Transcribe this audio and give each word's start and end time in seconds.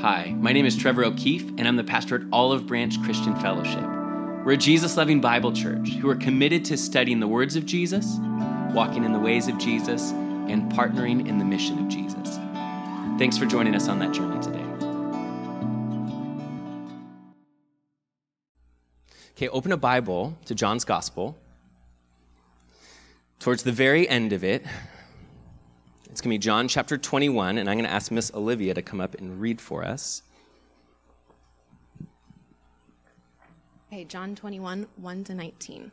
Hi, 0.00 0.34
my 0.38 0.54
name 0.54 0.64
is 0.64 0.78
Trevor 0.78 1.04
O'Keefe, 1.04 1.50
and 1.58 1.68
I'm 1.68 1.76
the 1.76 1.84
pastor 1.84 2.14
at 2.14 2.22
Olive 2.32 2.66
Branch 2.66 3.02
Christian 3.02 3.36
Fellowship. 3.36 3.84
We're 4.46 4.52
a 4.52 4.56
Jesus 4.56 4.96
loving 4.96 5.20
Bible 5.20 5.52
church 5.52 5.90
who 5.90 6.08
are 6.08 6.16
committed 6.16 6.64
to 6.64 6.78
studying 6.78 7.20
the 7.20 7.28
words 7.28 7.54
of 7.54 7.66
Jesus, 7.66 8.16
walking 8.72 9.04
in 9.04 9.12
the 9.12 9.18
ways 9.18 9.46
of 9.46 9.58
Jesus, 9.58 10.12
and 10.12 10.72
partnering 10.72 11.28
in 11.28 11.36
the 11.36 11.44
mission 11.44 11.78
of 11.78 11.88
Jesus. 11.88 12.38
Thanks 13.18 13.36
for 13.36 13.44
joining 13.44 13.74
us 13.74 13.88
on 13.88 13.98
that 13.98 14.12
journey 14.12 14.40
today. 14.40 14.64
Okay, 19.32 19.48
open 19.48 19.70
a 19.70 19.76
Bible 19.76 20.38
to 20.46 20.54
John's 20.54 20.86
Gospel. 20.86 21.36
Towards 23.38 23.64
the 23.64 23.72
very 23.72 24.08
end 24.08 24.32
of 24.32 24.42
it, 24.42 24.64
it's 26.10 26.20
going 26.20 26.30
to 26.30 26.34
be 26.34 26.38
John 26.38 26.66
chapter 26.66 26.98
21, 26.98 27.56
and 27.56 27.70
I'm 27.70 27.76
going 27.76 27.84
to 27.84 27.90
ask 27.90 28.10
Miss 28.10 28.32
Olivia 28.34 28.74
to 28.74 28.82
come 28.82 29.00
up 29.00 29.14
and 29.14 29.40
read 29.40 29.60
for 29.60 29.84
us. 29.84 30.22
Okay, 33.92 34.04
John 34.04 34.34
21, 34.34 34.88
1 34.96 35.24
to 35.24 35.34
19. 35.34 35.92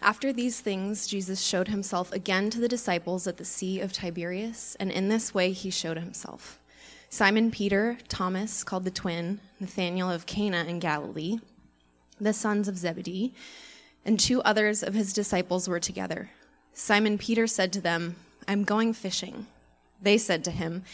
After 0.00 0.32
these 0.32 0.60
things, 0.60 1.08
Jesus 1.08 1.42
showed 1.42 1.68
himself 1.68 2.12
again 2.12 2.50
to 2.50 2.60
the 2.60 2.68
disciples 2.68 3.26
at 3.26 3.36
the 3.36 3.44
Sea 3.44 3.80
of 3.80 3.92
Tiberias, 3.92 4.76
and 4.78 4.92
in 4.92 5.08
this 5.08 5.34
way 5.34 5.50
he 5.50 5.70
showed 5.70 5.98
himself. 5.98 6.60
Simon 7.08 7.50
Peter, 7.50 7.98
Thomas, 8.08 8.62
called 8.62 8.84
the 8.84 8.90
twin, 8.92 9.40
Nathanael 9.58 10.10
of 10.10 10.26
Cana 10.26 10.64
in 10.64 10.78
Galilee, 10.78 11.38
the 12.20 12.32
sons 12.32 12.68
of 12.68 12.78
Zebedee, 12.78 13.34
and 14.04 14.20
two 14.20 14.40
others 14.42 14.84
of 14.84 14.94
his 14.94 15.12
disciples 15.12 15.68
were 15.68 15.80
together. 15.80 16.30
Simon 16.72 17.18
Peter 17.18 17.48
said 17.48 17.72
to 17.72 17.80
them, 17.80 18.16
I'm 18.48 18.64
going 18.64 18.92
fishing. 18.92 19.46
They 20.00 20.18
said 20.18 20.44
to 20.44 20.50
him, 20.50 20.84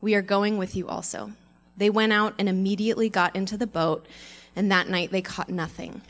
We 0.00 0.14
are 0.14 0.22
going 0.22 0.58
with 0.58 0.74
you 0.74 0.88
also. 0.88 1.32
They 1.76 1.90
went 1.90 2.12
out 2.12 2.34
and 2.38 2.48
immediately 2.48 3.08
got 3.08 3.36
into 3.36 3.56
the 3.56 3.66
boat, 3.66 4.06
and 4.56 4.70
that 4.70 4.88
night 4.88 5.12
they 5.12 5.22
caught 5.22 5.48
nothing. 5.48 6.02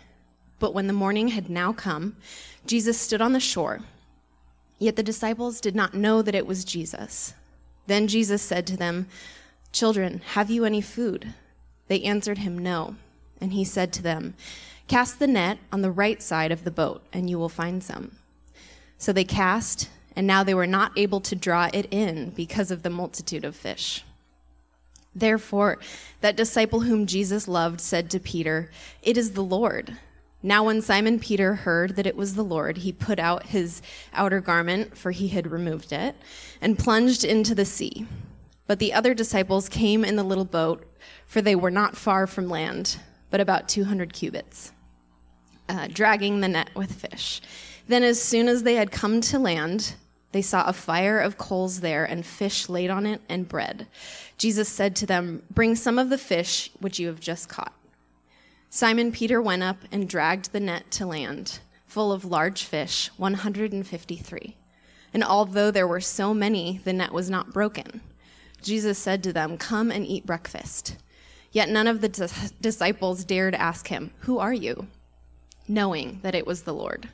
But 0.58 0.74
when 0.74 0.86
the 0.86 0.92
morning 0.92 1.28
had 1.28 1.50
now 1.50 1.72
come, 1.72 2.16
Jesus 2.66 2.98
stood 2.98 3.20
on 3.20 3.32
the 3.32 3.40
shore. 3.40 3.80
Yet 4.78 4.96
the 4.96 5.02
disciples 5.02 5.60
did 5.60 5.74
not 5.74 5.94
know 5.94 6.22
that 6.22 6.34
it 6.34 6.46
was 6.46 6.64
Jesus. 6.64 7.34
Then 7.86 8.06
Jesus 8.06 8.42
said 8.42 8.66
to 8.68 8.76
them, 8.76 9.06
Children, 9.72 10.22
have 10.34 10.50
you 10.50 10.64
any 10.64 10.80
food? 10.80 11.34
They 11.88 12.02
answered 12.02 12.38
him, 12.38 12.58
No. 12.58 12.96
And 13.40 13.52
he 13.52 13.64
said 13.64 13.92
to 13.94 14.02
them, 14.02 14.34
Cast 14.86 15.18
the 15.18 15.26
net 15.26 15.58
on 15.70 15.82
the 15.82 15.90
right 15.90 16.22
side 16.22 16.50
of 16.50 16.64
the 16.64 16.70
boat, 16.70 17.02
and 17.12 17.28
you 17.28 17.38
will 17.38 17.48
find 17.48 17.82
some. 17.82 18.12
So 18.96 19.12
they 19.12 19.24
cast, 19.24 19.90
and 20.16 20.26
now 20.26 20.42
they 20.42 20.54
were 20.54 20.66
not 20.66 20.96
able 20.96 21.20
to 21.20 21.36
draw 21.36 21.68
it 21.72 21.86
in 21.90 22.30
because 22.30 22.70
of 22.70 22.82
the 22.82 22.90
multitude 22.90 23.44
of 23.44 23.56
fish. 23.56 24.04
Therefore, 25.14 25.78
that 26.20 26.36
disciple 26.36 26.80
whom 26.80 27.06
Jesus 27.06 27.48
loved 27.48 27.80
said 27.80 28.10
to 28.10 28.20
Peter, 28.20 28.70
It 29.02 29.16
is 29.16 29.32
the 29.32 29.42
Lord. 29.42 29.96
Now, 30.42 30.64
when 30.64 30.82
Simon 30.82 31.18
Peter 31.18 31.54
heard 31.54 31.96
that 31.96 32.06
it 32.06 32.16
was 32.16 32.34
the 32.34 32.44
Lord, 32.44 32.78
he 32.78 32.92
put 32.92 33.18
out 33.18 33.46
his 33.46 33.82
outer 34.12 34.40
garment, 34.40 34.96
for 34.96 35.10
he 35.10 35.28
had 35.28 35.50
removed 35.50 35.92
it, 35.92 36.14
and 36.60 36.78
plunged 36.78 37.24
into 37.24 37.54
the 37.54 37.64
sea. 37.64 38.06
But 38.68 38.78
the 38.78 38.92
other 38.92 39.14
disciples 39.14 39.68
came 39.68 40.04
in 40.04 40.14
the 40.14 40.22
little 40.22 40.44
boat, 40.44 40.86
for 41.26 41.42
they 41.42 41.56
were 41.56 41.70
not 41.70 41.96
far 41.96 42.28
from 42.28 42.48
land, 42.48 42.98
but 43.30 43.40
about 43.40 43.68
200 43.68 44.12
cubits, 44.12 44.70
uh, 45.68 45.88
dragging 45.92 46.40
the 46.40 46.48
net 46.48 46.70
with 46.74 46.92
fish. 46.92 47.40
Then, 47.88 48.04
as 48.04 48.22
soon 48.22 48.48
as 48.48 48.62
they 48.62 48.74
had 48.74 48.90
come 48.90 49.20
to 49.22 49.38
land, 49.38 49.94
they 50.32 50.42
saw 50.42 50.66
a 50.66 50.72
fire 50.72 51.18
of 51.18 51.38
coals 51.38 51.80
there 51.80 52.04
and 52.04 52.24
fish 52.24 52.68
laid 52.68 52.90
on 52.90 53.06
it 53.06 53.22
and 53.28 53.48
bread. 53.48 53.86
Jesus 54.36 54.68
said 54.68 54.94
to 54.96 55.06
them, 55.06 55.42
Bring 55.50 55.74
some 55.74 55.98
of 55.98 56.10
the 56.10 56.18
fish 56.18 56.70
which 56.78 56.98
you 56.98 57.06
have 57.06 57.20
just 57.20 57.48
caught. 57.48 57.72
Simon 58.70 59.10
Peter 59.10 59.40
went 59.40 59.62
up 59.62 59.78
and 59.90 60.08
dragged 60.08 60.52
the 60.52 60.60
net 60.60 60.90
to 60.92 61.06
land, 61.06 61.60
full 61.86 62.12
of 62.12 62.26
large 62.26 62.64
fish, 62.64 63.10
153. 63.16 64.56
And 65.14 65.24
although 65.24 65.70
there 65.70 65.88
were 65.88 66.00
so 66.00 66.34
many, 66.34 66.80
the 66.84 66.92
net 66.92 67.12
was 67.12 67.30
not 67.30 67.54
broken. 67.54 68.02
Jesus 68.62 68.98
said 68.98 69.22
to 69.24 69.32
them, 69.32 69.56
Come 69.56 69.90
and 69.90 70.04
eat 70.04 70.26
breakfast. 70.26 70.96
Yet 71.50 71.70
none 71.70 71.86
of 71.86 72.02
the 72.02 72.10
dis- 72.10 72.52
disciples 72.60 73.24
dared 73.24 73.54
ask 73.54 73.88
him, 73.88 74.10
Who 74.20 74.38
are 74.38 74.52
you? 74.52 74.88
knowing 75.68 76.20
that 76.22 76.34
it 76.34 76.46
was 76.46 76.62
the 76.62 76.74
Lord. 76.74 77.10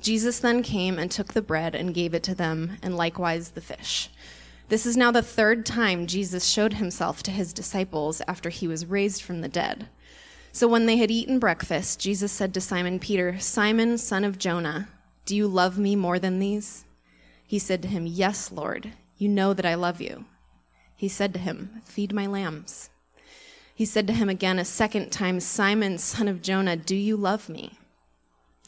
Jesus 0.00 0.38
then 0.38 0.62
came 0.62 0.98
and 0.98 1.10
took 1.10 1.32
the 1.32 1.42
bread 1.42 1.74
and 1.74 1.94
gave 1.94 2.14
it 2.14 2.22
to 2.24 2.34
them, 2.34 2.78
and 2.82 2.96
likewise 2.96 3.50
the 3.50 3.60
fish. 3.60 4.10
This 4.68 4.84
is 4.86 4.96
now 4.96 5.10
the 5.10 5.22
third 5.22 5.64
time 5.64 6.06
Jesus 6.06 6.46
showed 6.46 6.74
himself 6.74 7.22
to 7.24 7.30
his 7.30 7.52
disciples 7.52 8.20
after 8.28 8.50
he 8.50 8.68
was 8.68 8.86
raised 8.86 9.22
from 9.22 9.40
the 9.40 9.48
dead. 9.48 9.88
So 10.52 10.68
when 10.68 10.86
they 10.86 10.98
had 10.98 11.10
eaten 11.10 11.38
breakfast, 11.38 12.00
Jesus 12.00 12.32
said 12.32 12.52
to 12.54 12.60
Simon 12.60 12.98
Peter, 12.98 13.38
Simon, 13.38 13.96
son 13.98 14.24
of 14.24 14.38
Jonah, 14.38 14.88
do 15.28 15.36
you 15.36 15.46
love 15.46 15.78
me 15.78 15.94
more 15.94 16.18
than 16.18 16.38
these? 16.38 16.84
He 17.46 17.58
said 17.58 17.82
to 17.82 17.88
him, 17.88 18.06
Yes, 18.06 18.50
Lord, 18.50 18.92
you 19.18 19.28
know 19.28 19.52
that 19.52 19.66
I 19.66 19.74
love 19.74 20.00
you. 20.00 20.24
He 20.96 21.06
said 21.06 21.34
to 21.34 21.38
him, 21.38 21.82
Feed 21.84 22.14
my 22.14 22.26
lambs. 22.26 22.88
He 23.74 23.84
said 23.84 24.06
to 24.06 24.14
him 24.14 24.30
again 24.30 24.58
a 24.58 24.64
second 24.64 25.12
time, 25.12 25.38
Simon, 25.40 25.98
son 25.98 26.28
of 26.28 26.40
Jonah, 26.40 26.76
do 26.76 26.96
you 26.96 27.16
love 27.16 27.50
me? 27.50 27.78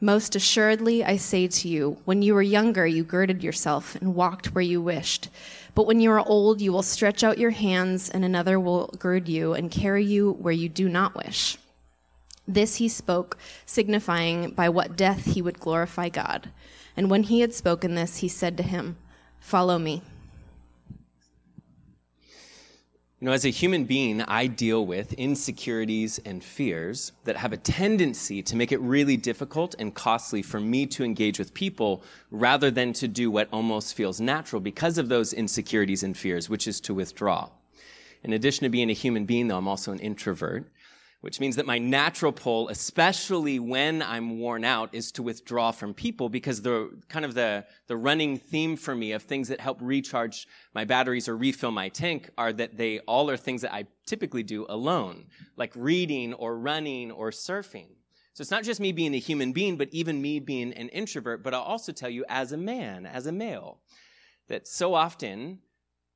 Most 0.00 0.36
assuredly, 0.36 1.04
I 1.04 1.16
say 1.16 1.48
to 1.48 1.68
you, 1.68 1.98
when 2.04 2.22
you 2.22 2.34
were 2.34 2.42
younger, 2.42 2.86
you 2.86 3.02
girded 3.02 3.42
yourself 3.42 3.96
and 3.96 4.14
walked 4.14 4.54
where 4.54 4.62
you 4.62 4.80
wished. 4.80 5.28
But 5.74 5.86
when 5.86 6.00
you 6.00 6.12
are 6.12 6.20
old, 6.20 6.60
you 6.60 6.72
will 6.72 6.84
stretch 6.84 7.24
out 7.24 7.38
your 7.38 7.50
hands, 7.50 8.08
and 8.08 8.24
another 8.24 8.60
will 8.60 8.94
gird 8.98 9.28
you 9.28 9.54
and 9.54 9.72
carry 9.72 10.04
you 10.04 10.32
where 10.32 10.52
you 10.52 10.68
do 10.68 10.88
not 10.88 11.16
wish. 11.16 11.56
This 12.46 12.76
he 12.76 12.88
spoke, 12.88 13.36
signifying 13.66 14.50
by 14.50 14.68
what 14.68 14.96
death 14.96 15.34
he 15.34 15.42
would 15.42 15.58
glorify 15.58 16.08
God. 16.08 16.50
And 16.96 17.10
when 17.10 17.24
he 17.24 17.40
had 17.40 17.52
spoken 17.52 17.94
this, 17.94 18.18
he 18.18 18.28
said 18.28 18.56
to 18.56 18.62
him, 18.62 18.96
Follow 19.40 19.78
me. 19.78 20.02
You 23.20 23.26
know, 23.26 23.32
as 23.32 23.44
a 23.44 23.50
human 23.50 23.82
being, 23.82 24.22
I 24.22 24.46
deal 24.46 24.86
with 24.86 25.12
insecurities 25.14 26.20
and 26.24 26.42
fears 26.42 27.10
that 27.24 27.36
have 27.36 27.52
a 27.52 27.56
tendency 27.56 28.42
to 28.42 28.54
make 28.54 28.70
it 28.70 28.80
really 28.80 29.16
difficult 29.16 29.74
and 29.76 29.92
costly 29.92 30.40
for 30.40 30.60
me 30.60 30.86
to 30.86 31.02
engage 31.02 31.36
with 31.36 31.52
people 31.52 32.04
rather 32.30 32.70
than 32.70 32.92
to 32.92 33.08
do 33.08 33.28
what 33.28 33.48
almost 33.52 33.94
feels 33.94 34.20
natural 34.20 34.60
because 34.60 34.98
of 34.98 35.08
those 35.08 35.32
insecurities 35.32 36.04
and 36.04 36.16
fears, 36.16 36.48
which 36.48 36.68
is 36.68 36.80
to 36.82 36.94
withdraw. 36.94 37.48
In 38.22 38.34
addition 38.34 38.62
to 38.62 38.68
being 38.68 38.88
a 38.88 38.92
human 38.92 39.24
being, 39.24 39.48
though, 39.48 39.58
I'm 39.58 39.66
also 39.66 39.90
an 39.90 39.98
introvert 39.98 40.70
which 41.20 41.40
means 41.40 41.56
that 41.56 41.66
my 41.66 41.78
natural 41.78 42.30
pull, 42.30 42.68
especially 42.68 43.58
when 43.58 44.02
I'm 44.02 44.38
worn 44.38 44.64
out, 44.64 44.94
is 44.94 45.10
to 45.12 45.22
withdraw 45.22 45.72
from 45.72 45.92
people 45.92 46.28
because 46.28 46.62
the 46.62 46.90
kind 47.08 47.24
of 47.24 47.34
the, 47.34 47.66
the 47.88 47.96
running 47.96 48.38
theme 48.38 48.76
for 48.76 48.94
me 48.94 49.12
of 49.12 49.24
things 49.24 49.48
that 49.48 49.60
help 49.60 49.78
recharge 49.80 50.46
my 50.74 50.84
batteries 50.84 51.28
or 51.28 51.36
refill 51.36 51.72
my 51.72 51.88
tank 51.88 52.30
are 52.38 52.52
that 52.52 52.76
they 52.76 53.00
all 53.00 53.28
are 53.30 53.36
things 53.36 53.62
that 53.62 53.74
I 53.74 53.86
typically 54.06 54.44
do 54.44 54.64
alone, 54.68 55.26
like 55.56 55.72
reading 55.74 56.34
or 56.34 56.56
running 56.56 57.10
or 57.10 57.30
surfing. 57.30 57.88
So 58.34 58.42
it's 58.42 58.52
not 58.52 58.62
just 58.62 58.78
me 58.78 58.92
being 58.92 59.14
a 59.14 59.18
human 59.18 59.50
being, 59.50 59.76
but 59.76 59.88
even 59.90 60.22
me 60.22 60.38
being 60.38 60.72
an 60.74 60.88
introvert. 60.90 61.42
But 61.42 61.54
I'll 61.54 61.62
also 61.62 61.90
tell 61.90 62.10
you 62.10 62.24
as 62.28 62.52
a 62.52 62.56
man, 62.56 63.04
as 63.04 63.26
a 63.26 63.32
male, 63.32 63.80
that 64.46 64.68
so 64.68 64.94
often 64.94 65.58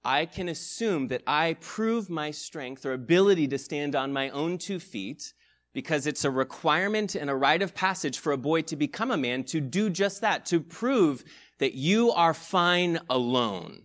I 0.04 0.26
can 0.26 0.48
assume 0.48 1.08
that 1.08 1.22
I 1.26 1.56
prove 1.60 2.10
my 2.10 2.32
strength 2.32 2.84
or 2.84 2.92
ability 2.92 3.46
to 3.48 3.58
stand 3.58 3.94
on 3.94 4.12
my 4.12 4.30
own 4.30 4.58
two 4.58 4.80
feet 4.80 5.32
because 5.72 6.06
it's 6.06 6.24
a 6.24 6.30
requirement 6.30 7.14
and 7.14 7.30
a 7.30 7.34
rite 7.34 7.62
of 7.62 7.74
passage 7.74 8.18
for 8.18 8.32
a 8.32 8.36
boy 8.36 8.62
to 8.62 8.76
become 8.76 9.10
a 9.10 9.16
man 9.16 9.44
to 9.44 9.60
do 9.60 9.88
just 9.88 10.20
that, 10.20 10.44
to 10.46 10.60
prove 10.60 11.24
that 11.58 11.74
you 11.74 12.10
are 12.10 12.34
fine 12.34 12.98
alone, 13.08 13.82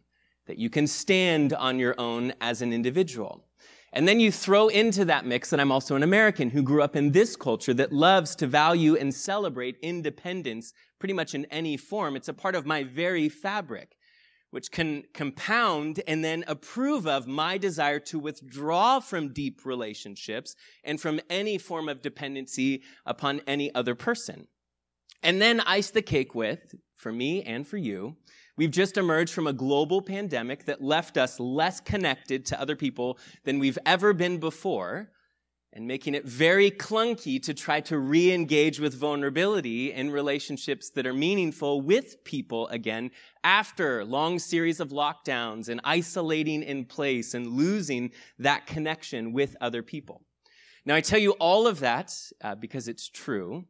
that 0.47 0.57
you 0.57 0.69
can 0.69 0.87
stand 0.87 1.53
on 1.53 1.77
your 1.77 1.95
own 1.99 2.33
as 2.41 2.61
an 2.61 2.73
individual. 2.73 3.45
And 3.93 4.07
then 4.07 4.19
you 4.19 4.31
throw 4.31 4.67
into 4.67 5.05
that 5.05 5.25
mix 5.25 5.49
that 5.51 5.59
I'm 5.59 5.71
also 5.71 5.95
an 5.95 6.03
American 6.03 6.49
who 6.49 6.61
grew 6.61 6.81
up 6.81 6.95
in 6.95 7.11
this 7.11 7.35
culture 7.35 7.73
that 7.75 7.93
loves 7.93 8.35
to 8.37 8.47
value 8.47 8.95
and 8.95 9.13
celebrate 9.13 9.77
independence 9.81 10.73
pretty 10.99 11.13
much 11.13 11.33
in 11.33 11.45
any 11.45 11.77
form. 11.77 12.15
It's 12.15 12.27
a 12.27 12.33
part 12.33 12.55
of 12.55 12.65
my 12.65 12.83
very 12.83 13.29
fabric 13.29 13.96
which 14.57 14.71
can 14.71 15.03
compound 15.13 16.01
and 16.07 16.25
then 16.25 16.43
approve 16.47 17.05
of 17.05 17.27
my 17.27 17.59
desire 17.59 17.99
to 17.99 18.17
withdraw 18.17 18.99
from 18.99 19.31
deep 19.31 19.63
relationships 19.63 20.55
and 20.83 20.99
from 20.99 21.19
any 21.29 21.59
form 21.59 21.87
of 21.87 22.01
dependency 22.01 22.81
upon 23.05 23.39
any 23.45 23.71
other 23.75 23.93
person. 23.93 24.47
And 25.21 25.39
then 25.39 25.59
ice 25.59 25.91
the 25.91 26.01
cake 26.01 26.33
with, 26.33 26.73
for 26.95 27.11
me 27.11 27.43
and 27.43 27.67
for 27.67 27.77
you. 27.77 28.15
We've 28.55 28.71
just 28.71 28.97
emerged 28.97 29.31
from 29.31 29.45
a 29.45 29.53
global 29.53 30.01
pandemic 30.01 30.65
that 30.65 30.81
left 30.81 31.17
us 31.17 31.39
less 31.39 31.79
connected 31.79 32.43
to 32.47 32.59
other 32.59 32.75
people 32.75 33.19
than 33.43 33.59
we've 33.59 33.77
ever 33.85 34.11
been 34.11 34.39
before 34.39 35.11
and 35.73 35.85
making 35.87 36.15
it 36.15 36.25
very 36.25 36.71
clunky 36.71 37.41
to 37.43 37.53
try 37.53 37.79
to 37.81 37.99
re-engage 37.99 38.79
with 38.79 38.93
vulnerability 38.93 39.91
in 39.91 40.09
relationships 40.09 40.89
that 40.91 41.05
are 41.05 41.13
meaningful 41.13 41.81
with 41.81 42.23
people 42.23 42.67
again 42.69 43.11
after 43.43 44.03
long 44.05 44.39
series 44.39 44.79
of 44.79 44.89
lockdowns 44.89 45.69
and 45.69 45.81
isolating 45.83 46.63
in 46.63 46.85
place 46.85 47.33
and 47.33 47.47
losing 47.47 48.11
that 48.39 48.65
connection 48.65 49.33
with 49.33 49.55
other 49.61 49.83
people. 49.83 50.21
Now 50.85 50.95
I 50.95 51.01
tell 51.01 51.19
you 51.19 51.31
all 51.33 51.67
of 51.67 51.81
that 51.81 52.15
uh, 52.41 52.55
because 52.55 52.87
it's 52.87 53.09
true 53.09 53.65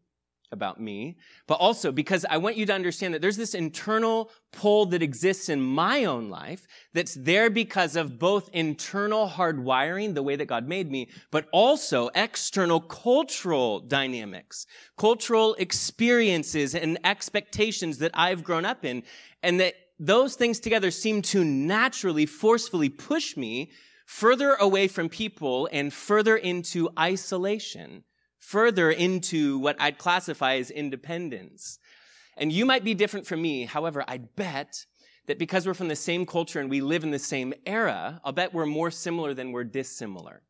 about 0.52 0.80
me, 0.80 1.18
but 1.46 1.56
also 1.56 1.92
because 1.92 2.26
I 2.30 2.38
want 2.38 2.56
you 2.56 2.66
to 2.66 2.74
understand 2.74 3.14
that 3.14 3.22
there's 3.22 3.38
this 3.38 3.54
internal 3.54 4.32
pull 4.52 4.86
that 4.88 5.02
exists 5.02 5.50
in 5.50 5.62
my 5.62 6.06
own 6.06 6.30
life 6.30 6.66
that's 6.94 7.16
there 7.16 7.50
because 7.50 7.96
of 7.96 8.18
both 8.18 8.50
internal 8.54 9.28
hardwiring, 9.28 10.14
the 10.14 10.24
way 10.24 10.36
that 10.36 10.46
God 10.46 10.68
made 10.68 10.90
me, 10.90 11.10
but 11.32 11.48
also 11.52 12.10
external 12.16 12.80
cultural 12.80 13.82
dynamics, 13.82 14.66
cultural 14.98 15.54
experiences 15.56 16.74
and 16.76 16.98
expectations 17.04 17.98
that 17.98 18.12
I've 18.14 18.44
grown 18.44 18.66
up 18.66 18.86
in. 18.86 19.04
And 19.44 19.60
that 19.60 19.76
those 20.00 20.36
things 20.36 20.60
together 20.60 20.92
seem 20.92 21.22
to 21.24 21.44
naturally, 21.44 22.26
forcefully 22.26 22.90
push 22.90 23.36
me 23.36 23.72
further 24.06 24.54
away 24.54 24.88
from 24.88 25.10
people 25.10 25.68
and 25.72 25.92
further 25.94 26.38
into 26.38 26.90
isolation 26.98 28.04
further 28.40 28.92
into 28.92 29.60
what 29.60 29.76
I'd 29.80 29.98
classify 29.98 30.56
as 30.56 30.72
independence. 30.72 31.80
And 32.38 32.52
you 32.52 32.66
might 32.66 32.84
be 32.84 32.94
different 32.94 33.26
from 33.26 33.42
me. 33.42 33.66
However, 33.66 34.04
I'd 34.08 34.36
bet 34.36 34.86
that 35.26 35.40
because 35.40 35.66
we're 35.68 35.74
from 35.74 35.88
the 35.88 35.96
same 35.96 36.26
culture 36.26 36.60
and 36.60 36.70
we 36.70 36.82
live 36.82 37.04
in 37.04 37.12
the 37.12 37.20
same 37.20 37.54
era, 37.66 38.22
I'll 38.24 38.32
bet 38.32 38.54
we're 38.54 38.66
more 38.66 38.92
similar 38.92 39.34
than 39.34 39.52
we're 39.52 39.64
dissimilar. 39.64 40.42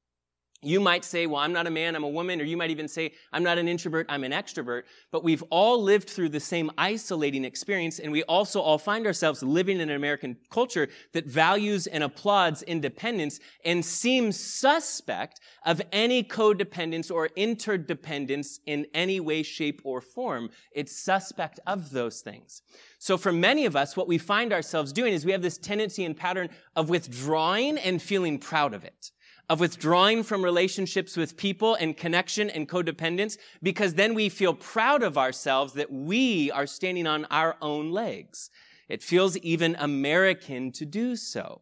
You 0.63 0.79
might 0.79 1.05
say, 1.05 1.27
well, 1.27 1.39
I'm 1.39 1.53
not 1.53 1.67
a 1.67 1.71
man, 1.71 1.95
I'm 1.95 2.03
a 2.03 2.09
woman, 2.09 2.41
or 2.41 2.43
you 2.43 2.57
might 2.57 2.71
even 2.71 2.87
say, 2.87 3.13
I'm 3.31 3.43
not 3.43 3.59
an 3.59 3.67
introvert, 3.67 4.07
I'm 4.09 4.23
an 4.23 4.31
extrovert. 4.31 4.83
But 5.11 5.23
we've 5.23 5.43
all 5.51 5.83
lived 5.83 6.09
through 6.09 6.29
the 6.29 6.39
same 6.39 6.71
isolating 6.79 7.45
experience, 7.45 7.99
and 7.99 8.11
we 8.11 8.23
also 8.23 8.59
all 8.59 8.79
find 8.79 9.05
ourselves 9.05 9.43
living 9.43 9.79
in 9.79 9.91
an 9.91 9.95
American 9.95 10.35
culture 10.49 10.89
that 11.13 11.27
values 11.27 11.85
and 11.85 12.03
applauds 12.03 12.63
independence 12.63 13.39
and 13.65 13.85
seems 13.85 14.39
suspect 14.39 15.39
of 15.63 15.79
any 15.91 16.23
codependence 16.23 17.11
or 17.11 17.29
interdependence 17.35 18.59
in 18.65 18.87
any 18.95 19.19
way, 19.19 19.43
shape, 19.43 19.81
or 19.83 20.01
form. 20.01 20.49
It's 20.71 20.97
suspect 20.97 21.59
of 21.67 21.91
those 21.91 22.21
things. 22.21 22.63
So 22.97 23.15
for 23.15 23.31
many 23.31 23.65
of 23.65 23.75
us, 23.75 23.95
what 23.95 24.07
we 24.07 24.17
find 24.17 24.51
ourselves 24.51 24.91
doing 24.91 25.13
is 25.13 25.23
we 25.23 25.33
have 25.33 25.43
this 25.43 25.59
tendency 25.59 26.03
and 26.03 26.17
pattern 26.17 26.49
of 26.75 26.89
withdrawing 26.89 27.77
and 27.77 28.01
feeling 28.01 28.39
proud 28.39 28.73
of 28.73 28.83
it 28.83 29.11
of 29.49 29.59
withdrawing 29.59 30.23
from 30.23 30.43
relationships 30.43 31.15
with 31.15 31.37
people 31.37 31.75
and 31.75 31.95
connection 31.95 32.49
and 32.49 32.67
codependence 32.67 33.37
because 33.63 33.93
then 33.93 34.13
we 34.13 34.27
feel 34.27 34.53
proud 34.53 35.03
of 35.03 35.17
ourselves 35.17 35.73
that 35.73 35.91
we 35.91 36.51
are 36.51 36.67
standing 36.67 37.07
on 37.07 37.25
our 37.25 37.55
own 37.61 37.91
legs. 37.91 38.49
It 38.89 39.01
feels 39.01 39.37
even 39.37 39.75
American 39.79 40.71
to 40.73 40.85
do 40.85 41.15
so. 41.15 41.61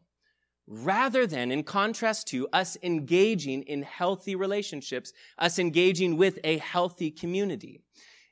Rather 0.67 1.27
than, 1.27 1.51
in 1.51 1.61
contrast 1.63 2.27
to, 2.27 2.47
us 2.51 2.75
engaging 2.81 3.61
in 3.63 3.83
healthy 3.83 4.35
relationships, 4.35 5.13
us 5.37 5.59
engaging 5.59 6.17
with 6.17 6.39
a 6.43 6.57
healthy 6.57 7.11
community. 7.11 7.81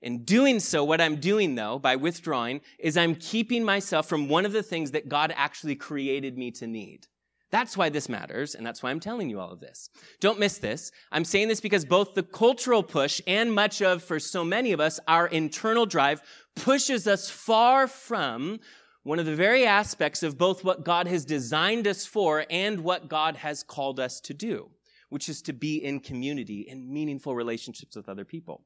In 0.01 0.23
doing 0.23 0.59
so, 0.59 0.83
what 0.83 0.99
I'm 0.99 1.17
doing 1.17 1.53
though, 1.53 1.77
by 1.77 1.95
withdrawing, 1.95 2.61
is 2.79 2.97
I'm 2.97 3.15
keeping 3.15 3.63
myself 3.63 4.09
from 4.09 4.27
one 4.27 4.45
of 4.45 4.51
the 4.51 4.63
things 4.63 4.91
that 4.91 5.09
God 5.09 5.31
actually 5.35 5.75
created 5.75 6.37
me 6.37 6.49
to 6.51 6.65
need. 6.65 7.07
That's 7.53 7.77
why 7.77 7.89
this 7.89 8.09
matters, 8.09 8.55
and 8.55 8.65
that's 8.65 8.81
why 8.81 8.89
I'm 8.89 8.99
telling 8.99 9.29
you 9.29 9.39
all 9.39 9.51
of 9.51 9.59
this. 9.59 9.91
Don't 10.19 10.39
miss 10.39 10.57
this. 10.57 10.91
I'm 11.11 11.23
saying 11.23 11.49
this 11.49 11.61
because 11.61 11.85
both 11.85 12.15
the 12.15 12.23
cultural 12.23 12.81
push 12.81 13.21
and 13.27 13.53
much 13.53 13.79
of, 13.79 14.01
for 14.01 14.19
so 14.19 14.43
many 14.43 14.71
of 14.71 14.79
us, 14.79 14.99
our 15.07 15.27
internal 15.27 15.85
drive 15.85 16.23
pushes 16.55 17.07
us 17.07 17.29
far 17.29 17.85
from 17.85 18.59
one 19.03 19.19
of 19.19 19.27
the 19.27 19.35
very 19.35 19.67
aspects 19.67 20.23
of 20.23 20.35
both 20.35 20.63
what 20.63 20.83
God 20.83 21.05
has 21.05 21.25
designed 21.25 21.85
us 21.85 22.07
for 22.07 22.43
and 22.49 22.79
what 22.79 23.07
God 23.07 23.35
has 23.35 23.61
called 23.61 23.99
us 23.99 24.19
to 24.21 24.33
do, 24.33 24.71
which 25.09 25.29
is 25.29 25.43
to 25.43 25.53
be 25.53 25.75
in 25.75 25.99
community, 25.99 26.61
in 26.61 26.91
meaningful 26.91 27.35
relationships 27.35 27.95
with 27.95 28.09
other 28.09 28.25
people. 28.25 28.63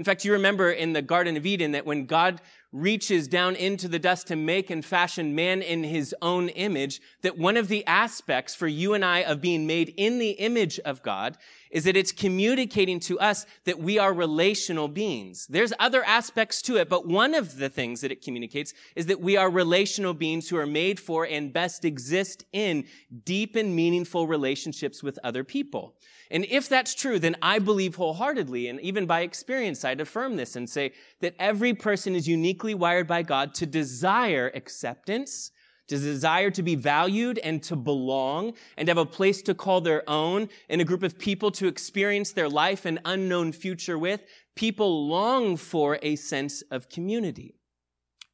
In 0.00 0.04
fact, 0.04 0.24
you 0.24 0.32
remember 0.32 0.70
in 0.70 0.94
the 0.94 1.02
Garden 1.02 1.36
of 1.36 1.44
Eden 1.44 1.72
that 1.72 1.84
when 1.84 2.06
God 2.06 2.40
reaches 2.72 3.28
down 3.28 3.54
into 3.54 3.86
the 3.86 3.98
dust 3.98 4.28
to 4.28 4.34
make 4.34 4.70
and 4.70 4.82
fashion 4.82 5.34
man 5.34 5.60
in 5.60 5.84
his 5.84 6.14
own 6.22 6.48
image, 6.48 7.02
that 7.20 7.36
one 7.36 7.58
of 7.58 7.68
the 7.68 7.86
aspects 7.86 8.54
for 8.54 8.66
you 8.66 8.94
and 8.94 9.04
I 9.04 9.18
of 9.18 9.42
being 9.42 9.66
made 9.66 9.92
in 9.98 10.18
the 10.18 10.30
image 10.30 10.80
of 10.86 11.02
God 11.02 11.36
is 11.70 11.84
that 11.84 11.98
it's 11.98 12.12
communicating 12.12 12.98
to 13.00 13.20
us 13.20 13.44
that 13.64 13.78
we 13.78 13.98
are 13.98 14.14
relational 14.14 14.88
beings. 14.88 15.46
There's 15.50 15.74
other 15.78 16.02
aspects 16.04 16.62
to 16.62 16.78
it, 16.78 16.88
but 16.88 17.06
one 17.06 17.34
of 17.34 17.58
the 17.58 17.68
things 17.68 18.00
that 18.00 18.10
it 18.10 18.22
communicates 18.22 18.72
is 18.96 19.04
that 19.04 19.20
we 19.20 19.36
are 19.36 19.50
relational 19.50 20.14
beings 20.14 20.48
who 20.48 20.56
are 20.56 20.66
made 20.66 20.98
for 20.98 21.26
and 21.26 21.52
best 21.52 21.84
exist 21.84 22.46
in 22.54 22.86
deep 23.24 23.54
and 23.54 23.76
meaningful 23.76 24.26
relationships 24.26 25.02
with 25.02 25.18
other 25.22 25.44
people. 25.44 25.94
And 26.30 26.46
if 26.48 26.68
that's 26.68 26.94
true, 26.94 27.18
then 27.18 27.36
I 27.42 27.58
believe 27.58 27.96
wholeheartedly, 27.96 28.68
and 28.68 28.80
even 28.80 29.06
by 29.06 29.22
experience, 29.22 29.84
I'd 29.84 30.00
affirm 30.00 30.36
this 30.36 30.54
and 30.54 30.70
say 30.70 30.92
that 31.20 31.34
every 31.38 31.74
person 31.74 32.14
is 32.14 32.28
uniquely 32.28 32.74
wired 32.74 33.08
by 33.08 33.22
God 33.22 33.52
to 33.54 33.66
desire 33.66 34.52
acceptance, 34.54 35.50
to 35.88 35.98
desire 35.98 36.50
to 36.52 36.62
be 36.62 36.76
valued 36.76 37.38
and 37.38 37.60
to 37.64 37.74
belong 37.74 38.52
and 38.76 38.86
to 38.86 38.90
have 38.90 38.98
a 38.98 39.04
place 39.04 39.42
to 39.42 39.54
call 39.54 39.80
their 39.80 40.08
own 40.08 40.48
in 40.68 40.80
a 40.80 40.84
group 40.84 41.02
of 41.02 41.18
people 41.18 41.50
to 41.50 41.66
experience 41.66 42.30
their 42.30 42.48
life 42.48 42.84
and 42.84 43.00
unknown 43.04 43.50
future 43.50 43.98
with. 43.98 44.24
People 44.54 45.08
long 45.08 45.56
for 45.56 45.98
a 46.00 46.14
sense 46.14 46.62
of 46.70 46.88
community. 46.88 47.56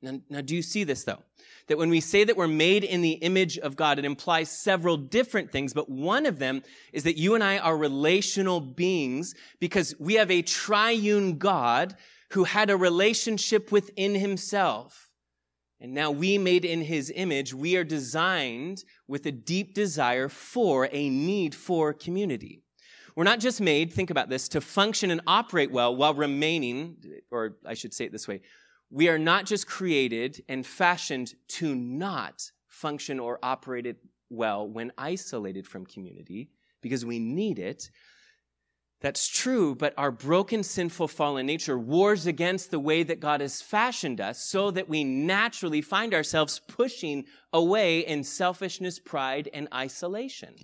Now, 0.02 0.20
now 0.28 0.40
do 0.43 0.54
you 0.54 0.60
see 0.60 0.84
this 0.84 1.04
though? 1.04 1.22
That 1.69 1.79
when 1.79 1.91
we 1.91 2.01
say 2.01 2.25
that 2.25 2.37
we're 2.37 2.47
made 2.47 2.85
in 2.85 3.03
the 3.03 3.13
image 3.13 3.59
of 3.59 3.77
God, 3.77 3.99
it 3.99 4.05
implies 4.05 4.51
several 4.51 4.97
different 4.97 5.51
things, 5.51 5.73
but 5.73 5.89
one 5.89 6.27
of 6.27 6.39
them 6.39 6.63
is 6.93 7.05
that 7.05 7.19
you 7.19 7.35
and 7.35 7.43
I 7.43 7.59
are 7.59 7.77
relational 7.77 8.61
beings 8.61 9.35
because 9.61 9.95
we 9.99 10.15
have 10.15 10.31
a 10.31 10.43
triune 10.43 11.39
God 11.39 11.97
who 12.31 12.45
had 12.45 12.71
a 12.71 12.77
relationship 12.77 13.73
within 13.73 14.15
himself. 14.15 15.11
And 15.81 15.93
now 15.93 16.11
we 16.11 16.39
made 16.39 16.65
in 16.65 16.82
his 16.82 17.13
image, 17.15 17.53
we 17.53 17.77
are 17.77 17.85
designed 17.85 18.85
with 19.06 19.27
a 19.27 19.32
deep 19.32 19.75
desire 19.75 20.29
for 20.29 20.89
a 20.91 21.11
need 21.11 21.55
for 21.55 21.93
community. 21.93 22.63
We're 23.15 23.25
not 23.25 23.41
just 23.41 23.61
made, 23.61 23.93
think 23.93 24.11
about 24.11 24.29
this, 24.29 24.49
to 24.51 24.61
function 24.61 25.11
and 25.11 25.20
operate 25.27 25.70
well 25.70 25.94
while 25.94 26.15
remaining, 26.15 26.96
or 27.31 27.56
I 27.65 27.75
should 27.75 27.94
say 27.94 28.05
it 28.06 28.13
this 28.13 28.29
way, 28.29 28.43
we 28.90 29.08
are 29.08 29.19
not 29.19 29.46
just 29.46 29.66
created 29.66 30.43
and 30.48 30.64
fashioned 30.66 31.34
to 31.48 31.74
not 31.74 32.50
function 32.69 33.19
or 33.19 33.38
operate 33.43 33.86
it 33.86 33.96
well 34.31 34.69
when 34.69 34.93
isolated 34.98 35.66
from 35.66 35.86
community 35.86 36.50
because 36.81 37.05
we 37.05 37.19
need 37.19 37.58
it. 37.58 37.90
That's 39.00 39.28
true, 39.28 39.74
but 39.74 39.93
our 39.98 40.10
broken, 40.10 40.62
sinful, 40.62 41.08
fallen 41.08 41.46
nature 41.46 41.78
wars 41.78 42.26
against 42.26 42.70
the 42.70 42.81
way 42.81 43.02
that 43.02 43.20
God 43.20 43.40
has 43.43 43.60
fashioned 43.60 44.20
us 44.20 44.43
so 44.43 44.70
that 44.70 44.88
we 44.88 45.05
naturally 45.05 45.82
find 45.82 46.14
ourselves 46.14 46.60
pushing 46.66 47.26
away 47.52 48.00
in 48.00 48.24
selfishness, 48.24 48.98
pride, 48.98 49.50
and 49.52 49.69
isolation. 49.74 50.55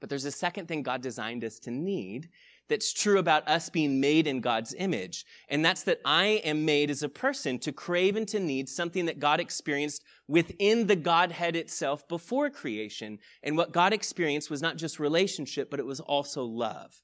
But 0.00 0.08
there's 0.08 0.24
a 0.24 0.32
second 0.32 0.68
thing 0.68 0.82
God 0.82 1.02
designed 1.02 1.44
us 1.44 1.58
to 1.60 1.70
need, 1.70 2.30
that's 2.68 2.92
true 2.92 3.18
about 3.18 3.46
us 3.48 3.68
being 3.68 4.00
made 4.00 4.26
in 4.26 4.40
God's 4.40 4.74
image. 4.78 5.24
And 5.48 5.64
that's 5.64 5.82
that 5.84 6.00
I 6.04 6.40
am 6.44 6.64
made 6.64 6.90
as 6.90 7.02
a 7.02 7.08
person 7.08 7.58
to 7.60 7.72
crave 7.72 8.16
and 8.16 8.26
to 8.28 8.40
need 8.40 8.68
something 8.68 9.04
that 9.06 9.18
God 9.18 9.40
experienced 9.40 10.02
within 10.28 10.86
the 10.86 10.96
Godhead 10.96 11.56
itself 11.56 12.08
before 12.08 12.48
creation. 12.50 13.18
And 13.42 13.56
what 13.56 13.72
God 13.72 13.92
experienced 13.92 14.50
was 14.50 14.62
not 14.62 14.76
just 14.76 14.98
relationship, 14.98 15.70
but 15.70 15.80
it 15.80 15.86
was 15.86 16.00
also 16.00 16.44
love. 16.44 17.02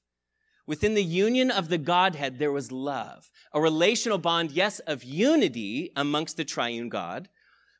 Within 0.65 0.93
the 0.93 1.03
union 1.03 1.51
of 1.51 1.69
the 1.69 1.77
Godhead, 1.77 2.39
there 2.39 2.51
was 2.51 2.71
love. 2.71 3.29
A 3.53 3.61
relational 3.61 4.17
bond, 4.17 4.51
yes, 4.51 4.79
of 4.79 5.03
unity 5.03 5.91
amongst 5.95 6.37
the 6.37 6.45
triune 6.45 6.89
God, 6.89 7.29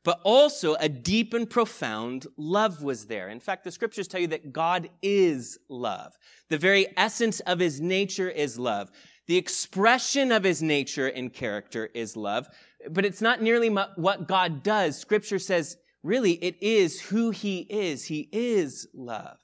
but 0.04 0.20
also 0.24 0.74
a 0.74 0.88
deep 0.88 1.32
and 1.32 1.48
profound 1.48 2.26
love 2.36 2.82
was 2.82 3.06
there. 3.06 3.28
In 3.28 3.40
fact, 3.40 3.64
the 3.64 3.70
scriptures 3.70 4.08
tell 4.08 4.20
you 4.20 4.26
that 4.28 4.52
God 4.52 4.90
is 5.00 5.58
love. 5.68 6.12
The 6.48 6.58
very 6.58 6.88
essence 6.96 7.40
of 7.40 7.58
his 7.58 7.80
nature 7.80 8.28
is 8.28 8.58
love. 8.58 8.90
The 9.28 9.36
expression 9.36 10.32
of 10.32 10.42
his 10.42 10.62
nature 10.62 11.06
and 11.06 11.32
character 11.32 11.88
is 11.94 12.16
love, 12.16 12.48
but 12.90 13.04
it's 13.04 13.22
not 13.22 13.40
nearly 13.40 13.68
what 13.68 14.26
God 14.26 14.64
does. 14.64 14.98
Scripture 14.98 15.38
says, 15.38 15.76
really, 16.02 16.32
it 16.32 16.56
is 16.60 17.00
who 17.00 17.30
he 17.30 17.60
is. 17.60 18.04
He 18.04 18.28
is 18.32 18.88
love. 18.92 19.38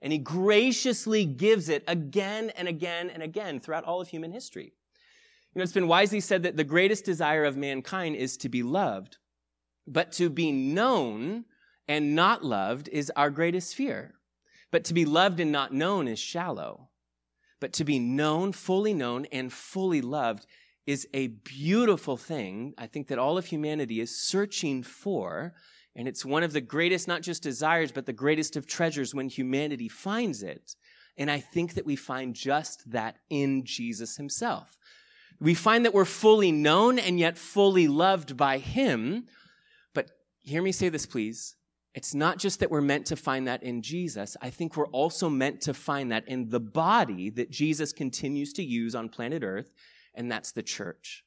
And 0.00 0.12
he 0.12 0.18
graciously 0.20 1.24
gives 1.24 1.68
it 1.68 1.82
again 1.88 2.50
and 2.50 2.68
again 2.68 3.10
and 3.10 3.22
again 3.22 3.58
throughout 3.58 3.84
all 3.84 4.00
of 4.00 4.08
human 4.08 4.30
history. 4.30 4.72
You 5.52 5.58
know, 5.58 5.62
it's 5.64 5.72
been 5.72 5.88
wisely 5.88 6.20
said 6.20 6.44
that 6.44 6.56
the 6.56 6.64
greatest 6.64 7.04
desire 7.04 7.44
of 7.44 7.56
mankind 7.56 8.14
is 8.14 8.36
to 8.38 8.48
be 8.48 8.62
loved, 8.62 9.16
but 9.86 10.12
to 10.12 10.28
be 10.28 10.52
known 10.52 11.44
and 11.88 12.14
not 12.14 12.44
loved 12.44 12.88
is 12.88 13.12
our 13.16 13.30
greatest 13.30 13.74
fear. 13.74 14.14
But 14.70 14.84
to 14.84 14.94
be 14.94 15.04
loved 15.04 15.40
and 15.40 15.52
not 15.52 15.72
known 15.72 16.08
is 16.08 16.18
shallow. 16.18 16.88
But 17.60 17.72
to 17.74 17.84
be 17.84 17.98
known, 17.98 18.52
fully 18.52 18.92
known, 18.92 19.26
and 19.32 19.52
fully 19.52 20.00
loved 20.00 20.46
is 20.86 21.08
a 21.14 21.28
beautiful 21.28 22.16
thing. 22.16 22.74
I 22.76 22.86
think 22.86 23.08
that 23.08 23.18
all 23.18 23.38
of 23.38 23.46
humanity 23.46 24.00
is 24.00 24.20
searching 24.20 24.82
for. 24.82 25.54
And 25.94 26.06
it's 26.06 26.24
one 26.24 26.42
of 26.42 26.52
the 26.52 26.60
greatest, 26.60 27.08
not 27.08 27.22
just 27.22 27.42
desires, 27.42 27.90
but 27.92 28.06
the 28.06 28.12
greatest 28.12 28.56
of 28.56 28.66
treasures 28.66 29.14
when 29.14 29.28
humanity 29.28 29.88
finds 29.88 30.42
it. 30.42 30.74
And 31.16 31.30
I 31.30 31.40
think 31.40 31.74
that 31.74 31.86
we 31.86 31.96
find 31.96 32.34
just 32.34 32.90
that 32.90 33.16
in 33.30 33.64
Jesus 33.64 34.16
himself. 34.16 34.76
We 35.40 35.54
find 35.54 35.84
that 35.84 35.94
we're 35.94 36.04
fully 36.04 36.52
known 36.52 36.98
and 36.98 37.18
yet 37.18 37.38
fully 37.38 37.88
loved 37.88 38.36
by 38.36 38.58
him. 38.58 39.26
Hear 40.46 40.62
me 40.62 40.70
say 40.70 40.88
this, 40.88 41.06
please. 41.06 41.56
It's 41.92 42.14
not 42.14 42.38
just 42.38 42.60
that 42.60 42.70
we're 42.70 42.80
meant 42.80 43.06
to 43.06 43.16
find 43.16 43.48
that 43.48 43.64
in 43.64 43.82
Jesus. 43.82 44.36
I 44.40 44.50
think 44.50 44.76
we're 44.76 44.86
also 44.88 45.28
meant 45.28 45.60
to 45.62 45.74
find 45.74 46.12
that 46.12 46.28
in 46.28 46.50
the 46.50 46.60
body 46.60 47.30
that 47.30 47.50
Jesus 47.50 47.92
continues 47.92 48.52
to 48.52 48.62
use 48.62 48.94
on 48.94 49.08
planet 49.08 49.42
Earth, 49.42 49.72
and 50.14 50.30
that's 50.30 50.52
the 50.52 50.62
church 50.62 51.24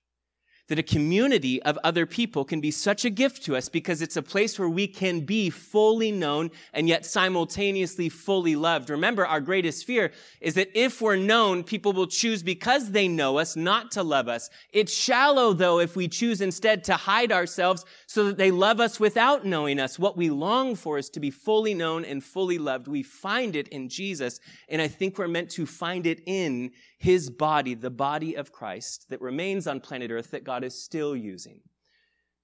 that 0.69 0.79
a 0.79 0.83
community 0.83 1.61
of 1.63 1.79
other 1.83 2.05
people 2.05 2.45
can 2.45 2.61
be 2.61 2.69
such 2.69 3.03
a 3.03 3.09
gift 3.09 3.43
to 3.43 3.55
us 3.55 3.67
because 3.67 4.03
it's 4.03 4.15
a 4.15 4.21
place 4.21 4.57
where 4.57 4.69
we 4.69 4.87
can 4.87 5.21
be 5.21 5.49
fully 5.49 6.11
known 6.11 6.51
and 6.73 6.87
yet 6.87 7.05
simultaneously 7.05 8.07
fully 8.07 8.55
loved. 8.55 8.91
Remember, 8.91 9.25
our 9.25 9.41
greatest 9.41 9.85
fear 9.85 10.11
is 10.39 10.53
that 10.53 10.69
if 10.75 11.01
we're 11.01 11.15
known, 11.15 11.63
people 11.63 11.91
will 11.91 12.07
choose 12.07 12.43
because 12.43 12.91
they 12.91 13.07
know 13.07 13.39
us 13.39 13.55
not 13.55 13.91
to 13.91 14.03
love 14.03 14.27
us. 14.27 14.49
It's 14.71 14.93
shallow 14.93 15.53
though 15.53 15.79
if 15.79 15.95
we 15.95 16.07
choose 16.07 16.39
instead 16.39 16.83
to 16.83 16.93
hide 16.93 17.31
ourselves 17.31 17.83
so 18.09 18.23
that 18.23 18.37
they 18.37 18.49
love 18.49 18.79
us 18.79 18.99
without 18.99 19.45
knowing 19.45 19.79
us. 19.79 19.99
What 19.99 20.17
we 20.17 20.31
long 20.31 20.73
for 20.73 20.97
is 20.97 21.11
to 21.11 21.19
be 21.19 21.29
fully 21.29 21.75
known 21.75 22.03
and 22.03 22.23
fully 22.23 22.57
loved. 22.57 22.87
We 22.87 23.03
find 23.03 23.55
it 23.55 23.67
in 23.67 23.87
Jesus, 23.87 24.39
and 24.67 24.81
I 24.81 24.87
think 24.87 25.19
we're 25.19 25.27
meant 25.27 25.51
to 25.51 25.67
find 25.67 26.07
it 26.07 26.23
in 26.25 26.71
his 26.97 27.29
body, 27.29 27.75
the 27.75 27.91
body 27.91 28.33
of 28.33 28.51
Christ 28.51 29.09
that 29.09 29.21
remains 29.21 29.67
on 29.67 29.79
planet 29.79 30.09
Earth 30.09 30.31
that 30.31 30.43
God 30.43 30.63
is 30.63 30.83
still 30.83 31.15
using. 31.15 31.61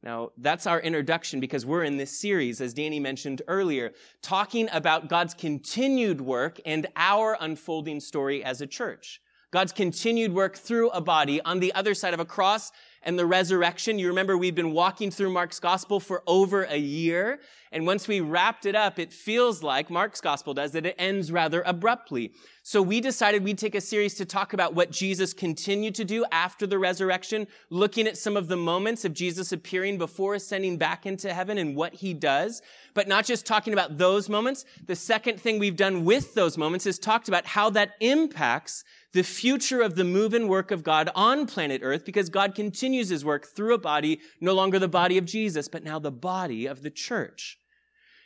Now, 0.03 0.29
that's 0.37 0.67
our 0.67 0.79
introduction 0.79 1.39
because 1.39 1.65
we're 1.65 1.83
in 1.83 1.97
this 1.97 2.21
series, 2.21 2.61
as 2.61 2.75
Danny 2.75 2.99
mentioned 2.99 3.41
earlier, 3.47 3.93
talking 4.21 4.69
about 4.71 5.09
God's 5.09 5.33
continued 5.33 6.21
work 6.21 6.61
and 6.63 6.85
our 6.95 7.39
unfolding 7.41 8.01
story 8.01 8.43
as 8.43 8.61
a 8.61 8.67
church. 8.67 9.19
God's 9.55 9.71
continued 9.71 10.33
work 10.33 10.57
through 10.57 10.89
a 10.89 10.99
body 10.99 11.39
on 11.41 11.59
the 11.59 11.73
other 11.73 11.93
side 11.93 12.13
of 12.13 12.19
a 12.19 12.25
cross 12.25 12.71
and 13.05 13.17
the 13.17 13.25
resurrection. 13.25 13.99
You 13.99 14.07
remember 14.07 14.37
we've 14.37 14.55
been 14.55 14.71
walking 14.71 15.11
through 15.11 15.29
Mark's 15.29 15.59
gospel 15.59 15.99
for 15.99 16.23
over 16.27 16.63
a 16.63 16.77
year. 16.77 17.39
And 17.71 17.85
once 17.85 18.07
we 18.07 18.19
wrapped 18.19 18.65
it 18.65 18.75
up, 18.75 18.99
it 18.99 19.13
feels 19.13 19.61
like 19.61 19.89
Mark's 19.89 20.21
gospel 20.21 20.53
does 20.53 20.71
that 20.71 20.85
it 20.85 20.95
ends 20.97 21.31
rather 21.31 21.61
abruptly. 21.65 22.33
So 22.67 22.81
we 22.81 22.99
decided 22.99 23.43
we'd 23.43 23.59
take 23.59 23.75
a 23.75 23.79
series 23.79 24.15
to 24.15 24.25
talk 24.25 24.53
about 24.53 24.73
what 24.73 24.89
Jesus 24.89 25.35
continued 25.35 25.93
to 25.93 26.03
do 26.03 26.25
after 26.31 26.65
the 26.65 26.79
resurrection, 26.79 27.45
looking 27.69 28.07
at 28.07 28.17
some 28.17 28.35
of 28.35 28.47
the 28.47 28.57
moments 28.57 29.05
of 29.05 29.13
Jesus 29.13 29.51
appearing 29.51 29.99
before 29.99 30.33
ascending 30.33 30.79
back 30.79 31.05
into 31.05 31.31
heaven 31.31 31.59
and 31.59 31.75
what 31.75 31.93
he 31.93 32.11
does. 32.11 32.63
But 32.95 33.07
not 33.07 33.23
just 33.23 33.45
talking 33.45 33.71
about 33.71 33.99
those 33.99 34.29
moments. 34.29 34.65
The 34.83 34.95
second 34.95 35.39
thing 35.39 35.59
we've 35.59 35.75
done 35.75 36.05
with 36.05 36.33
those 36.33 36.57
moments 36.57 36.87
is 36.87 36.97
talked 36.97 37.27
about 37.27 37.45
how 37.45 37.69
that 37.69 37.91
impacts 37.99 38.83
the 39.13 39.21
future 39.21 39.83
of 39.83 39.93
the 39.93 40.03
move 40.03 40.33
and 40.33 40.49
work 40.49 40.71
of 40.71 40.83
God 40.83 41.11
on 41.13 41.45
planet 41.45 41.81
Earth 41.83 42.03
because 42.03 42.29
God 42.29 42.55
continues 42.55 43.09
his 43.09 43.23
work 43.23 43.45
through 43.45 43.75
a 43.75 43.77
body, 43.77 44.21
no 44.41 44.55
longer 44.55 44.79
the 44.79 44.87
body 44.87 45.19
of 45.19 45.25
Jesus, 45.25 45.67
but 45.67 45.83
now 45.83 45.99
the 45.99 46.09
body 46.09 46.65
of 46.65 46.81
the 46.81 46.89
church. 46.89 47.59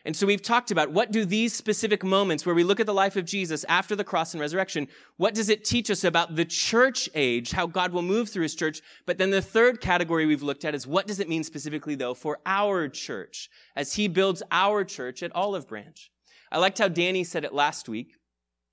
And 0.05 0.15
so 0.15 0.25
we've 0.25 0.41
talked 0.41 0.71
about 0.71 0.91
what 0.91 1.11
do 1.11 1.25
these 1.25 1.53
specific 1.53 2.03
moments 2.03 2.45
where 2.45 2.55
we 2.55 2.63
look 2.63 2.79
at 2.79 2.85
the 2.85 2.93
life 2.93 3.15
of 3.15 3.25
Jesus 3.25 3.65
after 3.65 3.95
the 3.95 4.03
cross 4.03 4.33
and 4.33 4.39
resurrection, 4.39 4.87
what 5.17 5.33
does 5.33 5.49
it 5.49 5.65
teach 5.65 5.89
us 5.89 6.03
about 6.03 6.35
the 6.35 6.45
church 6.45 7.09
age, 7.15 7.51
how 7.51 7.67
God 7.67 7.91
will 7.91 8.01
move 8.01 8.29
through 8.29 8.43
his 8.43 8.55
church? 8.55 8.81
But 9.05 9.17
then 9.17 9.29
the 9.29 9.41
third 9.41 9.81
category 9.81 10.25
we've 10.25 10.41
looked 10.41 10.63
at 10.63 10.73
is 10.73 10.87
what 10.87 11.05
does 11.05 11.19
it 11.19 11.27
mean 11.27 11.43
specifically 11.43 11.95
though 11.95 12.13
for 12.13 12.39
our 12.45 12.87
church 12.87 13.49
as 13.75 13.93
he 13.93 14.07
builds 14.07 14.41
our 14.51 14.85
church 14.85 15.21
at 15.21 15.35
Olive 15.35 15.67
Branch? 15.67 16.09
I 16.51 16.59
liked 16.59 16.77
how 16.77 16.87
Danny 16.87 17.23
said 17.23 17.43
it 17.43 17.53
last 17.53 17.89
week 17.89 18.13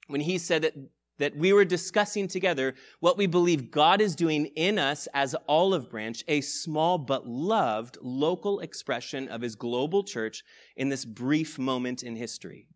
when 0.07 0.21
he 0.21 0.39
said 0.39 0.63
that 0.63 0.75
that 1.19 1.37
we 1.37 1.53
were 1.53 1.65
discussing 1.65 2.29
together 2.29 2.75
what 3.01 3.17
we 3.17 3.27
believe 3.27 3.71
God 3.71 4.01
is 4.01 4.15
doing 4.15 4.47
in 4.57 4.79
us 4.79 5.09
as 5.15 5.35
Olive 5.49 5.91
Branch, 5.91 6.23
a 6.29 6.41
small 6.41 6.99
but 6.99 7.27
loved 7.27 7.99
local 8.03 8.61
expression 8.61 9.29
of 9.29 9.41
his 9.41 9.55
global 9.55 10.05
church 10.05 10.43
in 10.77 10.89
this 10.89 11.05
brief 11.05 11.59
moment 11.59 12.03
in 12.03 12.17
history. 12.17 12.67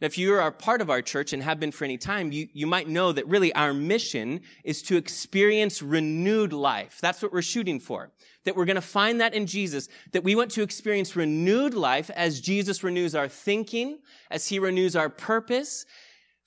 Now, 0.00 0.06
if 0.06 0.18
you 0.18 0.34
are 0.34 0.50
part 0.50 0.80
of 0.80 0.90
our 0.90 1.02
church 1.02 1.32
and 1.32 1.42
have 1.42 1.60
been 1.60 1.72
for 1.72 1.84
any 1.84 1.98
time, 1.98 2.32
you, 2.32 2.48
you 2.52 2.66
might 2.66 2.88
know 2.88 3.12
that 3.12 3.26
really 3.28 3.54
our 3.54 3.74
mission 3.74 4.40
is 4.64 4.82
to 4.82 4.96
experience 4.96 5.82
renewed 5.82 6.52
life. 6.52 6.98
That's 7.00 7.22
what 7.22 7.32
we're 7.32 7.42
shooting 7.42 7.80
for. 7.80 8.10
That 8.44 8.56
we're 8.56 8.64
going 8.64 8.76
to 8.76 8.82
find 8.82 9.20
that 9.20 9.34
in 9.34 9.46
Jesus, 9.46 9.88
that 10.12 10.24
we 10.24 10.34
want 10.34 10.50
to 10.52 10.62
experience 10.62 11.16
renewed 11.16 11.74
life 11.74 12.10
as 12.10 12.40
Jesus 12.40 12.82
renews 12.82 13.14
our 13.14 13.28
thinking, 13.28 13.98
as 14.30 14.48
he 14.48 14.58
renews 14.58 14.96
our 14.96 15.10
purpose, 15.10 15.84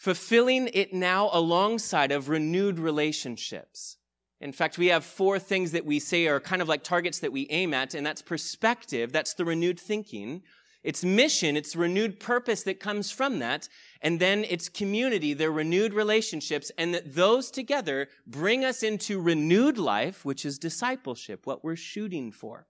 fulfilling 0.04 0.70
it 0.74 0.94
now 0.94 1.30
alongside 1.32 2.12
of 2.12 2.28
renewed 2.28 2.78
relationships. 2.78 3.96
In 4.42 4.52
fact, 4.52 4.78
we 4.78 4.88
have 4.88 5.06
four 5.06 5.40
things 5.40 5.72
that 5.72 5.86
we 5.86 5.98
say 5.98 6.28
are 6.28 6.42
kind 6.42 6.62
of 6.62 6.68
like 6.68 6.84
targets 6.84 7.20
that 7.20 7.32
we 7.32 7.48
aim 7.50 7.74
at, 7.74 7.94
and 7.94 8.06
that's 8.06 8.22
perspective, 8.22 9.14
that's 9.14 9.34
the 9.34 9.46
renewed 9.46 9.80
thinking. 9.80 10.42
It's 10.84 11.06
mission, 11.06 11.56
it's 11.56 11.74
renewed 11.74 12.20
purpose 12.20 12.64
that 12.64 12.82
comes 12.82 13.12
from 13.12 13.40
that. 13.40 13.70
And 14.02 14.20
then 14.20 14.44
it's 14.50 14.68
community, 14.68 15.34
their 15.34 15.54
renewed 15.54 15.94
relationships, 15.94 16.70
and 16.78 16.94
that 16.94 17.16
those 17.16 17.50
together 17.50 18.10
bring 18.28 18.66
us 18.66 18.84
into 18.84 19.22
renewed 19.22 19.78
life, 19.78 20.26
which 20.26 20.44
is 20.44 20.60
discipleship, 20.60 21.48
what 21.48 21.64
we're 21.64 21.78
shooting 21.78 22.34
for. 22.34 22.68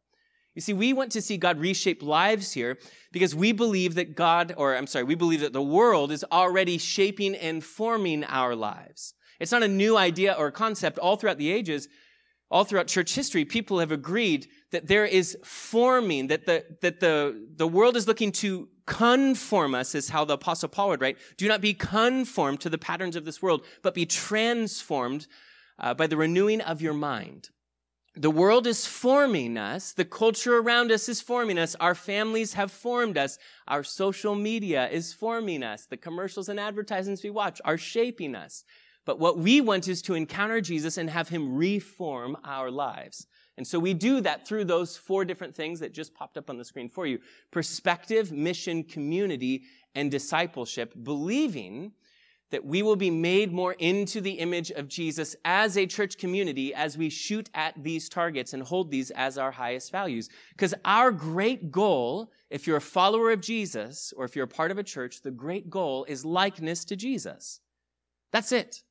You 0.55 0.61
see, 0.61 0.73
we 0.73 0.93
want 0.93 1.11
to 1.13 1.21
see 1.21 1.37
God 1.37 1.59
reshape 1.59 2.03
lives 2.03 2.53
here 2.53 2.77
because 3.11 3.33
we 3.33 3.51
believe 3.51 3.95
that 3.95 4.15
God, 4.15 4.53
or 4.55 4.75
I'm 4.75 4.87
sorry, 4.87 5.03
we 5.03 5.15
believe 5.15 5.41
that 5.41 5.53
the 5.53 5.61
world 5.61 6.11
is 6.11 6.23
already 6.31 6.77
shaping 6.77 7.35
and 7.35 7.63
forming 7.63 8.23
our 8.25 8.55
lives. 8.55 9.15
It's 9.39 9.51
not 9.51 9.63
a 9.63 9.67
new 9.67 9.97
idea 9.97 10.33
or 10.33 10.51
concept. 10.51 10.99
All 10.99 11.15
throughout 11.15 11.39
the 11.39 11.51
ages, 11.51 11.87
all 12.51 12.63
throughout 12.63 12.85
church 12.85 13.15
history, 13.15 13.45
people 13.45 13.79
have 13.79 13.91
agreed 13.91 14.47
that 14.71 14.87
there 14.87 15.05
is 15.05 15.35
forming, 15.43 16.27
that 16.27 16.45
the, 16.45 16.63
that 16.81 16.99
the, 16.99 17.47
the 17.55 17.67
world 17.67 17.97
is 17.97 18.07
looking 18.07 18.31
to 18.33 18.69
conform 18.85 19.73
us, 19.73 19.95
is 19.95 20.09
how 20.09 20.23
the 20.23 20.35
apostle 20.35 20.69
Paul 20.69 20.89
would 20.89 21.01
write. 21.01 21.17
Do 21.37 21.47
not 21.47 21.61
be 21.61 21.73
conformed 21.73 22.61
to 22.61 22.69
the 22.69 22.77
patterns 22.77 23.15
of 23.15 23.25
this 23.25 23.41
world, 23.41 23.65
but 23.81 23.95
be 23.95 24.05
transformed 24.05 25.25
uh, 25.79 25.95
by 25.95 26.05
the 26.05 26.17
renewing 26.17 26.61
of 26.61 26.79
your 26.79 26.93
mind. 26.93 27.49
The 28.15 28.29
world 28.29 28.67
is 28.67 28.85
forming 28.85 29.57
us. 29.57 29.91
The 29.91 30.05
culture 30.05 30.57
around 30.57 30.91
us 30.91 31.09
is 31.09 31.19
forming 31.19 31.57
us. 31.57 31.75
Our 31.79 31.95
families 31.95 32.53
have 32.53 32.71
formed 32.71 33.17
us. 33.17 33.39
Our 33.67 33.83
social 33.83 34.35
media 34.35 34.87
is 34.89 35.13
forming 35.13 35.63
us. 35.63 35.87
The 35.87 35.97
commercials 35.97 36.47
and 36.47 36.59
advertisements 36.59 37.23
we 37.23 37.31
watch 37.31 37.59
are 37.65 37.77
shaping 37.77 38.35
us. 38.35 38.65
But 39.05 39.19
what 39.19 39.39
we 39.39 39.61
want 39.61 39.87
is 39.87 40.03
to 40.03 40.13
encounter 40.13 40.61
Jesus 40.61 40.97
and 40.97 41.09
have 41.09 41.27
him 41.27 41.55
reform 41.55 42.37
our 42.43 42.69
lives. 42.69 43.25
And 43.57 43.65
so 43.65 43.79
we 43.79 43.95
do 43.95 44.21
that 44.21 44.47
through 44.47 44.65
those 44.65 44.95
four 44.95 45.25
different 45.25 45.55
things 45.55 45.79
that 45.79 45.93
just 45.93 46.13
popped 46.13 46.37
up 46.37 46.51
on 46.51 46.57
the 46.57 46.65
screen 46.65 46.89
for 46.89 47.07
you. 47.07 47.19
Perspective, 47.51 48.31
mission, 48.31 48.83
community, 48.83 49.63
and 49.95 50.11
discipleship, 50.11 50.93
believing 51.03 51.93
that 52.53 52.65
we 52.65 52.83
will 52.83 52.95
be 52.95 53.09
made 53.09 53.51
more 53.51 53.73
into 53.73 54.21
the 54.21 54.33
image 54.33 54.69
of 54.71 54.87
Jesus 54.87 55.35
as 55.43 55.75
a 55.75 55.87
church 55.87 56.17
community 56.17 56.73
as 56.73 56.97
we 56.97 57.09
shoot 57.09 57.49
at 57.55 57.73
these 57.83 58.07
targets 58.07 58.53
and 58.53 58.61
hold 58.61 58.91
these 58.91 59.09
as 59.11 59.37
our 59.37 59.51
highest 59.51 59.91
values. 59.91 60.29
Because 60.51 60.75
our 60.85 61.11
great 61.11 61.71
goal, 61.71 62.31
if 62.51 62.67
you're 62.67 62.77
a 62.77 62.81
follower 62.81 63.31
of 63.31 63.41
Jesus 63.41 64.13
or 64.15 64.23
if 64.23 64.35
you're 64.35 64.45
a 64.45 64.47
part 64.47 64.69
of 64.69 64.77
a 64.77 64.83
church, 64.83 65.21
the 65.21 65.31
great 65.31 65.69
goal 65.69 66.05
is 66.07 66.23
likeness 66.23 66.85
to 66.85 66.95
Jesus. 66.95 67.59
That's 68.31 68.51
it. 68.51 68.83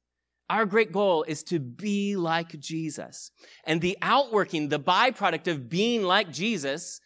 Our 0.50 0.66
great 0.66 0.90
goal 0.90 1.23
is 1.23 1.42
to 1.45 1.61
be 1.61 2.16
like 2.16 2.59
Jesus. 2.59 3.31
And 3.64 3.81
the 3.81 3.97
outworking, 4.02 4.69
the 4.69 4.81
byproduct 4.81 5.47
of 5.47 5.69
being 5.69 6.02
like 6.02 6.33
Jesus 6.33 7.00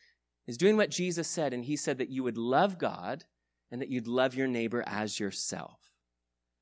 is 0.46 0.56
doing 0.56 0.78
what 0.78 0.90
Jesus 0.90 1.28
said. 1.28 1.52
And 1.52 1.66
he 1.66 1.76
said 1.76 1.98
that 1.98 2.08
you 2.08 2.22
would 2.22 2.38
love 2.38 2.78
God 2.78 3.24
and 3.70 3.82
that 3.82 3.88
you'd 3.88 4.08
love 4.08 4.34
your 4.34 4.48
neighbor 4.48 4.82
as 4.86 5.20
yourself. 5.20 5.78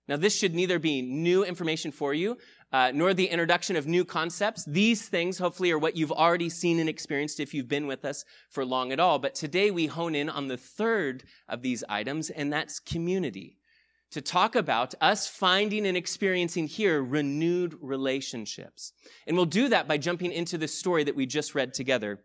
Now, 0.07 0.17
this 0.17 0.37
should 0.37 0.55
neither 0.55 0.79
be 0.79 1.01
new 1.01 1.45
information 1.45 1.91
for 1.91 2.13
you, 2.13 2.37
uh, 2.73 2.91
nor 2.95 3.15
the 3.15 3.27
introduction 3.27 3.77
of 3.77 3.87
new 3.87 4.05
concepts. 4.05 4.65
These 4.65 5.09
things, 5.09 5.39
hopefully, 5.39 5.71
are 5.71 5.79
what 5.79 5.97
you've 5.97 6.13
already 6.13 6.51
seen 6.51 6.79
and 6.79 6.89
experienced 6.89 7.41
if 7.41 7.55
you've 7.55 7.69
been 7.69 7.87
with 7.87 8.05
us 8.05 8.25
for 8.51 8.65
long 8.65 8.93
at 8.93 9.01
all. 9.01 9.19
But 9.19 9.35
today 9.35 9.71
we 9.71 9.87
hone 9.87 10.15
in 10.15 10.29
on 10.29 10.49
the 10.49 10.59
third 10.59 11.25
of 11.49 11.63
these 11.63 11.83
items, 11.89 12.29
and 12.29 12.53
that's 12.53 12.81
community. 12.81 13.57
to 14.15 14.21
talk 14.21 14.55
about 14.55 14.95
us 15.01 15.27
finding 15.27 15.85
and 15.85 15.97
experiencing 15.97 16.69
here 16.69 17.03
renewed 17.03 17.75
relationships. 17.81 18.93
And 19.27 19.37
we'll 19.37 19.47
do 19.47 19.69
that 19.71 19.89
by 19.89 19.99
jumping 19.99 20.31
into 20.31 20.57
the 20.57 20.69
story 20.69 21.03
that 21.03 21.17
we 21.17 21.27
just 21.27 21.57
read 21.57 21.75
together. 21.75 22.21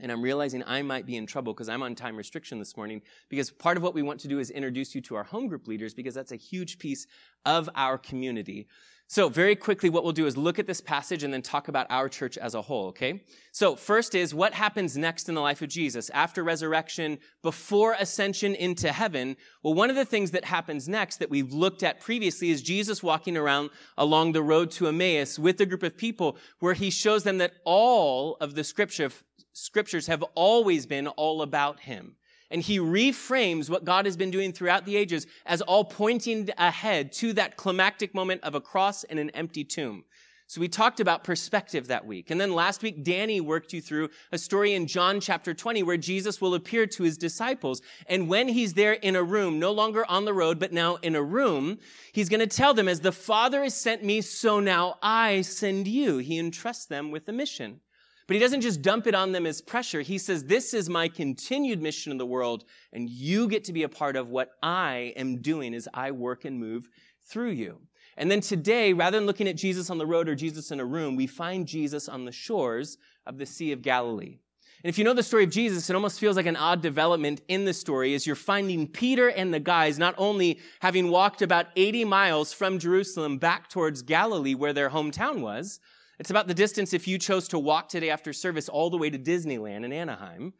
And 0.00 0.10
I'm 0.10 0.22
realizing 0.22 0.62
I 0.66 0.82
might 0.82 1.06
be 1.06 1.16
in 1.16 1.26
trouble 1.26 1.52
because 1.52 1.68
I'm 1.68 1.82
on 1.82 1.94
time 1.94 2.16
restriction 2.16 2.58
this 2.58 2.76
morning 2.76 3.02
because 3.28 3.50
part 3.50 3.76
of 3.76 3.82
what 3.82 3.94
we 3.94 4.02
want 4.02 4.20
to 4.20 4.28
do 4.28 4.38
is 4.38 4.50
introduce 4.50 4.94
you 4.94 5.00
to 5.02 5.14
our 5.14 5.24
home 5.24 5.46
group 5.46 5.68
leaders 5.68 5.94
because 5.94 6.14
that's 6.14 6.32
a 6.32 6.36
huge 6.36 6.78
piece 6.78 7.06
of 7.46 7.70
our 7.74 7.96
community. 7.96 8.66
So, 9.06 9.28
very 9.28 9.54
quickly, 9.54 9.90
what 9.90 10.02
we'll 10.02 10.14
do 10.14 10.26
is 10.26 10.34
look 10.36 10.58
at 10.58 10.66
this 10.66 10.80
passage 10.80 11.22
and 11.22 11.32
then 11.32 11.42
talk 11.42 11.68
about 11.68 11.86
our 11.90 12.08
church 12.08 12.38
as 12.38 12.54
a 12.54 12.62
whole, 12.62 12.86
okay? 12.88 13.22
So, 13.52 13.76
first 13.76 14.14
is 14.14 14.34
what 14.34 14.54
happens 14.54 14.96
next 14.96 15.28
in 15.28 15.34
the 15.34 15.42
life 15.42 15.60
of 15.60 15.68
Jesus 15.68 16.08
after 16.10 16.42
resurrection, 16.42 17.18
before 17.42 17.94
ascension 17.98 18.54
into 18.54 18.90
heaven? 18.90 19.36
Well, 19.62 19.74
one 19.74 19.90
of 19.90 19.96
the 19.96 20.06
things 20.06 20.30
that 20.30 20.46
happens 20.46 20.88
next 20.88 21.18
that 21.18 21.28
we've 21.28 21.52
looked 21.52 21.82
at 21.82 22.00
previously 22.00 22.50
is 22.50 22.62
Jesus 22.62 23.02
walking 23.02 23.36
around 23.36 23.70
along 23.98 24.32
the 24.32 24.42
road 24.42 24.70
to 24.72 24.88
Emmaus 24.88 25.38
with 25.38 25.60
a 25.60 25.66
group 25.66 25.82
of 25.82 25.98
people 25.98 26.38
where 26.60 26.74
he 26.74 26.88
shows 26.88 27.24
them 27.24 27.38
that 27.38 27.52
all 27.64 28.38
of 28.40 28.54
the 28.54 28.64
scripture, 28.64 29.10
scriptures 29.54 30.08
have 30.08 30.22
always 30.34 30.84
been 30.84 31.08
all 31.08 31.40
about 31.40 31.80
him. 31.80 32.16
And 32.50 32.62
he 32.62 32.78
reframes 32.78 33.70
what 33.70 33.84
God 33.84 34.04
has 34.04 34.16
been 34.16 34.30
doing 34.30 34.52
throughout 34.52 34.84
the 34.84 34.96
ages 34.96 35.26
as 35.46 35.62
all 35.62 35.84
pointing 35.84 36.50
ahead 36.58 37.10
to 37.14 37.32
that 37.32 37.56
climactic 37.56 38.14
moment 38.14 38.44
of 38.44 38.54
a 38.54 38.60
cross 38.60 39.02
and 39.04 39.18
an 39.18 39.30
empty 39.30 39.64
tomb. 39.64 40.04
So 40.46 40.60
we 40.60 40.68
talked 40.68 41.00
about 41.00 41.24
perspective 41.24 41.86
that 41.86 42.06
week. 42.06 42.30
And 42.30 42.38
then 42.38 42.52
last 42.52 42.82
week, 42.82 43.02
Danny 43.02 43.40
worked 43.40 43.72
you 43.72 43.80
through 43.80 44.10
a 44.30 44.36
story 44.36 44.74
in 44.74 44.86
John 44.86 45.18
chapter 45.18 45.54
20 45.54 45.82
where 45.82 45.96
Jesus 45.96 46.40
will 46.40 46.54
appear 46.54 46.86
to 46.86 47.02
his 47.02 47.16
disciples. 47.16 47.80
And 48.08 48.28
when 48.28 48.48
he's 48.48 48.74
there 48.74 48.92
in 48.92 49.16
a 49.16 49.22
room, 49.22 49.58
no 49.58 49.72
longer 49.72 50.04
on 50.06 50.26
the 50.26 50.34
road, 50.34 50.58
but 50.58 50.72
now 50.72 50.96
in 50.96 51.16
a 51.16 51.22
room, 51.22 51.78
he's 52.12 52.28
going 52.28 52.40
to 52.40 52.46
tell 52.46 52.74
them, 52.74 52.88
as 52.88 53.00
the 53.00 53.10
Father 53.10 53.62
has 53.62 53.74
sent 53.74 54.04
me, 54.04 54.20
so 54.20 54.60
now 54.60 54.98
I 55.02 55.40
send 55.40 55.88
you. 55.88 56.18
He 56.18 56.38
entrusts 56.38 56.86
them 56.86 57.10
with 57.10 57.26
a 57.28 57.32
mission. 57.32 57.80
But 58.26 58.34
he 58.34 58.40
doesn't 58.40 58.62
just 58.62 58.80
dump 58.80 59.06
it 59.06 59.14
on 59.14 59.32
them 59.32 59.44
as 59.44 59.60
pressure. 59.60 60.00
He 60.00 60.16
says, 60.16 60.44
this 60.44 60.72
is 60.72 60.88
my 60.88 61.08
continued 61.08 61.82
mission 61.82 62.10
in 62.10 62.18
the 62.18 62.26
world, 62.26 62.64
and 62.92 63.08
you 63.08 63.48
get 63.48 63.64
to 63.64 63.72
be 63.72 63.82
a 63.82 63.88
part 63.88 64.16
of 64.16 64.30
what 64.30 64.52
I 64.62 65.12
am 65.16 65.42
doing 65.42 65.74
as 65.74 65.88
I 65.92 66.10
work 66.10 66.44
and 66.44 66.58
move 66.58 66.88
through 67.28 67.50
you. 67.50 67.80
And 68.16 68.30
then 68.30 68.40
today, 68.40 68.92
rather 68.92 69.18
than 69.18 69.26
looking 69.26 69.48
at 69.48 69.56
Jesus 69.56 69.90
on 69.90 69.98
the 69.98 70.06
road 70.06 70.28
or 70.28 70.34
Jesus 70.34 70.70
in 70.70 70.80
a 70.80 70.84
room, 70.84 71.16
we 71.16 71.26
find 71.26 71.66
Jesus 71.66 72.08
on 72.08 72.24
the 72.24 72.32
shores 72.32 72.96
of 73.26 73.38
the 73.38 73.46
Sea 73.46 73.72
of 73.72 73.82
Galilee. 73.82 74.38
And 74.82 74.90
if 74.90 74.98
you 74.98 75.04
know 75.04 75.14
the 75.14 75.22
story 75.22 75.44
of 75.44 75.50
Jesus, 75.50 75.88
it 75.88 75.96
almost 75.96 76.20
feels 76.20 76.36
like 76.36 76.46
an 76.46 76.56
odd 76.56 76.82
development 76.82 77.40
in 77.48 77.64
the 77.64 77.72
story 77.72 78.14
as 78.14 78.26
you're 78.26 78.36
finding 78.36 78.86
Peter 78.86 79.28
and 79.28 79.52
the 79.52 79.58
guys 79.58 79.98
not 79.98 80.14
only 80.18 80.60
having 80.80 81.10
walked 81.10 81.40
about 81.40 81.66
80 81.74 82.04
miles 82.04 82.52
from 82.52 82.78
Jerusalem 82.78 83.38
back 83.38 83.70
towards 83.70 84.02
Galilee 84.02 84.54
where 84.54 84.74
their 84.74 84.90
hometown 84.90 85.40
was, 85.40 85.80
it's 86.18 86.30
about 86.30 86.46
the 86.46 86.54
distance 86.54 86.92
if 86.92 87.08
you 87.08 87.18
chose 87.18 87.48
to 87.48 87.58
walk 87.58 87.88
today 87.88 88.10
after 88.10 88.32
service 88.32 88.68
all 88.68 88.90
the 88.90 88.96
way 88.96 89.10
to 89.10 89.18
Disneyland 89.18 89.84
in 89.84 89.92
Anaheim. 89.92 90.54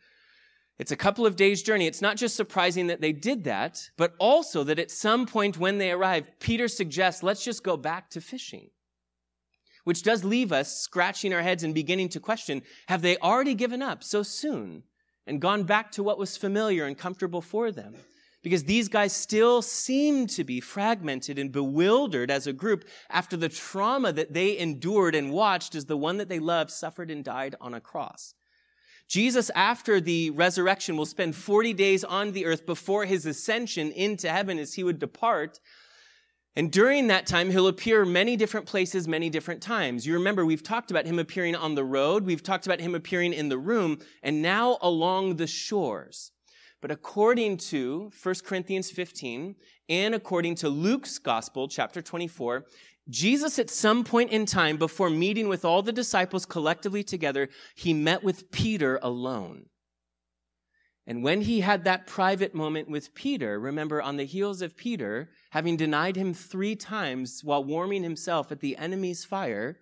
It's 0.79 0.91
a 0.91 0.97
couple 0.97 1.25
of 1.25 1.37
days' 1.37 1.63
journey. 1.63 1.87
It's 1.87 2.03
not 2.03 2.17
just 2.17 2.35
surprising 2.35 2.89
that 2.89 3.01
they 3.01 3.13
did 3.13 3.45
that, 3.45 3.91
but 3.97 4.15
also 4.19 4.65
that 4.65 4.81
at 4.81 4.91
some 4.91 5.25
point 5.25 5.57
when 5.57 5.79
they 5.79 5.93
arrived, 5.93 6.31
Peter 6.41 6.67
suggests, 6.67 7.23
let's 7.23 7.45
just 7.45 7.63
go 7.63 7.77
back 7.77 8.11
to 8.11 8.21
fishing. 8.21 8.71
Which 9.85 10.03
does 10.03 10.25
leave 10.25 10.51
us 10.51 10.77
scratching 10.81 11.33
our 11.33 11.43
heads 11.43 11.63
and 11.63 11.75
beginning 11.75 12.09
to 12.11 12.21
question, 12.21 12.63
have 12.89 13.03
they 13.03 13.17
already 13.19 13.55
given 13.55 13.83
up 13.83 14.03
so 14.03 14.23
soon 14.23 14.83
and 15.27 15.41
gone 15.41 15.63
back 15.63 15.93
to 15.93 16.03
what 16.03 16.19
was 16.19 16.37
familiar 16.37 16.87
and 16.87 16.99
comfortable 16.99 17.43
for 17.43 17.71
them? 17.71 17.95
Because 18.45 18.65
these 18.65 18.89
guys 18.89 19.17
still 19.17 19.63
seem 19.63 20.27
to 20.27 20.45
be 20.45 20.61
fragmented 20.61 21.39
and 21.39 21.51
bewildered 21.51 22.31
as 22.31 22.47
a 22.47 22.53
group 22.53 22.85
after 23.09 23.39
the 23.39 23.49
trauma 23.49 24.13
that 24.13 24.35
they 24.35 24.57
endured 24.59 25.15
and 25.15 25.33
watched 25.33 25.75
as 25.75 25.87
the 25.87 25.97
one 25.97 26.19
that 26.19 26.29
they 26.29 26.39
loved 26.39 26.71
suffered 26.71 27.11
and 27.11 27.25
died 27.25 27.57
on 27.59 27.73
a 27.73 27.81
cross. 27.81 28.35
Jesus, 29.09 29.51
after 29.55 29.99
the 29.99 30.31
resurrection, 30.31 30.97
will 30.97 31.07
spend 31.07 31.35
40 31.35 31.73
days 31.73 32.05
on 32.05 32.33
the 32.33 32.45
earth 32.45 32.67
before 32.67 33.07
his 33.07 33.25
ascension 33.25 33.91
into 33.91 34.31
heaven 34.31 34.59
as 34.59 34.75
he 34.75 34.85
would 34.85 34.99
depart. 34.99 35.59
And 36.55 36.71
during 36.71 37.07
that 37.07 37.27
time, 37.27 37.51
he'll 37.51 37.67
appear 37.67 38.05
many 38.05 38.37
different 38.37 38.67
places, 38.67 39.09
many 39.09 39.31
different 39.31 39.63
times. 39.63 40.07
You 40.07 40.15
remember, 40.15 40.45
we've 40.45 40.63
talked 40.63 40.91
about 40.91 41.07
him 41.07 41.19
appearing 41.19 41.57
on 41.57 41.75
the 41.75 41.85
road. 41.85 42.25
We've 42.27 42.43
talked 42.43 42.67
about 42.67 42.81
him 42.81 42.95
appearing 42.95 43.33
in 43.33 43.49
the 43.49 43.59
room 43.59 44.01
and 44.23 44.43
now 44.43 44.77
along 44.83 45.37
the 45.37 45.47
shores. 45.47 46.31
But 46.85 46.91
according 46.91 47.57
to 47.69 48.13
1 48.23 48.35
Corinthians 48.45 48.91
15 48.91 49.57
and 49.89 50.15
according 50.15 50.57
to 50.57 50.69
Luke's 50.69 51.19
gospel, 51.19 51.67
chapter 51.67 52.03
24, 52.03 52.67
Jesus 53.09 53.59
at 53.59 53.71
some 53.71 54.05
point 54.05 54.31
in 54.31 54.45
time 54.45 54.77
before 54.77 55.09
meeting 55.09 55.49
with 55.49 55.65
all 55.65 55.81
the 55.81 55.93
disciples 55.93 56.45
collectively 56.45 57.03
together, 57.03 57.49
he 57.75 57.95
met 57.95 58.23
with 58.23 58.51
Peter 58.51 58.99
alone. 59.01 59.65
And 61.07 61.25
when 61.25 61.41
he 61.41 61.61
had 61.61 61.85
that 61.85 62.07
private 62.07 62.55
moment 62.55 62.91
with 62.91 63.15
Peter, 63.15 63.59
remember 63.59 64.03
on 64.03 64.19
the 64.19 64.27
heels 64.27 64.61
of 64.61 64.77
Peter 64.77 65.31
having 65.53 65.79
denied 65.79 66.17
him 66.17 66.35
three 66.35 66.77
times 66.77 67.41
while 67.43 67.65
warming 67.65 68.03
himself 68.03 68.53
at 68.53 68.61
the 68.61 68.77
enemy's 68.77 69.25
fire, 69.25 69.79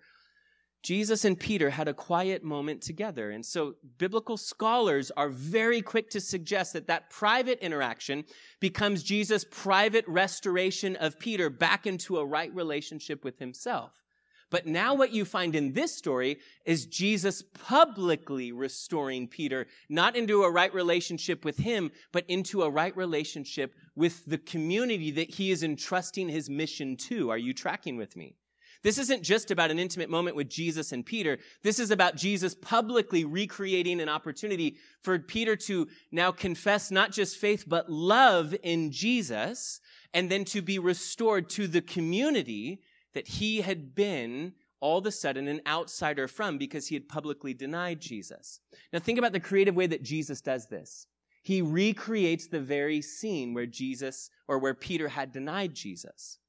Jesus 0.83 1.23
and 1.23 1.39
Peter 1.39 1.69
had 1.69 1.87
a 1.87 1.93
quiet 1.93 2.43
moment 2.43 2.81
together. 2.81 3.31
And 3.31 3.45
so 3.45 3.75
biblical 3.97 4.35
scholars 4.35 5.11
are 5.15 5.29
very 5.29 5.81
quick 5.81 6.09
to 6.09 6.19
suggest 6.19 6.73
that 6.73 6.87
that 6.87 7.09
private 7.09 7.59
interaction 7.59 8.25
becomes 8.59 9.01
Jesus' 9.01 9.45
private 9.49 10.05
restoration 10.09 10.97
of 10.97 11.17
Peter 11.17 11.49
back 11.49 11.87
into 11.87 12.17
a 12.17 12.25
right 12.25 12.53
relationship 12.53 13.23
with 13.23 13.39
himself. 13.39 14.03
But 14.49 14.67
now 14.67 14.93
what 14.93 15.13
you 15.13 15.23
find 15.23 15.55
in 15.55 15.71
this 15.71 15.95
story 15.95 16.37
is 16.65 16.85
Jesus 16.85 17.41
publicly 17.41 18.51
restoring 18.51 19.27
Peter, 19.27 19.67
not 19.89 20.17
into 20.17 20.43
a 20.43 20.51
right 20.51 20.71
relationship 20.73 21.45
with 21.45 21.57
him, 21.57 21.91
but 22.11 22.25
into 22.27 22.61
a 22.61 22.69
right 22.69 22.95
relationship 22.95 23.73
with 23.95 24.23
the 24.25 24.37
community 24.37 25.11
that 25.11 25.31
he 25.31 25.49
is 25.49 25.63
entrusting 25.63 26.27
his 26.27 26.49
mission 26.49 26.97
to. 26.97 27.31
Are 27.31 27.37
you 27.37 27.53
tracking 27.53 27.95
with 27.95 28.15
me? 28.17 28.35
This 28.83 28.97
isn't 28.97 29.23
just 29.23 29.49
about 29.49 29.71
an 29.71 29.79
intimate 29.79 30.09
moment 30.09 30.35
with 30.35 30.49
Jesus 30.49 30.91
and 30.91 31.05
Peter. 31.05 31.39
This 31.63 31.79
is 31.79 31.89
about 31.89 32.17
Jesus 32.17 32.53
publicly 32.53 33.23
recreating 33.23 34.01
an 34.01 34.09
opportunity 34.09 34.75
for 35.01 35.17
Peter 35.19 35.55
to 35.55 35.87
now 36.11 36.31
confess 36.31 36.91
not 36.91 37.11
just 37.11 37.37
faith, 37.37 37.63
but 37.65 37.89
love 37.89 38.53
in 38.61 38.91
Jesus, 38.91 39.79
and 40.13 40.29
then 40.29 40.43
to 40.45 40.61
be 40.61 40.79
restored 40.79 41.49
to 41.51 41.67
the 41.67 41.81
community 41.81 42.81
that 43.13 43.27
he 43.27 43.61
had 43.61 43.95
been 43.95 44.53
all 44.81 44.97
of 44.97 45.05
a 45.05 45.11
sudden 45.11 45.47
an 45.47 45.61
outsider 45.65 46.27
from 46.27 46.57
because 46.57 46.87
he 46.87 46.95
had 46.95 47.07
publicly 47.07 47.53
denied 47.53 48.01
Jesus. 48.01 48.59
Now 48.91 48.99
think 48.99 49.17
about 49.17 49.31
the 49.31 49.39
creative 49.39 49.75
way 49.75 49.87
that 49.87 50.03
Jesus 50.03 50.41
does 50.41 50.67
this. 50.67 51.07
He 51.41 51.61
recreates 51.61 52.47
the 52.47 52.59
very 52.59 53.01
scene 53.01 53.53
where 53.53 53.65
Jesus 53.65 54.29
or 54.47 54.59
where 54.59 54.73
Peter 54.73 55.07
had 55.07 55.31
denied 55.31 55.73
Jesus. 55.73 56.39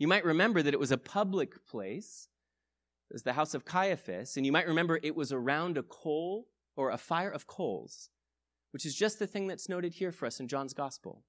You 0.00 0.08
might 0.08 0.24
remember 0.24 0.62
that 0.62 0.72
it 0.72 0.80
was 0.80 0.92
a 0.92 0.96
public 0.96 1.66
place. 1.66 2.26
It 3.10 3.12
was 3.12 3.22
the 3.22 3.34
house 3.34 3.52
of 3.52 3.66
Caiaphas. 3.66 4.38
And 4.38 4.46
you 4.46 4.50
might 4.50 4.66
remember 4.66 4.98
it 5.02 5.14
was 5.14 5.30
around 5.30 5.76
a 5.76 5.82
coal 5.82 6.46
or 6.74 6.90
a 6.90 6.96
fire 6.96 7.30
of 7.30 7.46
coals, 7.46 8.08
which 8.72 8.86
is 8.86 8.94
just 8.94 9.18
the 9.18 9.26
thing 9.26 9.46
that's 9.46 9.68
noted 9.68 9.92
here 9.92 10.10
for 10.10 10.24
us 10.24 10.40
in 10.40 10.48
John's 10.48 10.72
gospel. 10.72 11.22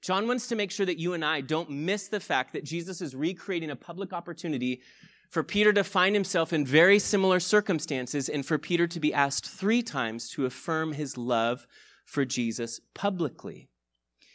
John 0.00 0.26
wants 0.26 0.48
to 0.48 0.56
make 0.56 0.70
sure 0.70 0.86
that 0.86 0.98
you 0.98 1.12
and 1.12 1.22
I 1.22 1.42
don't 1.42 1.68
miss 1.68 2.08
the 2.08 2.18
fact 2.18 2.54
that 2.54 2.64
Jesus 2.64 3.02
is 3.02 3.14
recreating 3.14 3.70
a 3.70 3.76
public 3.76 4.14
opportunity 4.14 4.80
for 5.28 5.42
Peter 5.42 5.74
to 5.74 5.84
find 5.84 6.14
himself 6.14 6.54
in 6.54 6.64
very 6.64 6.98
similar 6.98 7.40
circumstances 7.40 8.30
and 8.30 8.46
for 8.46 8.56
Peter 8.56 8.86
to 8.86 9.00
be 9.00 9.12
asked 9.12 9.46
three 9.46 9.82
times 9.82 10.30
to 10.30 10.46
affirm 10.46 10.92
his 10.92 11.18
love 11.18 11.66
for 12.06 12.24
Jesus 12.24 12.80
publicly. 12.94 13.68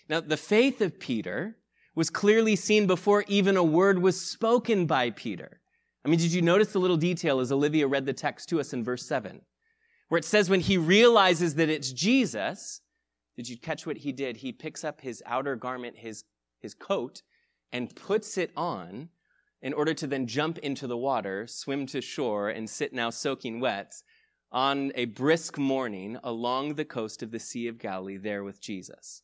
Now, 0.07 0.19
the 0.19 0.37
faith 0.37 0.79
of 0.79 0.99
Peter 0.99 1.55
was 1.99 2.09
clearly 2.09 2.55
seen 2.55 2.87
before 2.87 3.25
even 3.27 3.57
a 3.57 3.63
word 3.63 3.99
was 3.99 4.17
spoken 4.17 4.85
by 4.85 5.09
Peter. 5.09 5.59
I 6.05 6.07
mean, 6.07 6.17
did 6.17 6.31
you 6.31 6.41
notice 6.41 6.71
the 6.71 6.79
little 6.79 6.95
detail 6.95 7.41
as 7.41 7.51
Olivia 7.51 7.87
read 7.87 8.05
the 8.05 8.13
text 8.13 8.47
to 8.47 8.59
us 8.61 8.71
in 8.71 8.85
verse 8.85 9.05
7? 9.05 9.41
Where 10.07 10.17
it 10.17 10.23
says 10.23 10.49
when 10.49 10.61
he 10.61 10.77
realizes 10.77 11.55
that 11.55 11.67
it's 11.67 11.91
Jesus, 11.91 12.79
did 13.35 13.49
you 13.49 13.59
catch 13.59 13.85
what 13.85 13.97
he 13.97 14.13
did? 14.13 14.37
He 14.37 14.53
picks 14.53 14.85
up 14.85 15.01
his 15.01 15.21
outer 15.25 15.57
garment, 15.57 15.97
his, 15.97 16.23
his 16.61 16.73
coat, 16.73 17.21
and 17.73 17.93
puts 17.93 18.37
it 18.37 18.51
on 18.55 19.09
in 19.61 19.73
order 19.73 19.93
to 19.95 20.07
then 20.07 20.25
jump 20.25 20.57
into 20.59 20.87
the 20.87 20.97
water, 20.97 21.47
swim 21.47 21.85
to 21.87 21.99
shore, 21.99 22.47
and 22.47 22.69
sit 22.69 22.93
now 22.93 23.09
soaking 23.09 23.59
wet 23.59 23.91
on 24.53 24.93
a 24.95 25.03
brisk 25.03 25.57
morning 25.57 26.17
along 26.23 26.75
the 26.75 26.85
coast 26.85 27.21
of 27.21 27.31
the 27.31 27.39
Sea 27.39 27.67
of 27.67 27.77
Galilee 27.77 28.15
there 28.15 28.45
with 28.45 28.61
Jesus. 28.61 29.21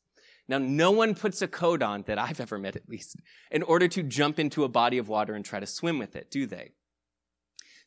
Now, 0.47 0.60
no 0.60 0.91
one 0.91 1.15
puts 1.15 1.41
a 1.41 1.47
coat 1.47 1.81
on, 1.81 2.03
that 2.03 2.19
I've 2.19 2.39
ever 2.39 2.58
met 2.58 2.75
at 2.75 2.88
least, 2.88 3.17
in 3.49 3.63
order 3.63 3.88
to 3.88 4.03
jump 4.03 4.39
into 4.39 4.63
a 4.63 4.69
body 4.69 4.97
of 4.97 5.10
water 5.10 5.34
and 5.34 5.43
try 5.43 5.60
to 5.60 5.65
swim 5.65 5.97
with 5.97 6.15
it, 6.15 6.29
do 6.29 6.45
they? 6.45 6.73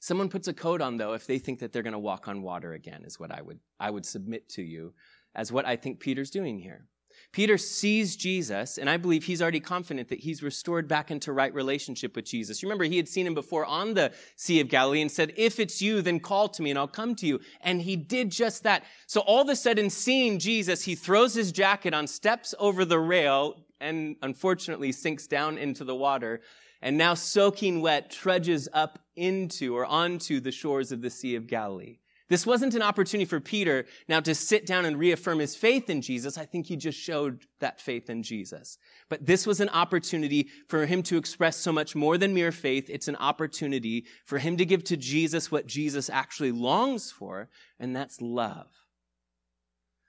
Someone 0.00 0.28
puts 0.28 0.48
a 0.48 0.52
coat 0.52 0.80
on, 0.80 0.96
though, 0.96 1.12
if 1.12 1.26
they 1.26 1.38
think 1.38 1.60
that 1.60 1.72
they're 1.72 1.82
going 1.82 1.92
to 1.92 1.98
walk 1.98 2.28
on 2.28 2.42
water 2.42 2.72
again, 2.72 3.04
is 3.04 3.18
what 3.18 3.32
I 3.32 3.42
would, 3.42 3.60
I 3.78 3.90
would 3.90 4.06
submit 4.06 4.48
to 4.50 4.62
you 4.62 4.94
as 5.34 5.52
what 5.52 5.66
I 5.66 5.76
think 5.76 6.00
Peter's 6.00 6.30
doing 6.30 6.58
here. 6.58 6.86
Peter 7.32 7.58
sees 7.58 8.16
Jesus, 8.16 8.78
and 8.78 8.88
I 8.88 8.96
believe 8.96 9.24
he's 9.24 9.42
already 9.42 9.60
confident 9.60 10.08
that 10.08 10.20
he's 10.20 10.42
restored 10.42 10.88
back 10.88 11.10
into 11.10 11.32
right 11.32 11.52
relationship 11.52 12.16
with 12.16 12.24
Jesus. 12.24 12.62
Remember 12.62 12.84
he 12.84 12.96
had 12.96 13.08
seen 13.08 13.26
him 13.26 13.34
before 13.34 13.64
on 13.66 13.94
the 13.94 14.12
Sea 14.36 14.60
of 14.60 14.68
Galilee 14.68 15.02
and 15.02 15.10
said, 15.10 15.32
If 15.36 15.60
it's 15.60 15.82
you, 15.82 16.02
then 16.02 16.20
call 16.20 16.48
to 16.48 16.62
me 16.62 16.70
and 16.70 16.78
I'll 16.78 16.88
come 16.88 17.14
to 17.16 17.26
you. 17.26 17.40
And 17.60 17.82
he 17.82 17.96
did 17.96 18.30
just 18.30 18.62
that. 18.62 18.84
So 19.06 19.20
all 19.20 19.42
of 19.42 19.48
a 19.48 19.56
sudden, 19.56 19.90
seeing 19.90 20.38
Jesus, 20.38 20.82
he 20.82 20.94
throws 20.94 21.34
his 21.34 21.52
jacket 21.52 21.92
on, 21.94 22.06
steps 22.06 22.54
over 22.58 22.84
the 22.84 22.98
rail, 22.98 23.64
and 23.80 24.16
unfortunately 24.22 24.92
sinks 24.92 25.26
down 25.26 25.58
into 25.58 25.84
the 25.84 25.94
water. 25.94 26.40
And 26.80 26.96
now 26.96 27.14
soaking 27.14 27.80
wet, 27.80 28.10
trudges 28.10 28.68
up 28.72 29.00
into 29.16 29.76
or 29.76 29.84
onto 29.84 30.40
the 30.40 30.52
shores 30.52 30.92
of 30.92 31.02
the 31.02 31.10
Sea 31.10 31.34
of 31.34 31.46
Galilee. 31.46 31.98
This 32.28 32.46
wasn't 32.46 32.74
an 32.74 32.82
opportunity 32.82 33.24
for 33.24 33.40
Peter 33.40 33.86
now 34.08 34.20
to 34.20 34.34
sit 34.34 34.66
down 34.66 34.84
and 34.84 34.98
reaffirm 34.98 35.38
his 35.38 35.56
faith 35.56 35.88
in 35.88 36.02
Jesus. 36.02 36.36
I 36.36 36.44
think 36.44 36.66
he 36.66 36.76
just 36.76 36.98
showed 36.98 37.46
that 37.60 37.80
faith 37.80 38.10
in 38.10 38.22
Jesus. 38.22 38.76
But 39.08 39.24
this 39.24 39.46
was 39.46 39.60
an 39.60 39.70
opportunity 39.70 40.48
for 40.68 40.84
him 40.84 41.02
to 41.04 41.16
express 41.16 41.56
so 41.56 41.72
much 41.72 41.96
more 41.96 42.18
than 42.18 42.34
mere 42.34 42.52
faith. 42.52 42.90
It's 42.90 43.08
an 43.08 43.16
opportunity 43.16 44.04
for 44.24 44.38
him 44.38 44.58
to 44.58 44.66
give 44.66 44.84
to 44.84 44.96
Jesus 44.96 45.50
what 45.50 45.66
Jesus 45.66 46.10
actually 46.10 46.52
longs 46.52 47.10
for, 47.10 47.48
and 47.80 47.96
that's 47.96 48.20
love. 48.20 48.68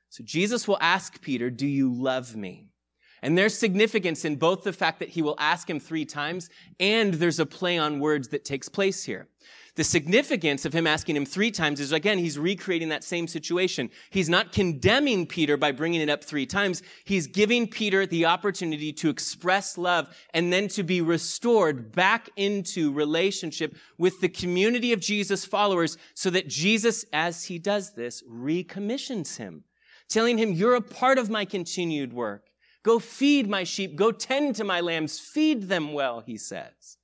So 0.10 0.24
Jesus 0.24 0.68
will 0.68 0.80
ask 0.82 1.22
Peter, 1.22 1.50
do 1.50 1.68
you 1.68 1.94
love 1.94 2.36
me? 2.36 2.69
And 3.22 3.38
there's 3.38 3.58
significance 3.58 4.26
in 4.26 4.36
both 4.36 4.64
the 4.64 4.74
fact 4.74 5.00
that 5.00 5.10
he 5.10 5.22
will 5.22 5.36
ask 5.40 5.70
him 5.70 5.80
three 5.80 6.06
times 6.06 6.50
and 6.80 7.16
there's 7.16 7.40
a 7.40 7.46
play 7.46 7.78
on 7.78 8.00
words 8.00 8.30
that 8.30 8.46
takes 8.46 8.70
place 8.70 9.04
here. 9.04 9.28
The 9.76 9.86
significance 9.86 10.66
of 10.66 10.74
him 10.74 10.86
asking 10.86 11.16
him 11.16 11.26
three 11.26 11.52
times 11.52 11.80
is 11.80 11.94
again, 11.94 12.18
he's 12.18 12.38
recreating 12.38 12.90
that 12.90 13.04
same 13.04 13.28
situation. 13.28 13.90
He's 14.10 14.28
not 14.28 14.52
condemning 14.52 15.26
Peter 15.26 15.56
by 15.56 15.72
bringing 15.72 16.02
it 16.02 16.10
up 16.10 16.22
three 16.22 16.46
times. 16.46 16.82
He's 17.06 17.28
giving 17.28 17.66
Peter 17.66 18.06
the 18.06 18.26
opportunity 18.26 18.92
to 18.92 19.10
express 19.10 19.78
love 19.78 20.14
and 20.34 20.52
then 20.52 20.68
to 20.70 20.84
be 20.84 21.00
restored 21.00 21.94
back 21.94 22.30
into 22.36 22.92
relationship 22.92 23.74
with 23.98 24.20
the 24.20 24.28
community 24.28 24.92
of 24.92 25.00
Jesus 25.00 25.46
followers 25.46 25.98
so 26.14 26.30
that 26.30 26.50
Jesus, 26.50 27.06
as 27.14 27.46
he 27.46 27.58
does 27.58 27.94
this, 27.94 28.22
recommissions 28.28 29.38
him, 29.38 29.64
telling 30.10 30.38
him, 30.38 30.52
you're 30.52 30.76
a 30.76 30.82
part 30.82 31.18
of 31.18 31.30
my 31.30 31.46
continued 31.46 32.12
work. 32.12 32.49
Go 32.84 33.00
feed 33.00 33.50
my 33.50 33.64
sheep. 33.64 33.96
Go 33.96 34.12
tend 34.12 34.56
to 34.56 34.64
my 34.64 34.80
lambs. 34.80 35.20
Feed 35.20 35.64
them 35.64 35.94
well, 35.94 36.22
he 36.22 36.38
says. 36.38 36.98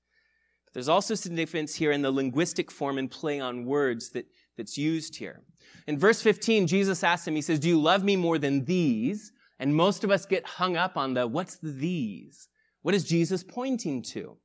But 0.66 0.74
there's 0.74 0.90
also 0.90 1.16
significance 1.16 1.76
here 1.76 1.92
in 1.92 2.02
the 2.02 2.12
linguistic 2.12 2.72
form 2.72 2.98
and 2.98 3.12
play 3.12 3.40
on 3.40 3.66
words 3.66 4.12
that, 4.12 4.26
that's 4.58 4.78
used 4.78 5.18
here. 5.18 5.42
In 5.88 6.00
verse 6.00 6.22
15, 6.22 6.68
Jesus 6.68 7.04
asks 7.04 7.28
him, 7.28 7.36
he 7.36 7.42
says, 7.42 7.60
Do 7.60 7.68
you 7.68 7.80
love 7.80 8.04
me 8.04 8.16
more 8.16 8.38
than 8.38 8.66
these? 8.66 9.32
And 9.60 9.76
most 9.76 10.04
of 10.04 10.12
us 10.12 10.26
get 10.26 10.46
hung 10.46 10.76
up 10.76 10.98
on 10.98 11.14
the 11.14 11.28
what's 11.28 11.58
the 11.58 11.72
these? 11.72 12.50
What 12.82 12.96
is 12.96 13.04
Jesus 13.04 13.44
pointing 13.44 14.02
to? 14.04 14.38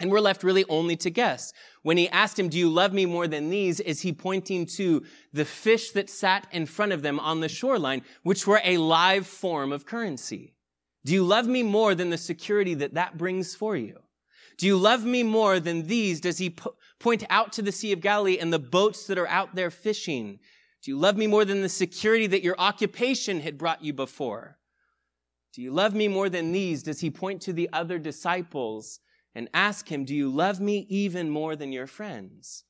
And 0.00 0.10
we're 0.10 0.20
left 0.20 0.42
really 0.42 0.64
only 0.68 0.96
to 0.96 1.10
guess. 1.10 1.52
When 1.82 1.96
he 1.96 2.08
asked 2.08 2.38
him, 2.38 2.48
do 2.48 2.58
you 2.58 2.68
love 2.68 2.92
me 2.92 3.06
more 3.06 3.28
than 3.28 3.48
these? 3.48 3.78
Is 3.78 4.00
he 4.00 4.12
pointing 4.12 4.66
to 4.76 5.04
the 5.32 5.44
fish 5.44 5.92
that 5.92 6.10
sat 6.10 6.48
in 6.50 6.66
front 6.66 6.92
of 6.92 7.02
them 7.02 7.20
on 7.20 7.40
the 7.40 7.48
shoreline, 7.48 8.02
which 8.24 8.46
were 8.46 8.60
a 8.64 8.78
live 8.78 9.26
form 9.26 9.70
of 9.70 9.86
currency? 9.86 10.54
Do 11.04 11.12
you 11.12 11.24
love 11.24 11.46
me 11.46 11.62
more 11.62 11.94
than 11.94 12.10
the 12.10 12.18
security 12.18 12.74
that 12.74 12.94
that 12.94 13.18
brings 13.18 13.54
for 13.54 13.76
you? 13.76 13.98
Do 14.56 14.66
you 14.66 14.76
love 14.76 15.04
me 15.04 15.22
more 15.22 15.60
than 15.60 15.86
these? 15.86 16.20
Does 16.20 16.38
he 16.38 16.50
po- 16.50 16.76
point 17.00 17.24
out 17.28 17.52
to 17.54 17.62
the 17.62 17.72
Sea 17.72 17.92
of 17.92 18.00
Galilee 18.00 18.38
and 18.38 18.52
the 18.52 18.58
boats 18.58 19.06
that 19.06 19.18
are 19.18 19.28
out 19.28 19.54
there 19.54 19.70
fishing? 19.70 20.38
Do 20.82 20.90
you 20.90 20.98
love 20.98 21.16
me 21.16 21.26
more 21.26 21.44
than 21.44 21.60
the 21.60 21.68
security 21.68 22.26
that 22.28 22.44
your 22.44 22.54
occupation 22.58 23.40
had 23.40 23.58
brought 23.58 23.84
you 23.84 23.92
before? 23.92 24.58
Do 25.54 25.62
you 25.62 25.72
love 25.72 25.94
me 25.94 26.08
more 26.08 26.28
than 26.28 26.52
these? 26.52 26.82
Does 26.82 27.00
he 27.00 27.10
point 27.10 27.40
to 27.42 27.52
the 27.52 27.68
other 27.72 27.98
disciples 27.98 29.00
and 29.34 29.48
ask 29.52 29.88
him, 29.88 30.04
do 30.04 30.14
you 30.14 30.30
love 30.30 30.60
me 30.60 30.86
even 30.88 31.30
more 31.30 31.56
than 31.56 31.72
your 31.72 31.86
friends? 31.86 32.64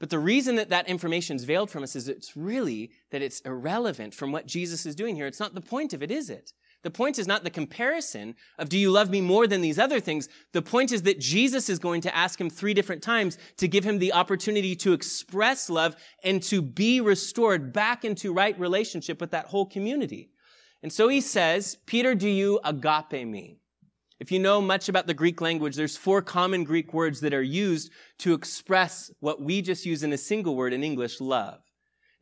But 0.00 0.10
the 0.10 0.18
reason 0.18 0.56
that 0.56 0.70
that 0.70 0.88
information 0.88 1.36
is 1.36 1.44
veiled 1.44 1.70
from 1.70 1.82
us 1.82 1.96
is 1.96 2.08
it's 2.08 2.36
really 2.36 2.90
that 3.10 3.22
it's 3.22 3.40
irrelevant 3.40 4.14
from 4.14 4.32
what 4.32 4.46
Jesus 4.46 4.84
is 4.84 4.94
doing 4.94 5.16
here. 5.16 5.26
It's 5.26 5.40
not 5.40 5.54
the 5.54 5.60
point 5.60 5.92
of 5.92 6.02
it, 6.02 6.10
is 6.10 6.30
it? 6.30 6.52
The 6.84 6.90
point 6.90 7.18
is 7.18 7.26
not 7.26 7.44
the 7.44 7.50
comparison 7.50 8.36
of 8.58 8.68
do 8.68 8.78
you 8.78 8.90
love 8.90 9.08
me 9.08 9.22
more 9.22 9.46
than 9.46 9.62
these 9.62 9.78
other 9.78 10.00
things? 10.00 10.28
The 10.52 10.60
point 10.60 10.92
is 10.92 11.02
that 11.02 11.18
Jesus 11.18 11.70
is 11.70 11.78
going 11.78 12.02
to 12.02 12.14
ask 12.14 12.38
him 12.38 12.50
three 12.50 12.74
different 12.74 13.02
times 13.02 13.38
to 13.56 13.66
give 13.66 13.84
him 13.84 13.98
the 13.98 14.12
opportunity 14.12 14.76
to 14.76 14.92
express 14.92 15.70
love 15.70 15.96
and 16.22 16.42
to 16.42 16.60
be 16.60 17.00
restored 17.00 17.72
back 17.72 18.04
into 18.04 18.34
right 18.34 18.58
relationship 18.60 19.18
with 19.18 19.30
that 19.30 19.46
whole 19.46 19.64
community. 19.64 20.28
And 20.82 20.92
so 20.92 21.08
he 21.08 21.22
says, 21.22 21.78
Peter, 21.86 22.14
do 22.14 22.28
you 22.28 22.60
agape 22.62 23.26
me? 23.26 23.56
If 24.20 24.30
you 24.30 24.38
know 24.38 24.60
much 24.60 24.90
about 24.90 25.06
the 25.06 25.14
Greek 25.14 25.40
language, 25.40 25.76
there's 25.76 25.96
four 25.96 26.20
common 26.20 26.64
Greek 26.64 26.92
words 26.92 27.20
that 27.20 27.32
are 27.32 27.42
used 27.42 27.90
to 28.18 28.34
express 28.34 29.10
what 29.20 29.40
we 29.40 29.62
just 29.62 29.86
use 29.86 30.02
in 30.02 30.12
a 30.12 30.18
single 30.18 30.54
word 30.54 30.74
in 30.74 30.84
English, 30.84 31.18
love. 31.18 31.62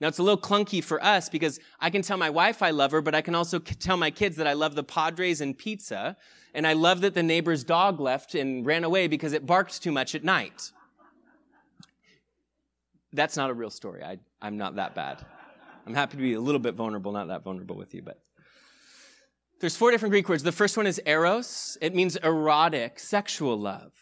Now 0.02 0.08
it's 0.08 0.18
a 0.18 0.22
little 0.24 0.40
clunky 0.40 0.82
for 0.82 1.02
us 1.02 1.28
because 1.28 1.60
I 1.78 1.88
can 1.88 2.02
tell 2.02 2.16
my 2.16 2.28
wife 2.28 2.60
I 2.60 2.70
love 2.70 2.90
her, 2.90 3.00
but 3.00 3.14
I 3.14 3.20
can 3.20 3.36
also 3.36 3.60
tell 3.60 3.96
my 3.96 4.10
kids 4.10 4.34
that 4.34 4.48
I 4.48 4.52
love 4.52 4.74
the 4.74 4.82
Padres 4.82 5.40
and 5.40 5.56
pizza. 5.56 6.16
And 6.54 6.66
I 6.66 6.72
love 6.72 7.02
that 7.02 7.14
the 7.14 7.22
neighbor's 7.22 7.62
dog 7.62 8.00
left 8.00 8.34
and 8.34 8.66
ran 8.66 8.82
away 8.82 9.06
because 9.06 9.32
it 9.32 9.46
barked 9.46 9.80
too 9.80 9.92
much 9.92 10.16
at 10.16 10.24
night. 10.24 10.72
That's 13.12 13.36
not 13.36 13.48
a 13.50 13.54
real 13.54 13.70
story. 13.70 14.02
I, 14.02 14.18
I'm 14.40 14.56
not 14.56 14.74
that 14.74 14.96
bad. 14.96 15.24
I'm 15.86 15.94
happy 15.94 16.16
to 16.16 16.22
be 16.22 16.32
a 16.32 16.40
little 16.40 16.60
bit 16.60 16.74
vulnerable, 16.74 17.12
not 17.12 17.28
that 17.28 17.44
vulnerable 17.44 17.76
with 17.76 17.94
you, 17.94 18.02
but 18.02 18.20
there's 19.60 19.76
four 19.76 19.92
different 19.92 20.10
Greek 20.10 20.28
words. 20.28 20.42
The 20.42 20.50
first 20.50 20.76
one 20.76 20.88
is 20.88 21.00
eros. 21.06 21.78
It 21.80 21.94
means 21.94 22.16
erotic, 22.16 22.98
sexual 22.98 23.56
love. 23.56 24.01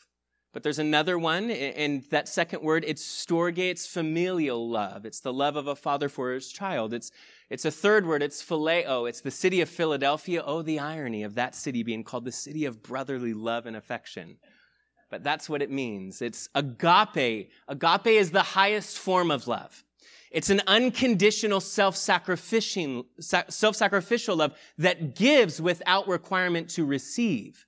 But 0.52 0.64
there's 0.64 0.80
another 0.80 1.16
one, 1.16 1.48
and 1.48 2.02
that 2.10 2.28
second 2.28 2.62
word, 2.62 2.84
it's 2.84 3.04
storge, 3.04 3.58
it's 3.58 3.86
familial 3.86 4.68
love. 4.68 5.06
It's 5.06 5.20
the 5.20 5.32
love 5.32 5.54
of 5.54 5.68
a 5.68 5.76
father 5.76 6.08
for 6.08 6.32
his 6.32 6.50
child. 6.50 6.92
It's, 6.92 7.12
it's 7.50 7.64
a 7.64 7.70
third 7.70 8.04
word, 8.04 8.20
it's 8.20 8.42
phileo. 8.42 9.08
It's 9.08 9.20
the 9.20 9.30
city 9.30 9.60
of 9.60 9.68
Philadelphia. 9.68 10.42
Oh, 10.44 10.62
the 10.62 10.80
irony 10.80 11.22
of 11.22 11.36
that 11.36 11.54
city 11.54 11.84
being 11.84 12.02
called 12.02 12.24
the 12.24 12.32
city 12.32 12.64
of 12.64 12.82
brotherly 12.82 13.32
love 13.32 13.66
and 13.66 13.76
affection. 13.76 14.38
But 15.08 15.22
that's 15.22 15.48
what 15.48 15.62
it 15.62 15.70
means. 15.70 16.20
It's 16.20 16.48
agape. 16.54 17.50
Agape 17.68 18.06
is 18.06 18.32
the 18.32 18.42
highest 18.42 18.98
form 18.98 19.30
of 19.30 19.46
love. 19.46 19.84
It's 20.32 20.50
an 20.50 20.62
unconditional 20.66 21.60
self-sacrificial, 21.60 23.06
self-sacrificial 23.20 24.36
love 24.36 24.54
that 24.78 25.14
gives 25.14 25.60
without 25.60 26.08
requirement 26.08 26.70
to 26.70 26.84
receive. 26.84 27.66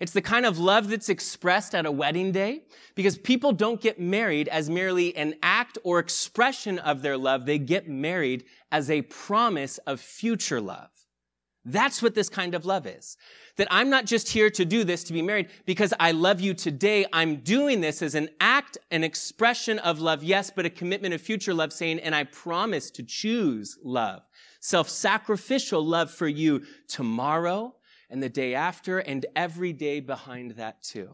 It's 0.00 0.12
the 0.12 0.22
kind 0.22 0.46
of 0.46 0.58
love 0.58 0.90
that's 0.90 1.08
expressed 1.08 1.74
at 1.74 1.84
a 1.84 1.90
wedding 1.90 2.30
day 2.30 2.62
because 2.94 3.18
people 3.18 3.52
don't 3.52 3.80
get 3.80 3.98
married 3.98 4.46
as 4.48 4.70
merely 4.70 5.16
an 5.16 5.34
act 5.42 5.76
or 5.82 5.98
expression 5.98 6.78
of 6.78 7.02
their 7.02 7.16
love. 7.16 7.46
They 7.46 7.58
get 7.58 7.88
married 7.88 8.44
as 8.70 8.90
a 8.90 9.02
promise 9.02 9.78
of 9.78 10.00
future 10.00 10.60
love. 10.60 10.90
That's 11.64 12.00
what 12.00 12.14
this 12.14 12.28
kind 12.28 12.54
of 12.54 12.64
love 12.64 12.86
is. 12.86 13.16
That 13.56 13.68
I'm 13.70 13.90
not 13.90 14.06
just 14.06 14.28
here 14.28 14.48
to 14.50 14.64
do 14.64 14.84
this 14.84 15.02
to 15.04 15.12
be 15.12 15.20
married 15.20 15.48
because 15.66 15.92
I 15.98 16.12
love 16.12 16.40
you 16.40 16.54
today. 16.54 17.04
I'm 17.12 17.36
doing 17.36 17.80
this 17.80 18.00
as 18.00 18.14
an 18.14 18.28
act, 18.40 18.78
an 18.90 19.02
expression 19.04 19.80
of 19.80 20.00
love, 20.00 20.22
yes, 20.22 20.50
but 20.54 20.64
a 20.64 20.70
commitment 20.70 21.12
of 21.12 21.20
future 21.20 21.52
love 21.52 21.72
saying, 21.72 21.98
and 21.98 22.14
I 22.14 22.24
promise 22.24 22.90
to 22.92 23.02
choose 23.02 23.76
love. 23.82 24.22
Self-sacrificial 24.60 25.84
love 25.84 26.10
for 26.10 26.28
you 26.28 26.62
tomorrow 26.86 27.74
and 28.10 28.22
the 28.22 28.28
day 28.28 28.54
after 28.54 28.98
and 28.98 29.26
every 29.36 29.72
day 29.72 30.00
behind 30.00 30.52
that 30.52 30.82
too. 30.82 31.10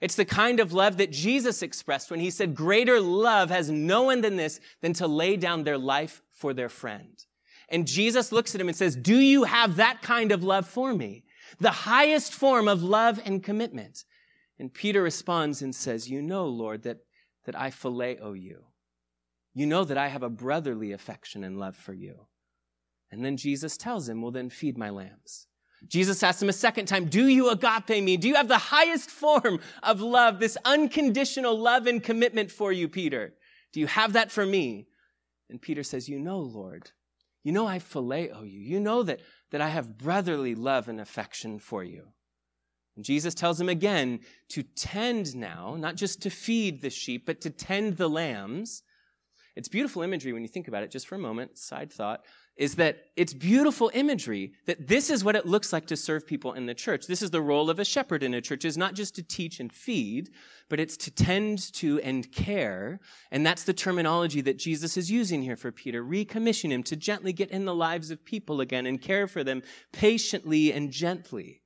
It's 0.00 0.16
the 0.16 0.24
kind 0.24 0.60
of 0.60 0.72
love 0.72 0.98
that 0.98 1.10
Jesus 1.10 1.62
expressed 1.62 2.10
when 2.10 2.20
he 2.20 2.30
said, 2.30 2.54
greater 2.54 3.00
love 3.00 3.48
has 3.50 3.70
no 3.70 4.02
one 4.02 4.20
than 4.20 4.36
this 4.36 4.60
than 4.82 4.92
to 4.94 5.06
lay 5.06 5.36
down 5.36 5.64
their 5.64 5.78
life 5.78 6.22
for 6.30 6.52
their 6.52 6.68
friend. 6.68 7.24
And 7.68 7.86
Jesus 7.86 8.30
looks 8.30 8.54
at 8.54 8.60
him 8.60 8.68
and 8.68 8.76
says, 8.76 8.94
do 8.94 9.16
you 9.18 9.44
have 9.44 9.76
that 9.76 10.02
kind 10.02 10.32
of 10.32 10.44
love 10.44 10.68
for 10.68 10.92
me? 10.92 11.24
The 11.58 11.70
highest 11.70 12.34
form 12.34 12.68
of 12.68 12.82
love 12.82 13.20
and 13.24 13.42
commitment. 13.42 14.04
And 14.58 14.72
Peter 14.72 15.02
responds 15.02 15.62
and 15.62 15.74
says, 15.74 16.10
you 16.10 16.22
know, 16.22 16.46
Lord, 16.46 16.82
that, 16.82 16.98
that 17.44 17.58
I 17.58 17.70
phileo 17.70 18.40
you. 18.40 18.64
You 19.54 19.66
know 19.66 19.84
that 19.84 19.98
I 19.98 20.08
have 20.08 20.22
a 20.22 20.28
brotherly 20.28 20.92
affection 20.92 21.42
and 21.42 21.58
love 21.58 21.76
for 21.76 21.94
you. 21.94 22.26
And 23.10 23.24
then 23.24 23.36
Jesus 23.36 23.76
tells 23.76 24.08
him, 24.08 24.20
well, 24.20 24.30
then 24.30 24.50
feed 24.50 24.76
my 24.76 24.90
lambs. 24.90 25.46
Jesus 25.88 26.22
asks 26.22 26.42
him 26.42 26.48
a 26.48 26.52
second 26.54 26.86
time, 26.86 27.06
do 27.06 27.26
you 27.26 27.50
agape 27.50 28.02
me? 28.02 28.16
Do 28.16 28.28
you 28.28 28.34
have 28.34 28.48
the 28.48 28.58
highest 28.58 29.10
form 29.10 29.60
of 29.82 30.00
love, 30.00 30.40
this 30.40 30.56
unconditional 30.64 31.58
love 31.58 31.86
and 31.86 32.02
commitment 32.02 32.50
for 32.50 32.72
you, 32.72 32.88
Peter? 32.88 33.34
Do 33.72 33.80
you 33.80 33.86
have 33.86 34.14
that 34.14 34.30
for 34.30 34.44
me? 34.44 34.88
And 35.48 35.62
Peter 35.62 35.82
says, 35.82 36.08
you 36.08 36.18
know, 36.18 36.38
Lord, 36.38 36.90
you 37.44 37.52
know 37.52 37.66
I 37.66 37.78
phileo 37.78 38.40
you. 38.50 38.60
You 38.60 38.80
know 38.80 39.02
that, 39.04 39.20
that 39.50 39.60
I 39.60 39.68
have 39.68 39.98
brotherly 39.98 40.54
love 40.54 40.88
and 40.88 41.00
affection 41.00 41.58
for 41.58 41.84
you. 41.84 42.08
And 42.96 43.04
Jesus 43.04 43.34
tells 43.34 43.60
him 43.60 43.68
again 43.68 44.20
to 44.48 44.62
tend 44.62 45.36
now, 45.36 45.76
not 45.78 45.96
just 45.96 46.22
to 46.22 46.30
feed 46.30 46.80
the 46.80 46.90
sheep, 46.90 47.26
but 47.26 47.40
to 47.42 47.50
tend 47.50 47.98
the 47.98 48.08
lambs. 48.08 48.82
It's 49.54 49.68
beautiful 49.68 50.02
imagery 50.02 50.32
when 50.32 50.42
you 50.42 50.48
think 50.48 50.66
about 50.66 50.82
it, 50.82 50.90
just 50.90 51.06
for 51.06 51.14
a 51.14 51.18
moment, 51.18 51.58
side 51.58 51.92
thought, 51.92 52.24
is 52.56 52.76
that 52.76 53.04
it's 53.16 53.34
beautiful 53.34 53.90
imagery 53.92 54.52
that 54.64 54.88
this 54.88 55.10
is 55.10 55.22
what 55.22 55.36
it 55.36 55.44
looks 55.44 55.72
like 55.72 55.86
to 55.86 55.96
serve 55.96 56.26
people 56.26 56.54
in 56.54 56.64
the 56.64 56.74
church. 56.74 57.06
This 57.06 57.20
is 57.20 57.30
the 57.30 57.42
role 57.42 57.68
of 57.68 57.78
a 57.78 57.84
shepherd 57.84 58.22
in 58.22 58.32
a 58.32 58.40
church 58.40 58.64
is 58.64 58.78
not 58.78 58.94
just 58.94 59.14
to 59.16 59.22
teach 59.22 59.60
and 59.60 59.70
feed, 59.70 60.30
but 60.70 60.80
it's 60.80 60.96
to 60.96 61.10
tend 61.10 61.72
to 61.74 62.00
and 62.00 62.30
care. 62.32 62.98
And 63.30 63.44
that's 63.44 63.64
the 63.64 63.74
terminology 63.74 64.40
that 64.40 64.58
Jesus 64.58 64.96
is 64.96 65.10
using 65.10 65.42
here 65.42 65.56
for 65.56 65.70
Peter. 65.70 66.02
Recommission 66.02 66.70
him 66.70 66.82
to 66.84 66.96
gently 66.96 67.34
get 67.34 67.50
in 67.50 67.66
the 67.66 67.74
lives 67.74 68.10
of 68.10 68.24
people 68.24 68.60
again 68.62 68.86
and 68.86 69.00
care 69.00 69.26
for 69.26 69.44
them 69.44 69.62
patiently 69.92 70.72
and 70.72 70.90
gently. 70.90 71.60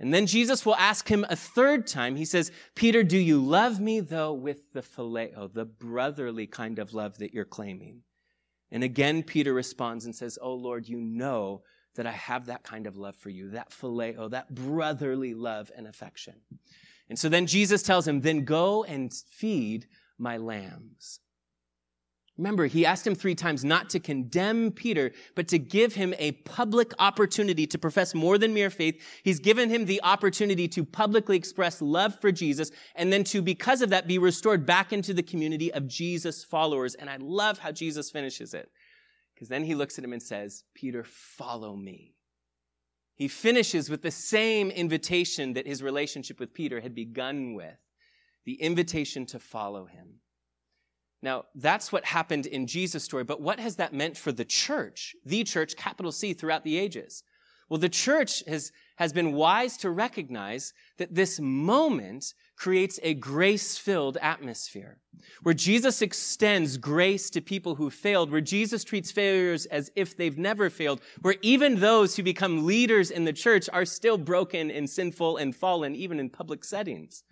And 0.00 0.12
then 0.12 0.26
Jesus 0.26 0.66
will 0.66 0.74
ask 0.74 1.06
him 1.06 1.24
a 1.28 1.36
third 1.36 1.86
time. 1.86 2.16
He 2.16 2.24
says, 2.24 2.50
Peter, 2.74 3.04
do 3.04 3.16
you 3.16 3.40
love 3.40 3.78
me 3.78 4.00
though 4.00 4.32
with 4.32 4.72
the 4.72 4.82
phileo, 4.82 5.52
the 5.52 5.64
brotherly 5.64 6.48
kind 6.48 6.80
of 6.80 6.92
love 6.92 7.18
that 7.18 7.32
you're 7.32 7.44
claiming? 7.44 8.02
And 8.74 8.82
again, 8.82 9.22
Peter 9.22 9.54
responds 9.54 10.04
and 10.04 10.14
says, 10.14 10.36
Oh 10.42 10.54
Lord, 10.54 10.88
you 10.88 11.00
know 11.00 11.62
that 11.94 12.08
I 12.08 12.10
have 12.10 12.46
that 12.46 12.64
kind 12.64 12.88
of 12.88 12.96
love 12.96 13.14
for 13.14 13.30
you, 13.30 13.50
that 13.50 13.70
phileo, 13.70 14.28
that 14.30 14.52
brotherly 14.52 15.32
love 15.32 15.70
and 15.76 15.86
affection. 15.86 16.34
And 17.08 17.16
so 17.16 17.28
then 17.28 17.46
Jesus 17.46 17.84
tells 17.84 18.08
him, 18.08 18.20
then 18.20 18.44
go 18.44 18.82
and 18.82 19.14
feed 19.30 19.86
my 20.18 20.38
lambs. 20.38 21.20
Remember, 22.36 22.66
he 22.66 22.84
asked 22.84 23.06
him 23.06 23.14
three 23.14 23.36
times 23.36 23.64
not 23.64 23.88
to 23.90 24.00
condemn 24.00 24.72
Peter, 24.72 25.12
but 25.36 25.46
to 25.48 25.58
give 25.58 25.94
him 25.94 26.14
a 26.18 26.32
public 26.32 26.92
opportunity 26.98 27.64
to 27.68 27.78
profess 27.78 28.12
more 28.12 28.38
than 28.38 28.52
mere 28.52 28.70
faith. 28.70 29.00
He's 29.22 29.38
given 29.38 29.70
him 29.70 29.84
the 29.84 30.02
opportunity 30.02 30.66
to 30.68 30.84
publicly 30.84 31.36
express 31.36 31.80
love 31.80 32.18
for 32.20 32.32
Jesus 32.32 32.72
and 32.96 33.12
then 33.12 33.22
to, 33.24 33.40
because 33.40 33.82
of 33.82 33.90
that, 33.90 34.08
be 34.08 34.18
restored 34.18 34.66
back 34.66 34.92
into 34.92 35.14
the 35.14 35.22
community 35.22 35.72
of 35.72 35.86
Jesus 35.86 36.42
followers. 36.42 36.96
And 36.96 37.08
I 37.08 37.18
love 37.20 37.58
how 37.58 37.70
Jesus 37.70 38.10
finishes 38.10 38.52
it. 38.52 38.68
Because 39.34 39.48
then 39.48 39.64
he 39.64 39.76
looks 39.76 39.98
at 39.98 40.04
him 40.04 40.12
and 40.12 40.22
says, 40.22 40.64
Peter, 40.74 41.04
follow 41.04 41.76
me. 41.76 42.14
He 43.14 43.28
finishes 43.28 43.88
with 43.88 44.02
the 44.02 44.10
same 44.10 44.70
invitation 44.70 45.52
that 45.52 45.68
his 45.68 45.84
relationship 45.84 46.40
with 46.40 46.52
Peter 46.52 46.80
had 46.80 46.96
begun 46.96 47.54
with 47.54 47.78
the 48.44 48.54
invitation 48.54 49.24
to 49.26 49.38
follow 49.38 49.86
him. 49.86 50.20
Now, 51.24 51.46
that's 51.54 51.90
what 51.90 52.04
happened 52.04 52.44
in 52.44 52.66
Jesus' 52.66 53.02
story, 53.02 53.24
but 53.24 53.40
what 53.40 53.58
has 53.58 53.76
that 53.76 53.94
meant 53.94 54.18
for 54.18 54.30
the 54.30 54.44
church, 54.44 55.16
the 55.24 55.42
church, 55.42 55.74
capital 55.74 56.12
C, 56.12 56.34
throughout 56.34 56.64
the 56.64 56.76
ages? 56.78 57.22
Well, 57.70 57.80
the 57.80 57.88
church 57.88 58.44
has, 58.46 58.72
has 58.96 59.14
been 59.14 59.32
wise 59.32 59.78
to 59.78 59.88
recognize 59.88 60.74
that 60.98 61.14
this 61.14 61.40
moment 61.40 62.34
creates 62.56 63.00
a 63.02 63.14
grace-filled 63.14 64.18
atmosphere 64.18 64.98
where 65.42 65.54
Jesus 65.54 66.02
extends 66.02 66.76
grace 66.76 67.30
to 67.30 67.40
people 67.40 67.76
who 67.76 67.88
failed, 67.88 68.30
where 68.30 68.42
Jesus 68.42 68.84
treats 68.84 69.10
failures 69.10 69.64
as 69.66 69.90
if 69.96 70.18
they've 70.18 70.36
never 70.36 70.68
failed, 70.68 71.00
where 71.22 71.36
even 71.40 71.80
those 71.80 72.16
who 72.16 72.22
become 72.22 72.66
leaders 72.66 73.10
in 73.10 73.24
the 73.24 73.32
church 73.32 73.70
are 73.72 73.86
still 73.86 74.18
broken 74.18 74.70
and 74.70 74.90
sinful 74.90 75.38
and 75.38 75.56
fallen, 75.56 75.94
even 75.96 76.20
in 76.20 76.28
public 76.28 76.64
settings. 76.64 77.24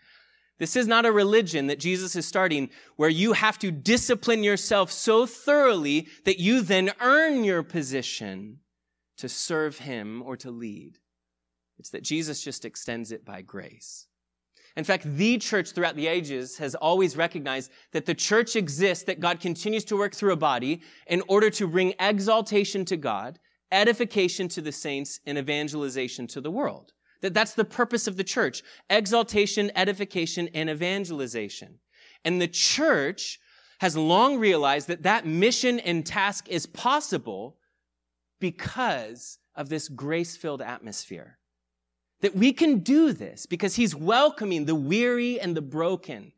This 0.59 0.77
is 0.77 0.87
not 0.87 1.07
a 1.07 1.12
religion 1.12 1.67
that 1.67 1.81
Jesus 1.81 2.15
is 2.15 2.27
starting 2.27 2.71
where 2.97 3.09
you 3.09 3.33
have 3.33 3.59
to 3.61 3.71
discipline 3.71 4.45
yourself 4.45 4.93
so 4.93 5.27
thoroughly 5.27 6.07
that 6.25 6.38
you 6.38 6.61
then 6.61 6.93
earn 7.01 7.45
your 7.45 7.62
position 7.62 8.59
to 9.17 9.29
serve 9.29 9.79
him 9.79 10.23
or 10.23 10.37
to 10.37 10.51
lead. 10.51 10.99
It's 11.79 11.91
that 11.91 12.05
Jesus 12.05 12.45
just 12.45 12.65
extends 12.65 13.11
it 13.11 13.25
by 13.25 13.43
grace. 13.43 14.07
In 14.77 14.85
fact, 14.85 15.05
the 15.05 15.37
church 15.38 15.73
throughout 15.73 15.97
the 15.97 16.07
ages 16.07 16.57
has 16.59 16.75
always 16.75 17.17
recognized 17.17 17.71
that 17.93 18.07
the 18.07 18.15
church 18.15 18.57
exists, 18.57 19.05
that 19.05 19.21
God 19.21 19.41
continues 19.41 19.85
to 19.87 19.97
work 19.97 20.15
through 20.15 20.33
a 20.33 20.37
body 20.37 20.81
in 21.07 21.23
order 21.29 21.51
to 21.51 21.69
bring 21.69 21.95
exaltation 22.01 22.85
to 22.87 22.97
God, 22.97 23.38
edification 23.71 24.49
to 24.49 24.62
the 24.62 24.73
saints, 24.73 25.21
and 25.27 25.37
evangelization 25.37 26.27
to 26.29 26.41
the 26.41 26.51
world. 26.51 26.93
That 27.23 27.35
that's 27.35 27.55
the 27.55 27.65
purpose 27.65 28.07
of 28.07 28.17
the 28.17 28.25
church. 28.25 28.63
Exaltation, 28.91 29.71
edification, 29.75 30.49
and 30.55 30.69
evangelization. 30.69 31.79
And 32.25 32.41
the 32.41 32.49
church 32.49 33.39
has 33.81 33.97
long 33.97 34.39
realized 34.39 34.89
that 34.89 35.03
that 35.05 35.27
mission 35.27 35.81
and 35.81 36.05
task 36.05 36.49
is 36.49 36.67
possible 36.67 37.57
because 38.41 39.39
of 39.55 39.69
this 39.69 39.89
grace-filled 39.89 40.63
atmosphere. 40.63 41.39
That 42.21 42.37
we 42.37 42.53
can 42.53 42.79
do 42.79 43.13
this 43.13 43.47
because 43.47 43.75
he's 43.75 43.95
welcoming 43.95 44.65
the 44.65 44.75
weary 44.75 45.41
and 45.41 45.57
the 45.57 45.63
broken. 45.63 46.33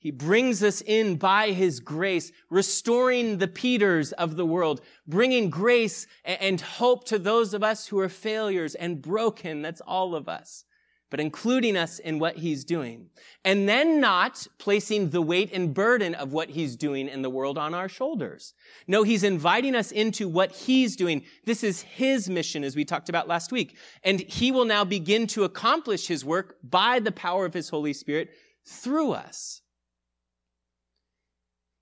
He 0.00 0.12
brings 0.12 0.62
us 0.62 0.80
in 0.80 1.16
by 1.16 1.50
his 1.50 1.80
grace, 1.80 2.30
restoring 2.50 3.38
the 3.38 3.48
Peters 3.48 4.12
of 4.12 4.36
the 4.36 4.46
world, 4.46 4.80
bringing 5.08 5.50
grace 5.50 6.06
and 6.24 6.60
hope 6.60 7.04
to 7.06 7.18
those 7.18 7.52
of 7.52 7.64
us 7.64 7.88
who 7.88 7.98
are 7.98 8.08
failures 8.08 8.76
and 8.76 9.02
broken. 9.02 9.60
That's 9.60 9.80
all 9.80 10.14
of 10.14 10.28
us. 10.28 10.64
But 11.10 11.20
including 11.20 11.76
us 11.76 11.98
in 11.98 12.18
what 12.18 12.36
he's 12.36 12.64
doing. 12.64 13.06
And 13.44 13.68
then 13.68 13.98
not 13.98 14.46
placing 14.58 15.10
the 15.10 15.22
weight 15.22 15.50
and 15.52 15.74
burden 15.74 16.14
of 16.14 16.32
what 16.32 16.50
he's 16.50 16.76
doing 16.76 17.08
in 17.08 17.22
the 17.22 17.30
world 17.30 17.58
on 17.58 17.74
our 17.74 17.88
shoulders. 17.88 18.52
No, 18.86 19.02
he's 19.02 19.24
inviting 19.24 19.74
us 19.74 19.90
into 19.90 20.28
what 20.28 20.52
he's 20.52 20.94
doing. 20.94 21.24
This 21.44 21.64
is 21.64 21.80
his 21.80 22.28
mission, 22.28 22.62
as 22.62 22.76
we 22.76 22.84
talked 22.84 23.08
about 23.08 23.26
last 23.26 23.50
week. 23.50 23.76
And 24.04 24.20
he 24.20 24.52
will 24.52 24.66
now 24.66 24.84
begin 24.84 25.26
to 25.28 25.44
accomplish 25.44 26.06
his 26.06 26.24
work 26.26 26.56
by 26.62 27.00
the 27.00 27.10
power 27.10 27.46
of 27.46 27.54
his 27.54 27.70
Holy 27.70 27.94
Spirit 27.94 28.28
through 28.64 29.12
us. 29.12 29.62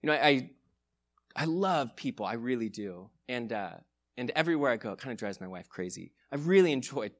You 0.06 0.12
know, 0.12 0.18
I, 0.22 0.50
I, 1.34 1.46
love 1.46 1.96
people. 1.96 2.26
I 2.26 2.34
really 2.34 2.68
do. 2.68 3.10
And, 3.28 3.52
uh, 3.52 3.72
and 4.16 4.30
everywhere 4.36 4.70
I 4.70 4.76
go, 4.76 4.92
it 4.92 5.00
kind 5.00 5.10
of 5.10 5.18
drives 5.18 5.40
my 5.40 5.48
wife 5.48 5.68
crazy. 5.68 6.12
I 6.30 6.36
really 6.36 6.70
enjoy 6.70 7.10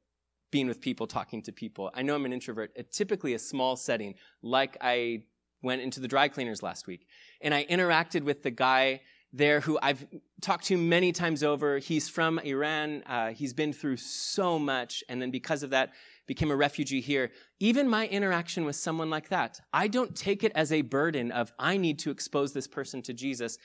being 0.51 0.69
with 0.69 0.79
people, 0.79 1.05
talking 1.05 1.41
to 1.41 1.51
people. 1.51 1.91
I 1.93 2.01
know 2.01 2.15
I'm 2.15 2.23
an 2.23 2.31
introvert, 2.31 2.71
a, 2.77 2.83
typically 2.83 3.33
a 3.33 3.39
small 3.39 3.75
setting, 3.75 4.15
like 4.41 4.77
I 4.79 5.23
went 5.61 5.81
into 5.81 5.99
the 5.99 6.07
dry 6.07 6.29
cleaners 6.29 6.63
last 6.63 6.87
week. 6.87 7.07
And 7.41 7.53
I 7.53 7.65
interacted 7.65 8.23
with 8.23 8.41
the 8.41 8.51
guy 8.51 9.01
there 9.33 9.59
who 9.59 9.77
I've 9.81 10.07
talked 10.41 10.67
to 10.67 10.77
many 10.77 11.11
times 11.11 11.43
over. 11.43 11.79
He's 11.79 12.07
from 12.07 12.39
Iran. 12.39 13.03
Uh, 13.05 13.31
he's 13.31 13.53
been 13.53 13.73
through 13.73 13.97
so 13.97 14.57
much. 14.57 15.03
And 15.09 15.21
then 15.21 15.29
because 15.29 15.61
of 15.61 15.71
that, 15.71 15.91
became 16.27 16.51
a 16.51 16.55
refugee 16.55 17.01
here, 17.01 17.31
even 17.59 17.89
my 17.89 18.07
interaction 18.07 18.65
with 18.65 18.75
someone 18.75 19.09
like 19.09 19.29
that, 19.29 19.61
I 19.73 19.87
don't 19.87 20.15
take 20.15 20.43
it 20.43 20.51
as 20.53 20.71
a 20.71 20.81
burden 20.81 21.31
of, 21.31 21.51
I 21.57 21.77
need 21.77 21.99
to 21.99 22.11
expose 22.11 22.53
this 22.53 22.67
person 22.67 23.01
to 23.03 23.13
Jesus. 23.13 23.57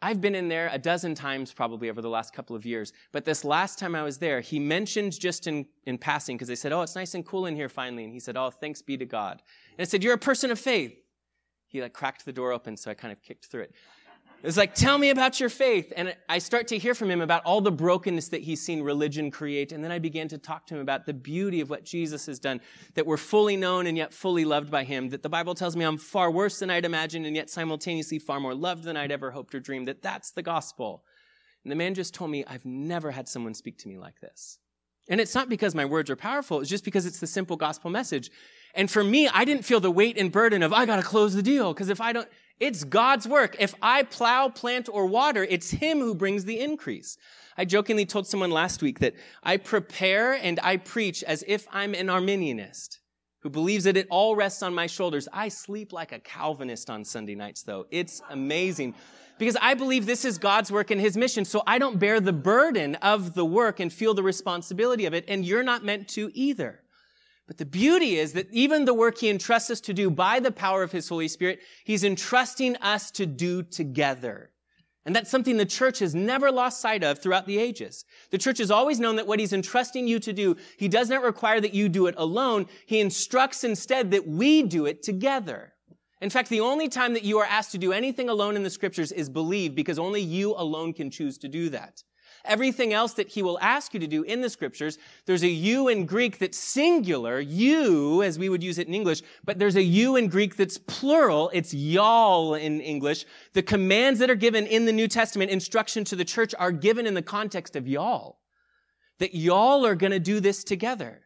I've 0.00 0.20
been 0.20 0.34
in 0.34 0.48
there 0.48 0.70
a 0.72 0.78
dozen 0.78 1.14
times 1.14 1.52
probably 1.52 1.90
over 1.90 2.00
the 2.00 2.08
last 2.08 2.32
couple 2.34 2.54
of 2.54 2.64
years, 2.64 2.92
but 3.10 3.24
this 3.24 3.44
last 3.44 3.78
time 3.78 3.94
I 3.94 4.02
was 4.02 4.18
there, 4.18 4.40
he 4.40 4.58
mentioned 4.58 5.18
just 5.18 5.46
in, 5.46 5.66
in 5.86 5.98
passing, 5.98 6.36
because 6.36 6.48
they 6.48 6.54
said, 6.54 6.72
Oh, 6.72 6.82
it's 6.82 6.94
nice 6.94 7.14
and 7.14 7.24
cool 7.24 7.46
in 7.46 7.56
here 7.56 7.68
finally. 7.68 8.04
And 8.04 8.12
he 8.12 8.20
said, 8.20 8.36
Oh, 8.36 8.50
thanks 8.50 8.82
be 8.82 8.96
to 8.98 9.06
God. 9.06 9.42
And 9.76 9.84
I 9.84 9.88
said, 9.88 10.04
You're 10.04 10.14
a 10.14 10.18
person 10.18 10.50
of 10.50 10.58
faith. 10.58 10.94
He 11.68 11.80
like 11.80 11.92
cracked 11.92 12.24
the 12.24 12.32
door 12.32 12.52
open, 12.52 12.76
so 12.76 12.90
I 12.90 12.94
kind 12.94 13.12
of 13.12 13.22
kicked 13.22 13.46
through 13.46 13.62
it. 13.62 13.74
It's 14.44 14.58
like, 14.58 14.74
tell 14.74 14.98
me 14.98 15.08
about 15.08 15.40
your 15.40 15.48
faith. 15.48 15.90
And 15.96 16.14
I 16.28 16.36
start 16.36 16.68
to 16.68 16.76
hear 16.76 16.94
from 16.94 17.10
him 17.10 17.22
about 17.22 17.42
all 17.46 17.62
the 17.62 17.72
brokenness 17.72 18.28
that 18.28 18.42
he's 18.42 18.60
seen 18.60 18.82
religion 18.82 19.30
create. 19.30 19.72
And 19.72 19.82
then 19.82 19.90
I 19.90 19.98
began 19.98 20.28
to 20.28 20.38
talk 20.38 20.66
to 20.66 20.74
him 20.74 20.82
about 20.82 21.06
the 21.06 21.14
beauty 21.14 21.62
of 21.62 21.70
what 21.70 21.82
Jesus 21.82 22.26
has 22.26 22.38
done, 22.38 22.60
that 22.92 23.06
we're 23.06 23.16
fully 23.16 23.56
known 23.56 23.86
and 23.86 23.96
yet 23.96 24.12
fully 24.12 24.44
loved 24.44 24.70
by 24.70 24.84
him, 24.84 25.08
that 25.08 25.22
the 25.22 25.30
Bible 25.30 25.54
tells 25.54 25.76
me 25.76 25.84
I'm 25.86 25.96
far 25.96 26.30
worse 26.30 26.58
than 26.58 26.68
I'd 26.68 26.84
imagined 26.84 27.24
and 27.24 27.34
yet 27.34 27.48
simultaneously 27.48 28.18
far 28.18 28.38
more 28.38 28.54
loved 28.54 28.84
than 28.84 28.98
I'd 28.98 29.10
ever 29.10 29.30
hoped 29.30 29.54
or 29.54 29.60
dreamed, 29.60 29.88
that 29.88 30.02
that's 30.02 30.32
the 30.32 30.42
gospel. 30.42 31.04
And 31.64 31.72
the 31.72 31.76
man 31.76 31.94
just 31.94 32.12
told 32.12 32.30
me, 32.30 32.44
I've 32.46 32.66
never 32.66 33.12
had 33.12 33.26
someone 33.28 33.54
speak 33.54 33.78
to 33.78 33.88
me 33.88 33.96
like 33.96 34.20
this. 34.20 34.58
And 35.08 35.22
it's 35.22 35.34
not 35.34 35.48
because 35.48 35.74
my 35.74 35.86
words 35.86 36.10
are 36.10 36.16
powerful, 36.16 36.60
it's 36.60 36.68
just 36.68 36.84
because 36.84 37.06
it's 37.06 37.20
the 37.20 37.26
simple 37.26 37.56
gospel 37.56 37.90
message. 37.90 38.30
And 38.74 38.90
for 38.90 39.02
me, 39.02 39.26
I 39.26 39.46
didn't 39.46 39.64
feel 39.64 39.80
the 39.80 39.90
weight 39.90 40.18
and 40.18 40.30
burden 40.30 40.62
of, 40.62 40.74
I 40.74 40.84
gotta 40.84 41.02
close 41.02 41.34
the 41.34 41.42
deal, 41.42 41.72
because 41.72 41.88
if 41.88 42.02
I 42.02 42.12
don't, 42.12 42.28
it's 42.60 42.84
God's 42.84 43.26
work. 43.26 43.56
If 43.58 43.74
I 43.82 44.04
plow, 44.04 44.48
plant, 44.48 44.88
or 44.88 45.06
water, 45.06 45.44
it's 45.44 45.70
Him 45.70 45.98
who 45.98 46.14
brings 46.14 46.44
the 46.44 46.60
increase. 46.60 47.16
I 47.56 47.64
jokingly 47.64 48.06
told 48.06 48.26
someone 48.26 48.50
last 48.50 48.82
week 48.82 49.00
that 49.00 49.14
I 49.42 49.56
prepare 49.56 50.34
and 50.34 50.60
I 50.62 50.76
preach 50.76 51.22
as 51.24 51.44
if 51.46 51.66
I'm 51.72 51.94
an 51.94 52.06
Arminianist 52.06 52.98
who 53.44 53.50
believes 53.50 53.84
that 53.84 53.96
it 53.96 54.06
all 54.08 54.34
rests 54.34 54.62
on 54.62 54.74
my 54.74 54.86
shoulders. 54.86 55.28
I 55.30 55.48
sleep 55.48 55.92
like 55.92 56.12
a 56.12 56.18
Calvinist 56.18 56.88
on 56.88 57.04
Sunday 57.04 57.34
nights, 57.34 57.62
though. 57.62 57.86
It's 57.90 58.22
amazing 58.30 58.94
because 59.38 59.56
I 59.60 59.74
believe 59.74 60.06
this 60.06 60.24
is 60.24 60.38
God's 60.38 60.72
work 60.72 60.90
and 60.90 61.00
His 61.00 61.16
mission. 61.16 61.44
So 61.44 61.62
I 61.66 61.78
don't 61.78 61.98
bear 61.98 62.20
the 62.20 62.32
burden 62.32 62.94
of 62.96 63.34
the 63.34 63.44
work 63.44 63.80
and 63.80 63.92
feel 63.92 64.14
the 64.14 64.22
responsibility 64.22 65.04
of 65.04 65.12
it. 65.12 65.26
And 65.28 65.44
you're 65.44 65.62
not 65.62 65.84
meant 65.84 66.08
to 66.10 66.30
either. 66.32 66.80
But 67.46 67.58
the 67.58 67.66
beauty 67.66 68.16
is 68.16 68.32
that 68.32 68.48
even 68.50 68.84
the 68.84 68.94
work 68.94 69.18
he 69.18 69.28
entrusts 69.28 69.70
us 69.70 69.80
to 69.82 69.94
do 69.94 70.10
by 70.10 70.40
the 70.40 70.50
power 70.50 70.82
of 70.82 70.92
his 70.92 71.08
Holy 71.08 71.28
Spirit, 71.28 71.60
he's 71.84 72.04
entrusting 72.04 72.76
us 72.76 73.10
to 73.12 73.26
do 73.26 73.62
together. 73.62 74.50
And 75.06 75.14
that's 75.14 75.30
something 75.30 75.58
the 75.58 75.66
church 75.66 75.98
has 75.98 76.14
never 76.14 76.50
lost 76.50 76.80
sight 76.80 77.04
of 77.04 77.18
throughout 77.18 77.46
the 77.46 77.58
ages. 77.58 78.06
The 78.30 78.38
church 78.38 78.56
has 78.56 78.70
always 78.70 78.98
known 78.98 79.16
that 79.16 79.26
what 79.26 79.38
he's 79.38 79.52
entrusting 79.52 80.08
you 80.08 80.18
to 80.20 80.32
do, 80.32 80.56
he 80.78 80.88
does 80.88 81.10
not 81.10 81.22
require 81.22 81.60
that 81.60 81.74
you 81.74 81.90
do 81.90 82.06
it 82.06 82.14
alone. 82.16 82.66
He 82.86 83.00
instructs 83.00 83.64
instead 83.64 84.10
that 84.12 84.26
we 84.26 84.62
do 84.62 84.86
it 84.86 85.02
together. 85.02 85.74
In 86.22 86.30
fact, 86.30 86.48
the 86.48 86.60
only 86.60 86.88
time 86.88 87.12
that 87.12 87.24
you 87.24 87.38
are 87.38 87.44
asked 87.44 87.72
to 87.72 87.78
do 87.78 87.92
anything 87.92 88.30
alone 88.30 88.56
in 88.56 88.62
the 88.62 88.70
scriptures 88.70 89.12
is 89.12 89.28
believe 89.28 89.74
because 89.74 89.98
only 89.98 90.22
you 90.22 90.54
alone 90.56 90.94
can 90.94 91.10
choose 91.10 91.36
to 91.38 91.48
do 91.48 91.68
that. 91.68 92.02
Everything 92.44 92.92
else 92.92 93.14
that 93.14 93.28
he 93.28 93.42
will 93.42 93.58
ask 93.60 93.94
you 93.94 94.00
to 94.00 94.06
do 94.06 94.22
in 94.22 94.42
the 94.42 94.50
scriptures, 94.50 94.98
there's 95.24 95.42
a 95.42 95.48
you 95.48 95.88
in 95.88 96.04
Greek 96.04 96.38
that's 96.38 96.58
singular, 96.58 97.40
you, 97.40 98.22
as 98.22 98.38
we 98.38 98.50
would 98.50 98.62
use 98.62 98.78
it 98.78 98.86
in 98.86 98.92
English, 98.92 99.22
but 99.44 99.58
there's 99.58 99.76
a 99.76 99.82
you 99.82 100.16
in 100.16 100.28
Greek 100.28 100.56
that's 100.56 100.76
plural. 100.76 101.50
It's 101.54 101.72
y'all 101.72 102.54
in 102.54 102.82
English. 102.82 103.24
The 103.54 103.62
commands 103.62 104.20
that 104.20 104.28
are 104.28 104.34
given 104.34 104.66
in 104.66 104.84
the 104.84 104.92
New 104.92 105.08
Testament, 105.08 105.50
instruction 105.50 106.04
to 106.04 106.16
the 106.16 106.24
church, 106.24 106.54
are 106.58 106.70
given 106.70 107.06
in 107.06 107.14
the 107.14 107.22
context 107.22 107.76
of 107.76 107.88
y'all. 107.88 108.40
That 109.20 109.34
y'all 109.34 109.86
are 109.86 109.94
going 109.94 110.12
to 110.12 110.20
do 110.20 110.38
this 110.40 110.64
together. 110.64 111.22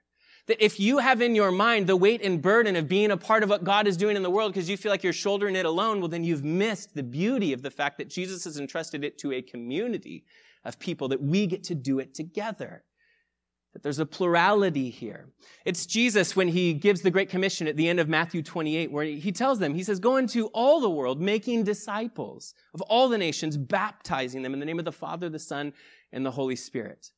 That 0.46 0.64
if 0.64 0.78
you 0.78 0.98
have 0.98 1.20
in 1.20 1.34
your 1.34 1.50
mind 1.50 1.88
the 1.88 1.96
weight 1.96 2.22
and 2.22 2.40
burden 2.40 2.76
of 2.76 2.88
being 2.88 3.10
a 3.10 3.16
part 3.16 3.42
of 3.42 3.50
what 3.50 3.64
God 3.64 3.86
is 3.88 3.96
doing 3.96 4.16
in 4.16 4.22
the 4.22 4.30
world 4.30 4.52
because 4.52 4.70
you 4.70 4.76
feel 4.76 4.90
like 4.90 5.02
you're 5.02 5.12
shouldering 5.12 5.56
it 5.56 5.66
alone, 5.66 5.98
well, 5.98 6.08
then 6.08 6.24
you've 6.24 6.44
missed 6.44 6.94
the 6.94 7.02
beauty 7.02 7.52
of 7.52 7.62
the 7.62 7.70
fact 7.70 7.98
that 7.98 8.08
Jesus 8.08 8.44
has 8.44 8.58
entrusted 8.58 9.04
it 9.04 9.18
to 9.18 9.32
a 9.32 9.42
community 9.42 10.24
of 10.64 10.78
people, 10.78 11.08
that 11.08 11.22
we 11.22 11.46
get 11.46 11.64
to 11.64 11.74
do 11.74 11.98
it 11.98 12.14
together. 12.14 12.84
That 13.74 13.82
there's 13.82 13.98
a 13.98 14.06
plurality 14.06 14.90
here. 14.90 15.28
It's 15.64 15.84
Jesus 15.84 16.34
when 16.34 16.48
he 16.48 16.72
gives 16.72 17.02
the 17.02 17.10
Great 17.10 17.28
Commission 17.28 17.68
at 17.68 17.76
the 17.76 17.88
end 17.88 18.00
of 18.00 18.08
Matthew 18.08 18.42
28, 18.42 18.90
where 18.90 19.04
he 19.04 19.30
tells 19.30 19.58
them, 19.58 19.74
he 19.74 19.84
says, 19.84 20.00
Go 20.00 20.16
into 20.16 20.46
all 20.48 20.80
the 20.80 20.88
world, 20.90 21.20
making 21.20 21.64
disciples 21.64 22.54
of 22.72 22.80
all 22.82 23.08
the 23.08 23.18
nations, 23.18 23.56
baptizing 23.56 24.42
them 24.42 24.54
in 24.54 24.60
the 24.60 24.66
name 24.66 24.78
of 24.78 24.86
the 24.86 24.92
Father, 24.92 25.28
the 25.28 25.38
Son, 25.38 25.74
and 26.12 26.24
the 26.24 26.30
Holy 26.30 26.56
Spirit. 26.56 27.10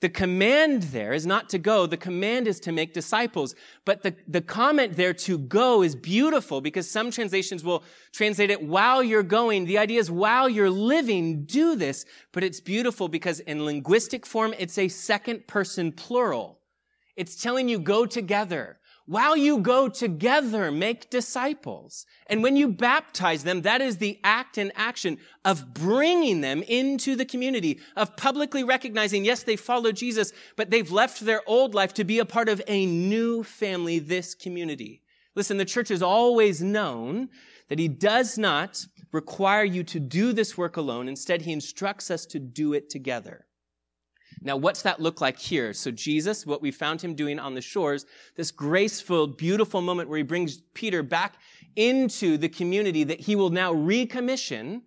The 0.00 0.08
command 0.10 0.82
there 0.84 1.14
is 1.14 1.24
not 1.24 1.48
to 1.50 1.58
go. 1.58 1.86
The 1.86 1.96
command 1.96 2.46
is 2.46 2.60
to 2.60 2.72
make 2.72 2.92
disciples. 2.92 3.54
But 3.86 4.02
the, 4.02 4.14
the 4.28 4.42
comment 4.42 4.94
there 4.96 5.14
to 5.14 5.38
go 5.38 5.82
is 5.82 5.96
beautiful 5.96 6.60
because 6.60 6.90
some 6.90 7.10
translations 7.10 7.64
will 7.64 7.82
translate 8.12 8.50
it 8.50 8.62
while 8.62 9.02
you're 9.02 9.22
going. 9.22 9.64
The 9.64 9.78
idea 9.78 9.98
is 9.98 10.10
while 10.10 10.50
you're 10.50 10.68
living, 10.68 11.44
do 11.44 11.76
this. 11.76 12.04
But 12.32 12.44
it's 12.44 12.60
beautiful 12.60 13.08
because 13.08 13.40
in 13.40 13.64
linguistic 13.64 14.26
form, 14.26 14.54
it's 14.58 14.76
a 14.76 14.88
second 14.88 15.46
person 15.46 15.92
plural. 15.92 16.60
It's 17.16 17.40
telling 17.42 17.66
you 17.68 17.78
go 17.78 18.04
together. 18.04 18.78
While 19.06 19.36
you 19.36 19.58
go 19.58 19.88
together, 19.88 20.72
make 20.72 21.10
disciples. 21.10 22.06
And 22.26 22.42
when 22.42 22.56
you 22.56 22.68
baptize 22.68 23.44
them, 23.44 23.62
that 23.62 23.80
is 23.80 23.98
the 23.98 24.18
act 24.24 24.58
and 24.58 24.72
action 24.74 25.18
of 25.44 25.72
bringing 25.72 26.40
them 26.40 26.64
into 26.64 27.14
the 27.14 27.24
community, 27.24 27.78
of 27.94 28.16
publicly 28.16 28.64
recognizing, 28.64 29.24
yes, 29.24 29.44
they 29.44 29.54
follow 29.54 29.92
Jesus, 29.92 30.32
but 30.56 30.70
they've 30.70 30.90
left 30.90 31.20
their 31.20 31.42
old 31.46 31.72
life 31.72 31.94
to 31.94 32.04
be 32.04 32.18
a 32.18 32.24
part 32.24 32.48
of 32.48 32.60
a 32.66 32.84
new 32.84 33.44
family, 33.44 34.00
this 34.00 34.34
community. 34.34 35.02
Listen, 35.36 35.56
the 35.56 35.64
church 35.64 35.90
has 35.90 36.02
always 36.02 36.60
known 36.60 37.28
that 37.68 37.78
he 37.78 37.86
does 37.86 38.36
not 38.36 38.86
require 39.12 39.64
you 39.64 39.84
to 39.84 40.00
do 40.00 40.32
this 40.32 40.58
work 40.58 40.76
alone. 40.76 41.08
Instead, 41.08 41.42
he 41.42 41.52
instructs 41.52 42.10
us 42.10 42.26
to 42.26 42.40
do 42.40 42.72
it 42.72 42.90
together. 42.90 43.45
Now, 44.42 44.56
what's 44.56 44.82
that 44.82 45.00
look 45.00 45.20
like 45.20 45.38
here? 45.38 45.72
So 45.72 45.90
Jesus, 45.90 46.46
what 46.46 46.62
we 46.62 46.70
found 46.70 47.00
him 47.00 47.14
doing 47.14 47.38
on 47.38 47.54
the 47.54 47.60
shores, 47.60 48.06
this 48.36 48.50
graceful, 48.50 49.26
beautiful 49.26 49.80
moment 49.80 50.08
where 50.08 50.18
he 50.18 50.22
brings 50.22 50.58
Peter 50.74 51.02
back 51.02 51.36
into 51.74 52.36
the 52.36 52.48
community 52.48 53.04
that 53.04 53.20
he 53.20 53.36
will 53.36 53.50
now 53.50 53.72
recommission, 53.72 54.82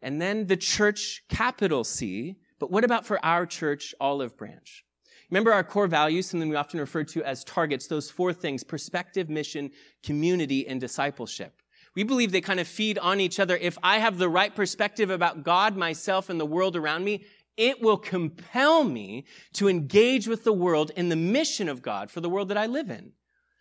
and 0.00 0.20
then 0.20 0.46
the 0.46 0.56
church, 0.56 1.24
capital 1.28 1.84
C. 1.84 2.36
But 2.58 2.70
what 2.70 2.84
about 2.84 3.06
for 3.06 3.24
our 3.24 3.46
church, 3.46 3.94
Olive 4.00 4.36
Branch? 4.36 4.84
Remember 5.30 5.52
our 5.52 5.64
core 5.64 5.86
values, 5.86 6.26
something 6.26 6.48
we 6.48 6.56
often 6.56 6.78
refer 6.78 7.02
to 7.04 7.24
as 7.24 7.42
targets, 7.44 7.86
those 7.86 8.10
four 8.10 8.32
things, 8.32 8.62
perspective, 8.62 9.28
mission, 9.28 9.70
community, 10.02 10.66
and 10.68 10.80
discipleship. 10.80 11.60
We 11.96 12.02
believe 12.02 12.32
they 12.32 12.40
kind 12.40 12.60
of 12.60 12.68
feed 12.68 12.98
on 12.98 13.20
each 13.20 13.40
other. 13.40 13.56
If 13.56 13.78
I 13.82 13.98
have 13.98 14.18
the 14.18 14.28
right 14.28 14.54
perspective 14.54 15.10
about 15.10 15.42
God, 15.42 15.76
myself, 15.76 16.28
and 16.28 16.38
the 16.38 16.46
world 16.46 16.76
around 16.76 17.04
me, 17.04 17.24
it 17.56 17.80
will 17.80 17.96
compel 17.96 18.84
me 18.84 19.24
to 19.54 19.68
engage 19.68 20.26
with 20.26 20.44
the 20.44 20.52
world 20.52 20.90
in 20.96 21.08
the 21.08 21.16
mission 21.16 21.68
of 21.68 21.82
God 21.82 22.10
for 22.10 22.20
the 22.20 22.28
world 22.28 22.48
that 22.48 22.58
I 22.58 22.66
live 22.66 22.90
in. 22.90 23.12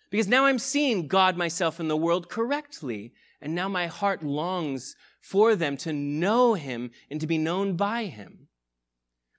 Because 0.10 0.28
now 0.28 0.46
I'm 0.46 0.60
seeing 0.60 1.08
God, 1.08 1.38
myself, 1.38 1.80
and 1.80 1.90
the 1.90 1.98
world 1.98 2.30
correctly. 2.30 3.14
And 3.42 3.56
now 3.56 3.68
my 3.68 3.88
heart 3.88 4.24
longs 4.24 4.96
for 5.22 5.56
them 5.56 5.76
to 5.78 5.92
know 5.92 6.54
Him 6.54 6.92
and 7.10 7.20
to 7.20 7.28
be 7.28 7.38
known 7.38 7.76
by 7.76 8.06
Him. 8.06 8.48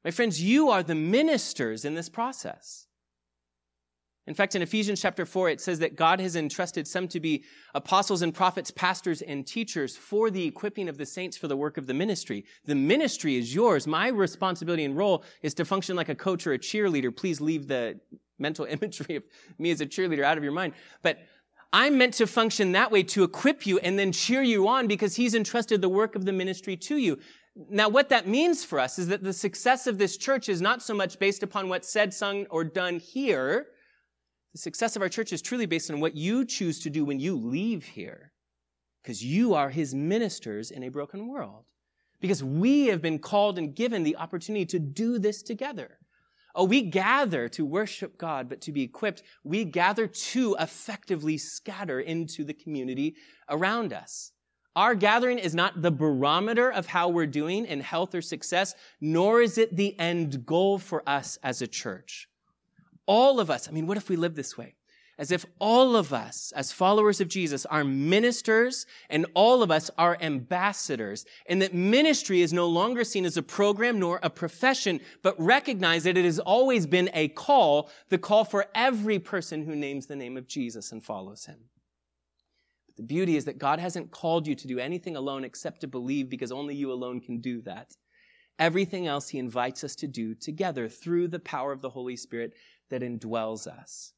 My 0.05 0.11
friends, 0.11 0.43
you 0.43 0.69
are 0.71 0.83
the 0.83 0.95
ministers 0.95 1.85
in 1.85 1.95
this 1.95 2.09
process. 2.09 2.87
In 4.27 4.35
fact, 4.35 4.55
in 4.55 4.63
Ephesians 4.63 5.03
chapter 5.03 5.27
4, 5.27 5.51
it 5.51 5.61
says 5.61 5.79
that 5.81 5.97
God 5.97 6.19
has 6.19 6.35
entrusted 6.35 6.89
some 6.89 7.09
to 7.09 7.21
be 7.21 7.45
apostles 7.75 8.23
and 8.23 8.33
prophets, 8.33 8.71
pastors 8.71 9.21
and 9.21 9.47
teachers 9.47 9.97
for 9.97 10.31
the 10.31 10.47
equipping 10.47 10.89
of 10.89 10.97
the 10.97 11.05
saints 11.05 11.37
for 11.37 11.47
the 11.47 11.57
work 11.57 11.77
of 11.77 11.87
the 11.87 11.95
ministry. 11.95 12.47
The 12.65 12.75
ministry 12.75 13.37
is 13.37 13.55
yours. 13.55 13.87
My 13.87 14.09
responsibility 14.09 14.85
and 14.85 14.97
role 14.97 15.25
is 15.43 15.53
to 15.55 15.65
function 15.67 15.95
like 15.95 16.09
a 16.09 16.15
coach 16.15 16.47
or 16.47 16.55
a 16.55 16.59
cheerleader. 16.59 17.15
Please 17.15 17.41
leave 17.41 17.69
the 17.69 18.01
mental 18.39 18.65
imagery 18.71 19.17
of 19.17 19.25
me 19.59 19.71
as 19.71 19.81
a 19.83 19.87
cheerleader 19.87 20.23
out 20.23 20.39
of 20.39 20.45
your 20.45 20.53
mind. 20.53 20.73
But 21.03 21.19
I'm 21.75 21.99
meant 21.99 22.15
to 22.15 22.27
function 22.27 22.73
that 22.73 22.91
way 22.91 23.03
to 23.03 23.25
equip 23.25 23.67
you 23.67 23.79
and 23.81 23.99
then 23.99 24.13
cheer 24.13 24.43
you 24.43 24.69
on 24.69 24.87
because 24.87 25.17
he's 25.17 25.35
entrusted 25.35 25.83
the 25.83 25.89
work 25.89 26.15
of 26.15 26.25
the 26.25 26.33
ministry 26.33 26.77
to 26.77 26.97
you. 26.97 27.19
Now, 27.69 27.89
what 27.89 28.09
that 28.09 28.27
means 28.27 28.65
for 28.65 28.81
us 28.81 28.99
is 28.99 29.09
that 29.09 29.23
the 29.23 29.33
success 29.33 29.87
of 29.87 29.99
this 29.99 30.17
church 30.17 30.49
is 30.49 30.63
not 30.63 30.83
so 30.83 30.95
much 30.95 31.19
based 31.19 31.43
upon 31.43 31.69
what's 31.69 31.89
said, 31.89 32.15
sung, 32.15 32.47
or 32.51 32.65
done 32.65 32.99
here, 32.99 33.69
the 34.55 34.59
success 34.59 34.95
of 34.95 35.03
our 35.03 35.09
church 35.09 35.33
is 35.33 35.43
truly 35.43 35.67
based 35.67 35.91
on 35.91 35.99
what 35.99 36.17
you 36.17 36.45
choose 36.45 36.79
to 36.79 36.89
do 36.89 37.05
when 37.05 37.19
you 37.19 37.35
leave 37.37 37.85
here, 37.85 38.33
because 39.03 39.23
you 39.23 39.53
are 39.53 39.69
his 39.69 39.97
ministers 39.97 40.71
in 40.71 40.85
a 40.85 40.91
broken 40.91 41.27
world. 41.27 41.65
Because 42.21 42.43
we 42.43 42.87
have 42.87 43.03
been 43.03 43.19
called 43.19 43.59
and 43.59 43.75
given 43.75 44.05
the 44.05 44.17
opportunity 44.17 44.65
to 44.67 44.79
do 44.79 45.19
this 45.19 45.43
together. 45.43 45.99
Oh, 46.55 46.65
we 46.65 46.83
gather 46.83 47.49
to 47.49 47.67
worship 47.67 48.17
God, 48.17 48.49
but 48.49 48.61
to 48.61 48.71
be 48.71 48.83
equipped, 48.83 49.25
we 49.43 49.65
gather 49.65 50.07
to 50.07 50.57
effectively 50.61 51.37
scatter 51.37 51.99
into 51.99 52.45
the 52.45 52.55
community 52.55 53.17
around 53.51 53.93
us. 53.93 54.31
Our 54.77 54.95
gathering 54.95 55.41
is 55.41 55.57
not 55.57 55.83
the 55.83 55.91
barometer 55.91 56.71
of 56.71 56.87
how 56.87 57.09
we're 57.09 57.27
doing 57.27 57.67
in 57.67 57.81
health 57.81 58.15
or 58.15 58.23
success, 58.23 58.77
nor 59.01 59.43
is 59.43 59.59
it 59.59 59.75
the 59.75 59.99
end 59.99 60.47
goal 60.47 60.79
for 60.79 61.03
us 61.09 61.39
as 61.43 61.61
a 61.61 61.67
church. 61.67 62.29
All 63.07 63.41
of 63.41 63.51
us, 63.51 63.69
I 63.69 63.73
mean, 63.73 63.87
what 63.87 63.97
if 63.97 64.09
we 64.09 64.17
live 64.17 64.35
this 64.35 64.57
way? 64.57 64.75
As 65.17 65.31
if 65.31 65.47
all 65.61 65.95
of 65.95 66.13
us, 66.13 66.53
as 66.57 66.73
followers 66.73 67.21
of 67.21 67.29
Jesus, 67.29 67.65
are 67.67 67.85
ministers 67.85 68.85
and 69.09 69.27
all 69.35 69.63
of 69.63 69.71
us 69.71 69.89
are 69.97 70.19
ambassadors, 70.21 71.25
and 71.47 71.63
that 71.63 71.73
ministry 71.73 72.43
is 72.43 72.53
no 72.53 72.67
longer 72.67 73.05
seen 73.05 73.25
as 73.25 73.37
a 73.37 73.43
program 73.43 74.01
nor 74.01 74.19
a 74.25 74.31
profession, 74.31 75.01
but 75.23 75.41
recognize 75.41 76.03
that 76.03 76.17
it 76.17 76.25
has 76.25 76.41
always 76.41 76.85
been 76.87 77.11
a 77.15 77.29
call, 77.29 77.91
the 78.09 78.19
call 78.19 78.45
for 78.45 78.67
every 78.75 79.21
person 79.21 79.65
who 79.65 79.77
names 79.77 80.07
the 80.07 80.17
name 80.17 80.37
of 80.37 80.49
Jesus 80.49 80.91
and 80.91 81.05
follows 81.05 81.47
him. 81.47 81.59
But 82.89 82.97
the 82.97 83.05
beauty 83.05 83.37
is 83.37 83.45
that 83.45 83.59
God 83.59 83.79
hasn't 83.79 84.11
called 84.11 84.49
you 84.49 84.57
to 84.57 84.67
do 84.67 84.81
anything 84.81 85.15
alone 85.15 85.45
except 85.45 85.81
to 85.83 85.87
believe 85.87 86.29
because 86.29 86.51
only 86.51 86.75
you 86.75 86.91
alone 86.91 87.21
can 87.21 87.41
do 87.41 87.63
that. 87.63 87.93
Everything 88.59 89.07
else 89.07 89.29
he 89.29 89.39
invites 89.39 89.83
us 89.83 89.97
to 89.97 90.07
do 90.07 90.35
together 90.35 90.89
through 90.89 91.29
the 91.29 91.41
power 91.41 91.73
of 91.73 91.83
the 91.83 91.91
Holy 91.91 92.17
Spirit 92.17 92.53
that 92.91 93.03
indwells 93.03 93.67
us. 93.67 94.13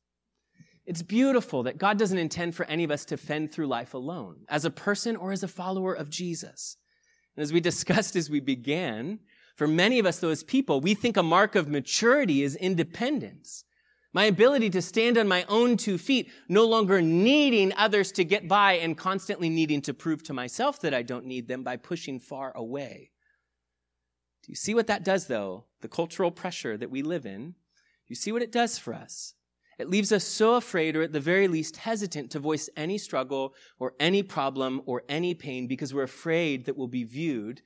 It's 0.84 1.02
beautiful 1.02 1.64
that 1.64 1.78
God 1.78 1.98
doesn't 1.98 2.16
intend 2.16 2.54
for 2.54 2.64
any 2.66 2.84
of 2.84 2.90
us 2.90 3.04
to 3.06 3.16
fend 3.16 3.52
through 3.52 3.66
life 3.66 3.92
alone, 3.92 4.44
as 4.48 4.64
a 4.64 4.70
person 4.70 5.16
or 5.16 5.32
as 5.32 5.42
a 5.42 5.48
follower 5.48 5.92
of 5.92 6.10
Jesus. 6.10 6.76
And 7.36 7.42
as 7.42 7.52
we 7.52 7.60
discussed 7.60 8.14
as 8.14 8.30
we 8.30 8.40
began, 8.40 9.18
for 9.56 9.66
many 9.66 9.98
of 9.98 10.06
us, 10.06 10.18
those 10.18 10.44
people, 10.44 10.80
we 10.80 10.94
think 10.94 11.16
a 11.16 11.22
mark 11.22 11.56
of 11.56 11.68
maturity 11.68 12.42
is 12.42 12.54
independence. 12.56 13.64
My 14.12 14.24
ability 14.24 14.70
to 14.70 14.82
stand 14.82 15.18
on 15.18 15.26
my 15.26 15.44
own 15.48 15.76
two 15.76 15.98
feet, 15.98 16.30
no 16.48 16.64
longer 16.64 17.02
needing 17.02 17.72
others 17.76 18.12
to 18.12 18.24
get 18.24 18.46
by 18.46 18.74
and 18.74 18.96
constantly 18.96 19.48
needing 19.50 19.82
to 19.82 19.94
prove 19.94 20.22
to 20.24 20.32
myself 20.32 20.80
that 20.80 20.94
I 20.94 21.02
don't 21.02 21.26
need 21.26 21.48
them 21.48 21.62
by 21.62 21.76
pushing 21.76 22.20
far 22.20 22.52
away. 22.56 23.10
Do 24.44 24.52
you 24.52 24.56
see 24.56 24.74
what 24.74 24.86
that 24.86 25.04
does, 25.04 25.26
though? 25.26 25.64
The 25.80 25.88
cultural 25.88 26.30
pressure 26.30 26.76
that 26.76 26.90
we 26.90 27.02
live 27.02 27.26
in 27.26 27.56
you 28.08 28.16
see 28.16 28.32
what 28.32 28.42
it 28.42 28.52
does 28.52 28.78
for 28.78 28.94
us? 28.94 29.34
It 29.78 29.90
leaves 29.90 30.10
us 30.10 30.24
so 30.24 30.54
afraid, 30.54 30.96
or 30.96 31.02
at 31.02 31.12
the 31.12 31.20
very 31.20 31.48
least 31.48 31.76
hesitant, 31.76 32.30
to 32.30 32.38
voice 32.38 32.70
any 32.76 32.96
struggle 32.96 33.54
or 33.78 33.94
any 34.00 34.22
problem 34.22 34.80
or 34.86 35.02
any 35.08 35.34
pain 35.34 35.66
because 35.66 35.92
we're 35.92 36.02
afraid 36.02 36.64
that 36.64 36.76
we'll 36.76 36.86
be 36.88 37.04
viewed 37.04 37.60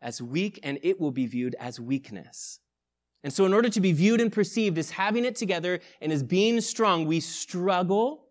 as 0.00 0.22
weak 0.22 0.58
and 0.62 0.78
it 0.82 0.98
will 0.98 1.10
be 1.10 1.26
viewed 1.26 1.54
as 1.60 1.78
weakness. 1.78 2.60
And 3.22 3.32
so, 3.32 3.44
in 3.44 3.52
order 3.52 3.68
to 3.68 3.80
be 3.80 3.92
viewed 3.92 4.22
and 4.22 4.32
perceived 4.32 4.78
as 4.78 4.90
having 4.90 5.26
it 5.26 5.36
together 5.36 5.80
and 6.00 6.10
as 6.10 6.22
being 6.22 6.60
strong, 6.62 7.04
we 7.04 7.20
struggle 7.20 8.28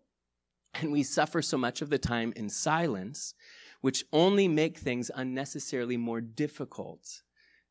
and 0.74 0.90
we 0.90 1.04
suffer 1.04 1.42
so 1.42 1.56
much 1.56 1.82
of 1.82 1.90
the 1.90 1.98
time 1.98 2.32
in 2.34 2.48
silence, 2.48 3.34
which 3.80 4.04
only 4.12 4.48
make 4.48 4.78
things 4.78 5.10
unnecessarily 5.14 5.96
more 5.96 6.20
difficult 6.20 7.22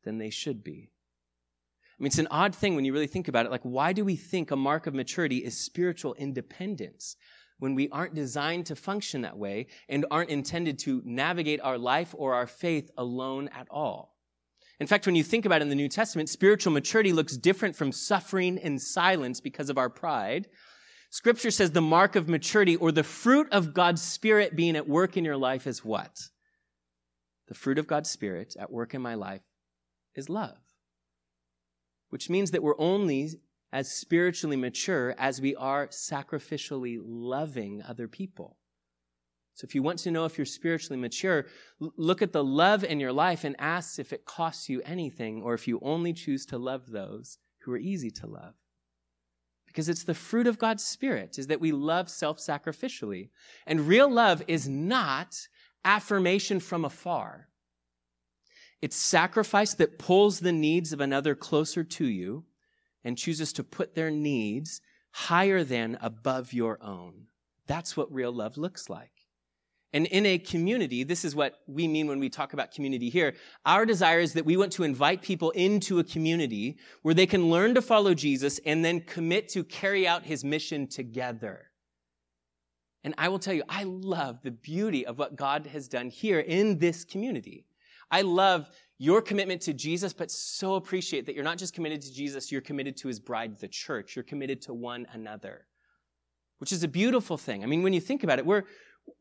than 0.04 0.16
they 0.16 0.30
should 0.30 0.64
be. 0.64 0.90
I 2.00 2.02
mean, 2.02 2.06
it's 2.06 2.18
an 2.18 2.28
odd 2.30 2.54
thing 2.54 2.74
when 2.74 2.86
you 2.86 2.94
really 2.94 3.06
think 3.06 3.28
about 3.28 3.44
it. 3.44 3.52
Like, 3.52 3.62
why 3.62 3.92
do 3.92 4.04
we 4.04 4.16
think 4.16 4.50
a 4.50 4.56
mark 4.56 4.86
of 4.86 4.94
maturity 4.94 5.38
is 5.38 5.56
spiritual 5.56 6.14
independence? 6.14 7.16
when 7.60 7.74
we 7.74 7.88
aren't 7.90 8.14
designed 8.14 8.66
to 8.66 8.74
function 8.74 9.20
that 9.20 9.36
way 9.36 9.66
and 9.88 10.06
aren't 10.10 10.30
intended 10.30 10.78
to 10.78 11.02
navigate 11.04 11.60
our 11.60 11.78
life 11.78 12.14
or 12.16 12.34
our 12.34 12.46
faith 12.46 12.90
alone 12.96 13.48
at 13.54 13.68
all. 13.70 14.16
In 14.80 14.86
fact, 14.86 15.04
when 15.04 15.14
you 15.14 15.22
think 15.22 15.44
about 15.44 15.60
it 15.60 15.64
in 15.64 15.68
the 15.68 15.74
New 15.74 15.88
Testament, 15.88 16.30
spiritual 16.30 16.72
maturity 16.72 17.12
looks 17.12 17.36
different 17.36 17.76
from 17.76 17.92
suffering 17.92 18.56
in 18.56 18.78
silence 18.78 19.40
because 19.40 19.68
of 19.68 19.76
our 19.76 19.90
pride. 19.90 20.48
Scripture 21.10 21.50
says 21.50 21.72
the 21.72 21.82
mark 21.82 22.16
of 22.16 22.28
maturity 22.28 22.76
or 22.76 22.90
the 22.90 23.02
fruit 23.02 23.46
of 23.52 23.74
God's 23.74 24.00
Spirit 24.00 24.56
being 24.56 24.76
at 24.76 24.88
work 24.88 25.18
in 25.18 25.24
your 25.24 25.36
life 25.36 25.66
is 25.66 25.84
what? 25.84 26.18
The 27.48 27.54
fruit 27.54 27.78
of 27.78 27.86
God's 27.86 28.08
Spirit 28.08 28.56
at 28.58 28.72
work 28.72 28.94
in 28.94 29.02
my 29.02 29.16
life 29.16 29.42
is 30.14 30.30
love, 30.30 30.56
which 32.10 32.30
means 32.30 32.50
that 32.50 32.62
we're 32.62 32.78
only 32.78 33.30
as 33.72 33.90
spiritually 33.90 34.56
mature 34.56 35.14
as 35.18 35.40
we 35.40 35.56
are 35.56 35.88
sacrificially 35.88 36.98
loving 37.02 37.82
other 37.88 38.08
people. 38.08 38.56
So 39.54 39.64
if 39.64 39.74
you 39.74 39.82
want 39.82 39.98
to 40.00 40.10
know 40.10 40.24
if 40.24 40.38
you're 40.38 40.44
spiritually 40.46 40.98
mature, 40.98 41.46
look 41.78 42.22
at 42.22 42.32
the 42.32 42.42
love 42.42 42.82
in 42.82 42.98
your 42.98 43.12
life 43.12 43.44
and 43.44 43.54
ask 43.58 43.98
if 43.98 44.12
it 44.12 44.24
costs 44.24 44.68
you 44.68 44.80
anything 44.84 45.42
or 45.42 45.54
if 45.54 45.68
you 45.68 45.78
only 45.82 46.12
choose 46.12 46.46
to 46.46 46.58
love 46.58 46.90
those 46.90 47.38
who 47.60 47.72
are 47.72 47.78
easy 47.78 48.10
to 48.10 48.26
love. 48.26 48.54
Because 49.66 49.88
it's 49.88 50.04
the 50.04 50.14
fruit 50.14 50.46
of 50.46 50.58
God's 50.58 50.82
Spirit 50.82 51.38
is 51.38 51.46
that 51.48 51.60
we 51.60 51.70
love 51.72 52.08
self-sacrificially. 52.08 53.28
And 53.66 53.86
real 53.86 54.10
love 54.10 54.42
is 54.48 54.68
not 54.68 55.36
affirmation 55.84 56.58
from 56.58 56.84
afar. 56.84 57.49
It's 58.82 58.96
sacrifice 58.96 59.74
that 59.74 59.98
pulls 59.98 60.40
the 60.40 60.52
needs 60.52 60.92
of 60.92 61.00
another 61.00 61.34
closer 61.34 61.84
to 61.84 62.06
you 62.06 62.44
and 63.04 63.18
chooses 63.18 63.52
to 63.54 63.64
put 63.64 63.94
their 63.94 64.10
needs 64.10 64.80
higher 65.12 65.64
than 65.64 65.98
above 66.00 66.52
your 66.52 66.82
own. 66.82 67.26
That's 67.66 67.96
what 67.96 68.12
real 68.12 68.32
love 68.32 68.56
looks 68.56 68.88
like. 68.88 69.12
And 69.92 70.06
in 70.06 70.24
a 70.24 70.38
community, 70.38 71.02
this 71.02 71.24
is 71.24 71.34
what 71.34 71.56
we 71.66 71.88
mean 71.88 72.06
when 72.06 72.20
we 72.20 72.28
talk 72.28 72.52
about 72.52 72.72
community 72.72 73.10
here. 73.10 73.34
Our 73.66 73.84
desire 73.84 74.20
is 74.20 74.34
that 74.34 74.44
we 74.44 74.56
want 74.56 74.72
to 74.72 74.84
invite 74.84 75.20
people 75.20 75.50
into 75.50 75.98
a 75.98 76.04
community 76.04 76.78
where 77.02 77.14
they 77.14 77.26
can 77.26 77.50
learn 77.50 77.74
to 77.74 77.82
follow 77.82 78.14
Jesus 78.14 78.60
and 78.64 78.84
then 78.84 79.00
commit 79.00 79.48
to 79.50 79.64
carry 79.64 80.06
out 80.06 80.24
his 80.24 80.44
mission 80.44 80.86
together. 80.86 81.70
And 83.02 83.14
I 83.18 83.28
will 83.28 83.40
tell 83.40 83.54
you, 83.54 83.64
I 83.68 83.82
love 83.84 84.42
the 84.42 84.52
beauty 84.52 85.04
of 85.04 85.18
what 85.18 85.34
God 85.34 85.66
has 85.66 85.88
done 85.88 86.10
here 86.10 86.38
in 86.38 86.78
this 86.78 87.04
community. 87.04 87.66
I 88.10 88.22
love 88.22 88.68
your 88.98 89.22
commitment 89.22 89.62
to 89.62 89.72
Jesus, 89.72 90.12
but 90.12 90.30
so 90.30 90.74
appreciate 90.74 91.24
that 91.24 91.34
you're 91.34 91.42
not 91.42 91.56
just 91.56 91.72
committed 91.72 92.02
to 92.02 92.12
Jesus, 92.12 92.52
you're 92.52 92.60
committed 92.60 92.98
to 92.98 93.08
his 93.08 93.18
bride, 93.18 93.58
the 93.58 93.66
church. 93.66 94.14
You're 94.14 94.22
committed 94.22 94.60
to 94.62 94.74
one 94.74 95.06
another, 95.12 95.66
which 96.58 96.70
is 96.70 96.82
a 96.82 96.88
beautiful 96.88 97.38
thing. 97.38 97.64
I 97.64 97.66
mean, 97.66 97.82
when 97.82 97.94
you 97.94 98.00
think 98.00 98.22
about 98.22 98.38
it, 98.38 98.44
we're, 98.44 98.64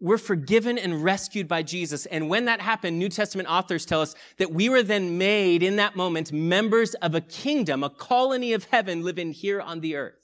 we're 0.02 0.18
forgiven 0.18 0.78
and 0.78 1.02
rescued 1.02 1.48
by 1.48 1.64
Jesus. 1.64 2.06
And 2.08 2.28
when 2.28 2.44
that 2.46 2.60
happened, 2.60 3.00
New 3.00 3.08
Testament 3.08 3.48
authors 3.50 3.86
tell 3.86 4.02
us 4.02 4.16
that 4.38 4.52
we 4.52 4.68
were 4.68 4.84
then 4.84 5.18
made 5.18 5.64
in 5.64 5.78
that 5.78 5.96
moment 5.96 6.34
members 6.34 6.94
of 6.96 7.16
a 7.16 7.22
kingdom, 7.22 7.82
a 7.82 7.90
colony 7.90 8.52
of 8.52 8.66
heaven 8.66 9.02
living 9.02 9.32
here 9.32 9.62
on 9.62 9.80
the 9.80 9.96
earth. 9.96 10.19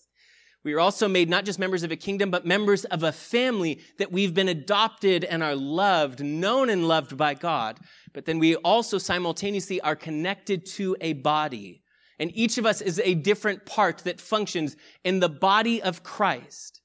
We 0.65 0.73
are 0.73 0.79
also 0.79 1.07
made 1.07 1.29
not 1.29 1.45
just 1.45 1.59
members 1.59 1.83
of 1.83 1.91
a 1.91 1.95
kingdom, 1.95 2.31
but 2.31 2.43
members 2.43 2.85
of 2.85 3.03
a 3.03 3.11
family 3.11 3.81
that 3.99 4.11
we've 4.11 4.33
been 4.33 4.49
adopted 4.49 5.23
and 5.23 5.43
are 5.43 5.55
loved, 5.55 6.23
known 6.23 6.71
and 6.71 6.87
loved 6.87 7.15
by 7.15 7.35
God. 7.35 7.77
But 8.13 8.25
then 8.25 8.39
we 8.39 8.55
also 8.55 8.97
simultaneously 8.97 9.79
are 9.81 9.95
connected 9.95 10.65
to 10.77 10.97
a 11.01 11.13
body. 11.13 11.83
And 12.17 12.31
each 12.33 12.57
of 12.57 12.65
us 12.65 12.81
is 12.81 12.99
a 13.03 13.13
different 13.13 13.67
part 13.67 13.99
that 13.99 14.19
functions 14.19 14.75
in 15.03 15.19
the 15.19 15.29
body 15.29 15.83
of 15.83 16.01
Christ. 16.01 16.81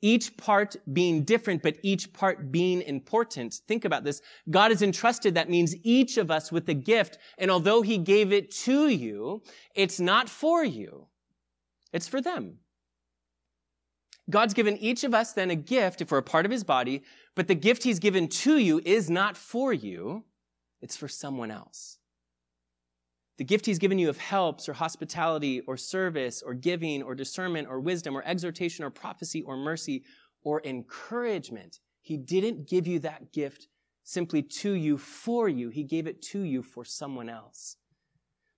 Each 0.00 0.34
part 0.38 0.76
being 0.90 1.24
different, 1.24 1.62
but 1.62 1.76
each 1.82 2.14
part 2.14 2.50
being 2.50 2.80
important. 2.80 3.60
Think 3.68 3.84
about 3.84 4.04
this. 4.04 4.22
God 4.48 4.70
has 4.70 4.80
entrusted, 4.80 5.34
that 5.34 5.50
means 5.50 5.76
each 5.82 6.16
of 6.16 6.30
us 6.30 6.50
with 6.50 6.66
a 6.70 6.74
gift. 6.74 7.18
And 7.36 7.50
although 7.50 7.82
he 7.82 7.98
gave 7.98 8.32
it 8.32 8.50
to 8.62 8.88
you, 8.88 9.42
it's 9.74 10.00
not 10.00 10.30
for 10.30 10.64
you. 10.64 11.08
It's 11.92 12.08
for 12.08 12.22
them. 12.22 12.60
God's 14.30 14.54
given 14.54 14.76
each 14.76 15.04
of 15.04 15.14
us 15.14 15.32
then 15.32 15.50
a 15.50 15.56
gift 15.56 16.00
if 16.00 16.10
we're 16.10 16.18
a 16.18 16.22
part 16.22 16.44
of 16.44 16.52
his 16.52 16.64
body, 16.64 17.02
but 17.34 17.48
the 17.48 17.54
gift 17.54 17.82
he's 17.82 17.98
given 17.98 18.28
to 18.28 18.58
you 18.58 18.80
is 18.84 19.08
not 19.08 19.36
for 19.36 19.72
you, 19.72 20.24
it's 20.80 20.96
for 20.96 21.08
someone 21.08 21.50
else. 21.50 21.98
The 23.38 23.44
gift 23.44 23.66
he's 23.66 23.78
given 23.78 23.98
you 23.98 24.08
of 24.08 24.18
helps 24.18 24.68
or 24.68 24.72
hospitality 24.72 25.60
or 25.60 25.76
service 25.76 26.42
or 26.42 26.54
giving 26.54 27.02
or 27.02 27.14
discernment 27.14 27.68
or 27.70 27.80
wisdom 27.80 28.16
or 28.16 28.22
exhortation 28.26 28.84
or 28.84 28.90
prophecy 28.90 29.42
or 29.42 29.56
mercy 29.56 30.02
or 30.42 30.60
encouragement, 30.64 31.78
he 32.02 32.16
didn't 32.16 32.68
give 32.68 32.86
you 32.86 32.98
that 33.00 33.32
gift 33.32 33.68
simply 34.02 34.42
to 34.42 34.72
you 34.72 34.98
for 34.98 35.48
you. 35.48 35.68
He 35.68 35.84
gave 35.84 36.06
it 36.06 36.20
to 36.22 36.40
you 36.40 36.62
for 36.62 36.84
someone 36.84 37.28
else. 37.28 37.76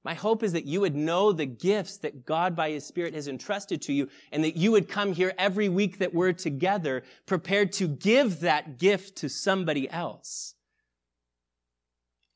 My 0.03 0.15
hope 0.15 0.43
is 0.43 0.53
that 0.53 0.65
you 0.65 0.81
would 0.81 0.97
know 0.97 1.33
the 1.33 1.47
gifts 1.47 1.99
that 1.99 2.25
God 2.25 2.57
by 2.57 2.71
His 2.71 2.87
Spirit 2.87 3.15
has 3.15 3.29
entrusted 3.29 3.83
to 3.83 3.93
you 3.93 4.09
and 4.33 4.43
that 4.45 4.57
you 4.57 4.73
would 4.73 4.89
come 4.89 5.13
here 5.13 5.35
every 5.37 5.69
week 5.69 5.99
that 5.99 6.15
we're 6.15 6.33
together 6.33 7.03
prepared 7.27 7.73
to 7.73 7.87
give 7.87 8.41
that 8.41 8.79
gift 8.79 9.17
to 9.19 9.29
somebody 9.29 9.91
else. 9.91 10.55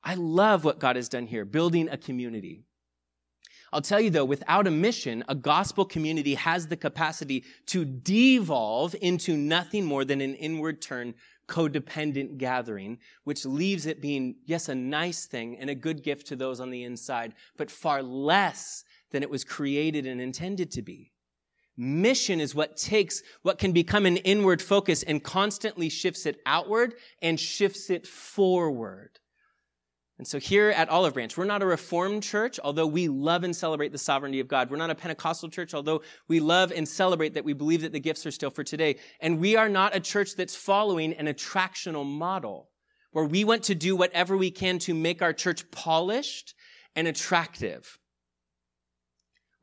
I 0.03 0.15
love 0.15 0.65
what 0.65 0.79
God 0.79 0.97
has 0.97 1.09
done 1.09 1.27
here, 1.27 1.47
building 1.47 1.89
a 1.89 1.97
community. 1.97 2.65
I'll 3.73 3.81
tell 3.81 4.01
you 4.01 4.11
though, 4.11 4.25
without 4.25 4.67
a 4.67 4.71
mission, 4.71 5.25
a 5.27 5.35
gospel 5.35 5.87
community 5.87 6.35
has 6.35 6.69
the 6.69 6.77
capacity 6.77 7.45
to 7.67 7.85
devolve 7.85 8.95
into 9.01 9.37
nothing 9.37 9.85
more 9.85 10.05
than 10.05 10.21
an 10.21 10.35
inward 10.35 10.83
turn 10.83 11.15
codependent 11.47 12.39
gathering, 12.39 12.99
which 13.25 13.45
leaves 13.45 13.87
it 13.87 14.01
being, 14.01 14.37
yes, 14.45 14.69
a 14.69 14.75
nice 14.75 15.27
thing 15.27 15.57
and 15.59 15.71
a 15.71 15.75
good 15.75 16.03
gift 16.03 16.27
to 16.29 16.37
those 16.37 16.61
on 16.61 16.71
the 16.71 16.85
inside, 16.85 17.35
but 17.57 17.71
far 17.71 18.03
less 18.03 18.85
than 19.11 19.23
it 19.23 19.31
was 19.31 19.45
created 19.45 20.07
and 20.07 20.21
intended 20.21 20.71
to 20.73 20.83
be. 20.83 21.13
Mission 21.77 22.41
is 22.41 22.55
what 22.55 22.77
takes 22.77 23.23
what 23.43 23.59
can 23.59 23.73
become 23.73 24.07
an 24.07 24.19
inward 24.19 24.63
focus 24.63 25.03
and 25.03 25.25
constantly 25.25 25.89
shifts 25.89 26.25
it 26.25 26.41
outward 26.47 26.95
and 27.21 27.39
shifts 27.39 27.91
it 27.91 28.07
forward. 28.07 29.19
And 30.17 30.27
so 30.27 30.39
here 30.39 30.71
at 30.71 30.89
Olive 30.89 31.15
Branch, 31.15 31.37
we're 31.37 31.45
not 31.45 31.63
a 31.63 31.67
reformed 31.67 32.23
church, 32.23 32.61
although 32.63 32.87
we 32.87 33.09
love 33.09 33.43
and 33.43 33.55
celebrate 33.55 33.91
the 33.91 33.99
sovereignty 33.99 34.39
of 34.39 34.47
God. 34.47 34.71
We're 34.71 34.77
not 34.77 34.91
a 34.91 34.95
Pentecostal 34.95 35.49
church, 35.49 35.75
although 35.75 36.03
we 36.29 36.39
love 36.39 36.71
and 36.71 36.87
celebrate 36.87 37.35
that 37.35 37.45
we 37.45 37.53
believe 37.53 37.83
that 37.83 37.93
the 37.93 37.99
gifts 37.99 38.25
are 38.25 38.31
still 38.31 38.51
for 38.51 38.63
today. 38.63 38.97
And 39.21 39.41
we 39.41 39.57
are 39.57 39.69
not 39.69 39.97
a 39.97 40.01
church 40.01 40.37
that's 40.37 40.55
following 40.55 41.15
an 41.15 41.27
attractional 41.27 42.07
model 42.07 42.71
where 43.11 43.25
we 43.25 43.43
want 43.43 43.65
to 43.65 43.75
do 43.75 43.97
whatever 43.97 44.37
we 44.37 44.53
can 44.53 44.79
to 44.81 44.95
make 44.95 45.21
our 45.21 45.33
church 45.33 45.69
polished 45.73 46.55
and 46.95 47.09
attractive. 47.09 47.99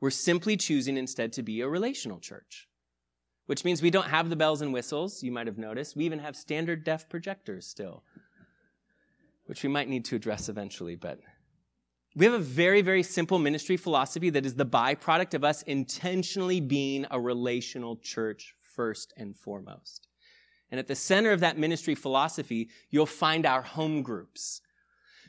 We're 0.02 0.10
simply 0.10 0.58
choosing 0.58 0.98
instead 0.98 1.32
to 1.34 1.42
be 1.42 1.62
a 1.62 1.68
relational 1.68 2.18
church, 2.18 2.68
which 3.46 3.64
means 3.64 3.80
we 3.80 3.90
don't 3.90 4.08
have 4.08 4.28
the 4.28 4.36
bells 4.36 4.60
and 4.60 4.72
whistles, 4.72 5.22
you 5.22 5.32
might 5.32 5.46
have 5.46 5.58
noticed. 5.58 5.96
We 5.96 6.04
even 6.04 6.18
have 6.18 6.36
standard 6.36 6.84
def 6.84 7.08
projectors 7.08 7.66
still 7.66 8.02
which 9.52 9.62
we 9.62 9.68
might 9.68 9.86
need 9.86 10.02
to 10.02 10.16
address 10.16 10.48
eventually, 10.48 10.96
but 10.96 11.20
we 12.16 12.24
have 12.24 12.32
a 12.32 12.38
very, 12.38 12.80
very 12.80 13.02
simple 13.02 13.38
ministry 13.38 13.76
philosophy 13.76 14.30
that 14.30 14.46
is 14.46 14.54
the 14.54 14.64
byproduct 14.64 15.34
of 15.34 15.44
us 15.44 15.60
intentionally 15.64 16.58
being 16.58 17.04
a 17.10 17.20
relational 17.20 17.96
church 17.96 18.54
first 18.74 19.12
and 19.18 19.36
foremost. 19.36 20.08
And 20.70 20.80
at 20.80 20.86
the 20.86 20.94
center 20.94 21.32
of 21.32 21.40
that 21.40 21.58
ministry 21.58 21.94
philosophy, 21.94 22.70
you'll 22.88 23.04
find 23.04 23.44
our 23.44 23.60
home 23.60 24.00
groups. 24.00 24.62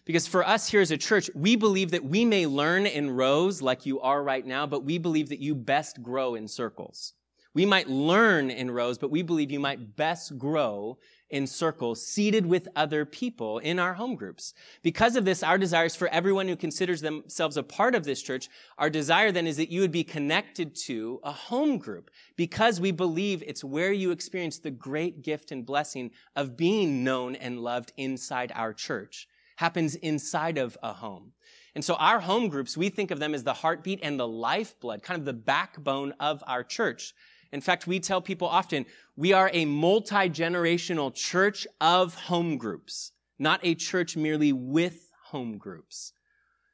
Because 0.05 0.25
for 0.25 0.47
us 0.47 0.69
here 0.69 0.79
as 0.79 0.91
a 0.91 0.97
church, 0.97 1.29
we 1.35 1.57
believe 1.57 1.91
that 1.91 2.05
we 2.05 2.23
may 2.23 2.47
learn 2.47 2.85
in 2.85 3.11
rows 3.11 3.61
like 3.61 3.85
you 3.85 3.99
are 3.99 4.23
right 4.23 4.45
now, 4.45 4.65
but 4.65 4.85
we 4.85 4.97
believe 4.99 5.27
that 5.27 5.41
you 5.41 5.53
best 5.53 6.01
grow 6.01 6.35
in 6.35 6.47
circles. 6.47 7.11
We 7.53 7.65
might 7.65 7.89
learn 7.89 8.49
in 8.49 8.71
rows, 8.71 8.97
but 8.97 9.11
we 9.11 9.21
believe 9.21 9.51
you 9.51 9.59
might 9.59 9.97
best 9.97 10.37
grow 10.37 10.97
in 11.33 11.47
circles, 11.47 12.05
seated 12.05 12.45
with 12.45 12.67
other 12.75 13.05
people 13.05 13.57
in 13.57 13.79
our 13.79 13.95
home 13.95 14.15
groups. 14.15 14.53
Because 14.83 15.15
of 15.15 15.25
this, 15.25 15.41
our 15.41 15.57
desire 15.57 15.85
is 15.85 15.95
for 15.95 16.07
everyone 16.09 16.47
who 16.47 16.55
considers 16.55 17.01
themselves 17.01 17.57
a 17.57 17.63
part 17.63 17.95
of 17.95 18.03
this 18.03 18.21
church. 18.21 18.49
Our 18.77 18.91
desire 18.91 19.31
then 19.31 19.47
is 19.47 19.57
that 19.57 19.71
you 19.71 19.81
would 19.81 19.91
be 19.91 20.03
connected 20.03 20.75
to 20.85 21.19
a 21.23 21.31
home 21.31 21.79
group 21.79 22.11
because 22.35 22.79
we 22.79 22.91
believe 22.91 23.43
it's 23.47 23.63
where 23.63 23.91
you 23.91 24.11
experience 24.11 24.59
the 24.59 24.69
great 24.69 25.23
gift 25.23 25.51
and 25.51 25.65
blessing 25.65 26.11
of 26.35 26.55
being 26.55 27.03
known 27.03 27.35
and 27.35 27.59
loved 27.59 27.93
inside 27.97 28.51
our 28.53 28.71
church. 28.71 29.27
Happens 29.55 29.95
inside 29.95 30.59
of 30.59 30.77
a 30.83 30.93
home. 30.93 31.31
And 31.73 31.83
so 31.83 31.95
our 31.95 32.19
home 32.19 32.47
groups, 32.47 32.77
we 32.77 32.89
think 32.89 33.09
of 33.09 33.19
them 33.19 33.33
as 33.33 33.43
the 33.43 33.53
heartbeat 33.53 34.01
and 34.03 34.19
the 34.19 34.27
lifeblood, 34.27 35.01
kind 35.01 35.19
of 35.19 35.25
the 35.25 35.33
backbone 35.33 36.13
of 36.19 36.43
our 36.45 36.63
church. 36.63 37.15
In 37.53 37.61
fact, 37.61 37.85
we 37.85 37.99
tell 37.99 38.19
people 38.19 38.47
often, 38.47 38.83
we 39.15 39.33
are 39.33 39.49
a 39.53 39.65
multi-generational 39.65 41.13
church 41.13 41.67
of 41.79 42.15
home 42.15 42.57
groups, 42.57 43.11
not 43.37 43.59
a 43.63 43.75
church 43.75 44.17
merely 44.17 44.51
with 44.51 45.11
home 45.25 45.57
groups. 45.57 46.13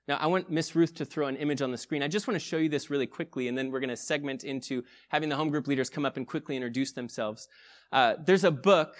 Now, 0.07 0.17
I 0.17 0.27
want 0.27 0.49
Miss 0.49 0.75
Ruth 0.75 0.95
to 0.95 1.05
throw 1.05 1.27
an 1.27 1.35
image 1.35 1.61
on 1.61 1.71
the 1.71 1.77
screen. 1.77 2.01
I 2.01 2.07
just 2.07 2.27
want 2.27 2.39
to 2.39 2.43
show 2.43 2.57
you 2.57 2.69
this 2.69 2.89
really 2.89 3.05
quickly, 3.05 3.47
and 3.47 3.57
then 3.57 3.69
we're 3.69 3.79
going 3.79 3.89
to 3.89 3.97
segment 3.97 4.43
into 4.43 4.83
having 5.09 5.29
the 5.29 5.35
home 5.35 5.49
group 5.49 5.67
leaders 5.67 5.89
come 5.89 6.05
up 6.05 6.17
and 6.17 6.27
quickly 6.27 6.55
introduce 6.55 6.93
themselves. 6.93 7.47
Uh, 7.91 8.15
there's 8.25 8.43
a 8.43 8.51
book 8.51 8.95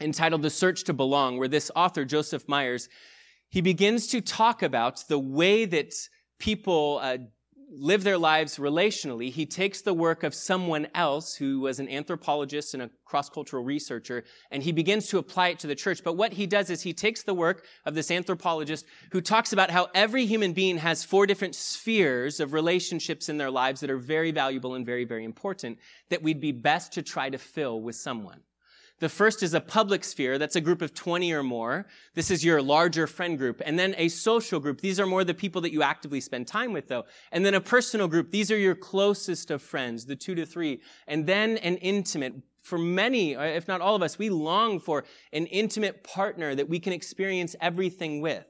entitled 0.00 0.42
The 0.42 0.50
Search 0.50 0.84
to 0.84 0.92
Belong, 0.92 1.38
where 1.38 1.46
this 1.46 1.70
author, 1.76 2.04
Joseph 2.04 2.48
Myers, 2.48 2.88
he 3.48 3.60
begins 3.60 4.08
to 4.08 4.20
talk 4.20 4.62
about 4.62 5.04
the 5.06 5.18
way 5.18 5.66
that 5.66 5.94
people 6.40 6.98
uh, 7.00 7.18
live 7.76 8.04
their 8.04 8.18
lives 8.18 8.56
relationally, 8.56 9.30
he 9.30 9.46
takes 9.46 9.80
the 9.80 9.94
work 9.94 10.22
of 10.22 10.34
someone 10.34 10.86
else 10.94 11.34
who 11.34 11.60
was 11.60 11.78
an 11.78 11.88
anthropologist 11.88 12.74
and 12.74 12.82
a 12.82 12.90
cross-cultural 13.04 13.62
researcher, 13.62 14.24
and 14.50 14.62
he 14.62 14.72
begins 14.72 15.08
to 15.08 15.18
apply 15.18 15.48
it 15.48 15.58
to 15.60 15.66
the 15.66 15.74
church. 15.74 16.02
But 16.04 16.16
what 16.16 16.32
he 16.32 16.46
does 16.46 16.70
is 16.70 16.82
he 16.82 16.92
takes 16.92 17.22
the 17.22 17.34
work 17.34 17.64
of 17.84 17.94
this 17.94 18.10
anthropologist 18.10 18.86
who 19.12 19.20
talks 19.20 19.52
about 19.52 19.70
how 19.70 19.88
every 19.94 20.26
human 20.26 20.52
being 20.52 20.78
has 20.78 21.04
four 21.04 21.26
different 21.26 21.54
spheres 21.54 22.40
of 22.40 22.52
relationships 22.52 23.28
in 23.28 23.38
their 23.38 23.50
lives 23.50 23.80
that 23.80 23.90
are 23.90 23.98
very 23.98 24.30
valuable 24.30 24.74
and 24.74 24.86
very, 24.86 25.04
very 25.04 25.24
important 25.24 25.78
that 26.10 26.22
we'd 26.22 26.40
be 26.40 26.52
best 26.52 26.92
to 26.92 27.02
try 27.02 27.28
to 27.30 27.38
fill 27.38 27.80
with 27.80 27.96
someone. 27.96 28.40
The 29.00 29.08
first 29.08 29.42
is 29.42 29.54
a 29.54 29.60
public 29.60 30.04
sphere. 30.04 30.38
That's 30.38 30.56
a 30.56 30.60
group 30.60 30.80
of 30.80 30.94
20 30.94 31.32
or 31.32 31.42
more. 31.42 31.86
This 32.14 32.30
is 32.30 32.44
your 32.44 32.62
larger 32.62 33.06
friend 33.06 33.36
group. 33.36 33.60
And 33.64 33.78
then 33.78 33.94
a 33.98 34.08
social 34.08 34.60
group. 34.60 34.80
These 34.80 35.00
are 35.00 35.06
more 35.06 35.24
the 35.24 35.34
people 35.34 35.60
that 35.62 35.72
you 35.72 35.82
actively 35.82 36.20
spend 36.20 36.46
time 36.46 36.72
with, 36.72 36.88
though. 36.88 37.04
And 37.32 37.44
then 37.44 37.54
a 37.54 37.60
personal 37.60 38.06
group. 38.06 38.30
These 38.30 38.50
are 38.50 38.56
your 38.56 38.76
closest 38.76 39.50
of 39.50 39.62
friends, 39.62 40.06
the 40.06 40.16
two 40.16 40.34
to 40.36 40.46
three. 40.46 40.80
And 41.08 41.26
then 41.26 41.56
an 41.58 41.76
intimate. 41.78 42.34
For 42.62 42.78
many, 42.78 43.32
if 43.34 43.68
not 43.68 43.82
all 43.82 43.94
of 43.94 44.02
us, 44.02 44.18
we 44.18 44.30
long 44.30 44.80
for 44.80 45.04
an 45.34 45.46
intimate 45.46 46.02
partner 46.02 46.54
that 46.54 46.68
we 46.68 46.78
can 46.78 46.94
experience 46.94 47.54
everything 47.60 48.22
with. 48.22 48.46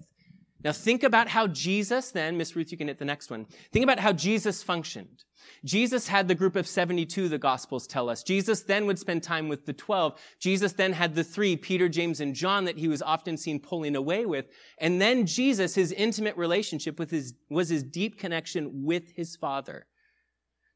Now 0.65 0.73
think 0.73 1.03
about 1.03 1.29
how 1.29 1.47
Jesus 1.47 2.11
then, 2.11 2.39
Miss 2.39 2.57
Ruth, 2.57 2.73
you 2.73 2.79
can 2.79 2.89
hit 2.89 2.99
the 2.99 3.05
next 3.05 3.31
one. 3.31 3.47
Think 3.71 3.85
about 3.85 4.01
how 4.01 4.12
Jesus 4.12 4.62
functioned. 4.62 5.25
Jesus 5.62 6.09
had 6.09 6.27
the 6.27 6.35
group 6.35 6.57
of 6.57 6.67
72, 6.67 7.29
the 7.29 7.39
Gospels 7.39 7.87
tell 7.87 8.09
us. 8.09 8.23
Jesus 8.23 8.62
then 8.62 8.87
would 8.87 8.99
spend 8.99 9.23
time 9.23 9.49
with 9.49 9.67
the 9.67 9.75
12. 9.75 10.19
Jesus 10.41 10.73
then 10.73 10.95
had 10.95 11.15
the 11.15 11.23
three, 11.23 11.55
Peter, 11.55 11.89
James, 11.89 12.21
and 12.21 12.35
John, 12.35 12.65
that 12.65 12.79
he 12.79 12.89
was 12.89 13.03
often 13.03 13.37
seen 13.37 13.61
pulling 13.61 13.95
away 13.95 14.25
with. 14.25 14.47
And 14.79 15.03
then 15.03 15.27
Jesus, 15.27 15.75
his 15.75 15.93
intimate 15.93 16.37
relationship 16.39 16.99
with 16.99 17.11
his, 17.11 17.35
was 17.51 17.69
his 17.69 17.83
deep 17.83 18.19
connection 18.19 18.85
with 18.85 19.11
his 19.15 19.37
Father. 19.37 19.87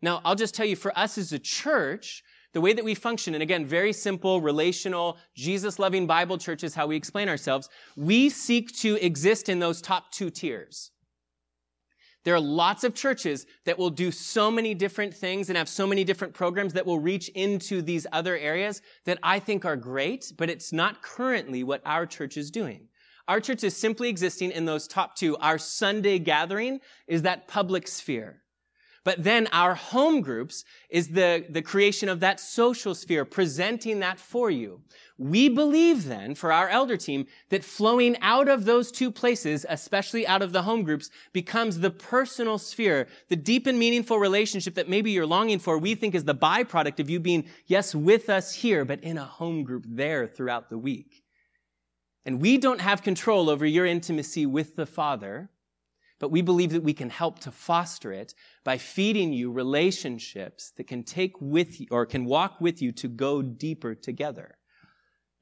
Now, 0.02 0.20
I'll 0.24 0.34
just 0.34 0.54
tell 0.54 0.66
you, 0.66 0.76
for 0.76 0.96
us 0.98 1.16
as 1.16 1.32
a 1.32 1.38
church, 1.38 2.22
the 2.54 2.60
way 2.60 2.72
that 2.72 2.84
we 2.84 2.94
function, 2.94 3.34
and 3.34 3.42
again, 3.42 3.66
very 3.66 3.92
simple, 3.92 4.40
relational, 4.40 5.18
Jesus 5.34 5.78
loving 5.78 6.06
Bible 6.06 6.38
church 6.38 6.64
is 6.64 6.74
how 6.74 6.86
we 6.86 6.96
explain 6.96 7.28
ourselves. 7.28 7.68
We 7.96 8.30
seek 8.30 8.74
to 8.78 8.96
exist 9.04 9.48
in 9.48 9.58
those 9.58 9.82
top 9.82 10.10
two 10.10 10.30
tiers. 10.30 10.90
There 12.24 12.34
are 12.34 12.40
lots 12.40 12.84
of 12.84 12.94
churches 12.94 13.46
that 13.64 13.78
will 13.78 13.90
do 13.90 14.10
so 14.10 14.50
many 14.50 14.74
different 14.74 15.14
things 15.14 15.48
and 15.48 15.56
have 15.56 15.68
so 15.68 15.86
many 15.86 16.04
different 16.04 16.34
programs 16.34 16.72
that 16.72 16.84
will 16.84 16.98
reach 16.98 17.28
into 17.30 17.80
these 17.80 18.06
other 18.12 18.36
areas 18.36 18.82
that 19.04 19.18
I 19.22 19.38
think 19.38 19.64
are 19.64 19.76
great, 19.76 20.32
but 20.36 20.50
it's 20.50 20.72
not 20.72 21.02
currently 21.02 21.62
what 21.62 21.80
our 21.84 22.06
church 22.06 22.36
is 22.36 22.50
doing. 22.50 22.88
Our 23.28 23.40
church 23.40 23.62
is 23.62 23.76
simply 23.76 24.08
existing 24.08 24.52
in 24.52 24.64
those 24.64 24.88
top 24.88 25.14
two. 25.14 25.36
Our 25.36 25.58
Sunday 25.58 26.18
gathering 26.18 26.80
is 27.06 27.22
that 27.22 27.46
public 27.46 27.86
sphere. 27.86 28.42
But 29.08 29.24
then 29.24 29.48
our 29.52 29.74
home 29.74 30.20
groups 30.20 30.66
is 30.90 31.08
the, 31.08 31.46
the 31.48 31.62
creation 31.62 32.10
of 32.10 32.20
that 32.20 32.38
social 32.38 32.94
sphere, 32.94 33.24
presenting 33.24 34.00
that 34.00 34.20
for 34.20 34.50
you. 34.50 34.82
We 35.16 35.48
believe 35.48 36.04
then, 36.04 36.34
for 36.34 36.52
our 36.52 36.68
elder 36.68 36.98
team, 36.98 37.26
that 37.48 37.64
flowing 37.64 38.18
out 38.20 38.48
of 38.48 38.66
those 38.66 38.92
two 38.92 39.10
places, 39.10 39.64
especially 39.66 40.26
out 40.26 40.42
of 40.42 40.52
the 40.52 40.60
home 40.60 40.82
groups, 40.82 41.08
becomes 41.32 41.78
the 41.78 41.88
personal 41.90 42.58
sphere, 42.58 43.08
the 43.30 43.36
deep 43.36 43.66
and 43.66 43.78
meaningful 43.78 44.18
relationship 44.18 44.74
that 44.74 44.90
maybe 44.90 45.10
you're 45.10 45.24
longing 45.24 45.58
for, 45.58 45.78
we 45.78 45.94
think 45.94 46.14
is 46.14 46.24
the 46.24 46.34
byproduct 46.34 47.00
of 47.00 47.08
you 47.08 47.18
being, 47.18 47.46
yes, 47.66 47.94
with 47.94 48.28
us 48.28 48.52
here, 48.52 48.84
but 48.84 49.02
in 49.02 49.16
a 49.16 49.24
home 49.24 49.64
group 49.64 49.86
there 49.88 50.26
throughout 50.26 50.68
the 50.68 50.76
week. 50.76 51.24
And 52.26 52.42
we 52.42 52.58
don't 52.58 52.82
have 52.82 53.02
control 53.02 53.48
over 53.48 53.64
your 53.64 53.86
intimacy 53.86 54.44
with 54.44 54.76
the 54.76 54.84
Father, 54.84 55.48
but 56.18 56.30
we 56.30 56.42
believe 56.42 56.72
that 56.72 56.82
we 56.82 56.92
can 56.92 57.10
help 57.10 57.38
to 57.40 57.50
foster 57.50 58.12
it 58.12 58.34
by 58.64 58.78
feeding 58.78 59.32
you 59.32 59.50
relationships 59.50 60.72
that 60.76 60.86
can 60.86 61.02
take 61.02 61.40
with 61.40 61.80
you 61.80 61.86
or 61.90 62.06
can 62.06 62.24
walk 62.24 62.60
with 62.60 62.82
you 62.82 62.92
to 62.92 63.08
go 63.08 63.42
deeper 63.42 63.94
together. 63.94 64.56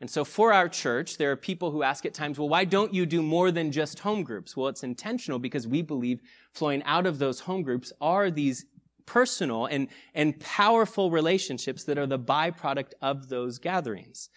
And 0.01 0.11
so 0.11 0.25
for 0.25 0.53
our 0.53 0.69
church, 0.69 1.17
there 1.17 1.31
are 1.33 1.37
people 1.37 1.71
who 1.71 1.83
ask 1.83 2.05
at 2.05 2.13
times, 2.13 2.39
well, 2.39 2.51
why 2.51 2.65
don't 2.65 2.93
you 2.93 3.07
do 3.07 3.23
more 3.23 3.51
than 3.51 3.73
just 3.73 4.01
home 4.01 4.25
groups? 4.25 4.55
Well, 4.55 4.69
it's 4.69 4.83
intentional 4.83 5.39
because 5.39 5.67
we 5.67 5.81
believe 5.81 6.21
flowing 6.53 6.83
out 6.83 7.07
of 7.07 7.19
those 7.19 7.41
home 7.41 7.63
groups 7.63 7.93
are 8.01 8.31
these 8.31 8.67
personal 9.07 9.67
and, 9.67 9.89
and 10.15 10.39
powerful 10.39 11.11
relationships 11.11 11.85
that 11.85 11.97
are 11.97 12.07
the 12.07 12.19
byproduct 12.19 12.93
of 13.01 13.29
those 13.29 13.59
gatherings. 13.59 14.29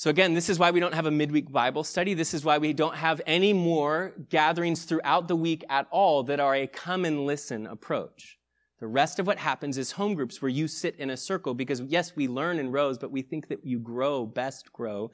So 0.00 0.08
again, 0.08 0.32
this 0.32 0.48
is 0.48 0.58
why 0.58 0.70
we 0.70 0.80
don't 0.80 0.94
have 0.94 1.04
a 1.04 1.10
midweek 1.10 1.52
Bible 1.52 1.84
study. 1.84 2.14
This 2.14 2.32
is 2.32 2.42
why 2.42 2.56
we 2.56 2.72
don't 2.72 2.96
have 2.96 3.20
any 3.26 3.52
more 3.52 4.14
gatherings 4.30 4.84
throughout 4.84 5.28
the 5.28 5.36
week 5.36 5.62
at 5.68 5.88
all 5.90 6.22
that 6.22 6.40
are 6.40 6.54
a 6.54 6.66
come 6.66 7.04
and 7.04 7.26
listen 7.26 7.66
approach. 7.66 8.38
The 8.78 8.86
rest 8.86 9.18
of 9.18 9.26
what 9.26 9.36
happens 9.36 9.76
is 9.76 9.92
home 9.92 10.14
groups 10.14 10.40
where 10.40 10.48
you 10.48 10.68
sit 10.68 10.96
in 10.96 11.10
a 11.10 11.18
circle 11.18 11.52
because 11.52 11.82
yes, 11.82 12.16
we 12.16 12.28
learn 12.28 12.58
in 12.58 12.72
rows, 12.72 12.96
but 12.96 13.10
we 13.10 13.20
think 13.20 13.48
that 13.48 13.62
you 13.62 13.78
grow, 13.78 14.24
best 14.24 14.72
grow 14.72 15.10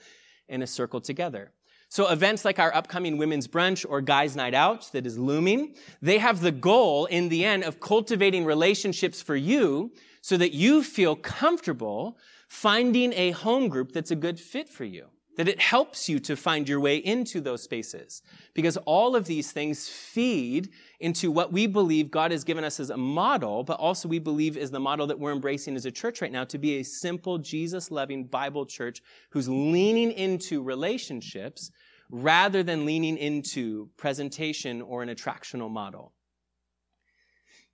in 0.49 0.62
a 0.62 0.68
circle 0.68 1.01
together. 1.01 1.51
So 1.89 2.09
events 2.09 2.45
like 2.45 2.61
our 2.61 2.72
upcoming 2.72 3.18
women's 3.18 3.49
brunch 3.49 3.84
or 3.89 4.01
guys 4.01 4.37
night 4.37 4.55
out 4.55 4.93
that 4.93 5.05
is 5.05 5.18
looming, 5.18 5.74
they 6.01 6.18
have 6.18 6.41
the 6.41 6.53
goal 6.53 7.07
in 7.07 7.28
the 7.28 7.45
end 7.45 7.64
of 7.64 7.80
cultivating 7.80 8.45
relationships 8.45 9.20
for 9.20 9.34
you 9.34 9.91
so 10.20 10.37
that 10.37 10.53
you 10.53 10.84
feel 10.84 11.16
comfortable 11.16 12.18
finding 12.49 13.13
a 13.13 13.33
home 13.33 13.69
group 13.69 13.93
that's 13.93 14.11
a 14.11 14.17
good 14.17 14.39
fit 14.39 14.69
for 14.69 14.85
you 14.85 15.09
that 15.37 15.49
it 15.49 15.61
helps 15.61 16.09
you 16.09 16.19
to 16.19 16.35
find 16.35 16.69
your 16.69 16.81
way 16.81 16.97
into 16.97 17.41
those 17.41 17.63
spaces. 17.63 18.23
Because 18.55 18.77
all 18.79 19.15
of 19.15 19.27
these 19.27 19.53
things 19.53 19.89
feed 19.89 20.71
into 20.99 21.31
what 21.31 21.53
we 21.53 21.67
believe 21.67 22.11
God 22.11 22.31
has 22.31 22.43
given 22.43 22.65
us 22.65 22.81
as 22.81 22.91
a 22.91 22.97
model, 22.97 23.63
but 23.63 23.79
also 23.79 24.09
we 24.09 24.19
believe 24.19 24.57
is 24.57 24.71
the 24.71 24.81
model 24.81 25.07
that 25.07 25.19
we're 25.19 25.33
embracing 25.33 25.77
as 25.77 25.85
a 25.85 25.91
church 25.91 26.23
right 26.23 26.33
now 26.33 26.45
to 26.45 26.59
be 26.59 26.79
a 26.79 26.83
simple, 26.83 27.39
Jesus 27.39 27.91
loving 27.91 28.25
Bible 28.25 28.65
church 28.65 29.03
who's 29.31 29.49
leaning 29.49 30.11
into 30.13 30.63
relationships 30.63 31.71
rather 32.11 32.63
than 32.63 32.87
leaning 32.87 33.19
into 33.19 33.91
presentation 33.99 34.81
or 34.81 35.03
an 35.03 35.11
attractional 35.11 35.71
model. 35.71 36.13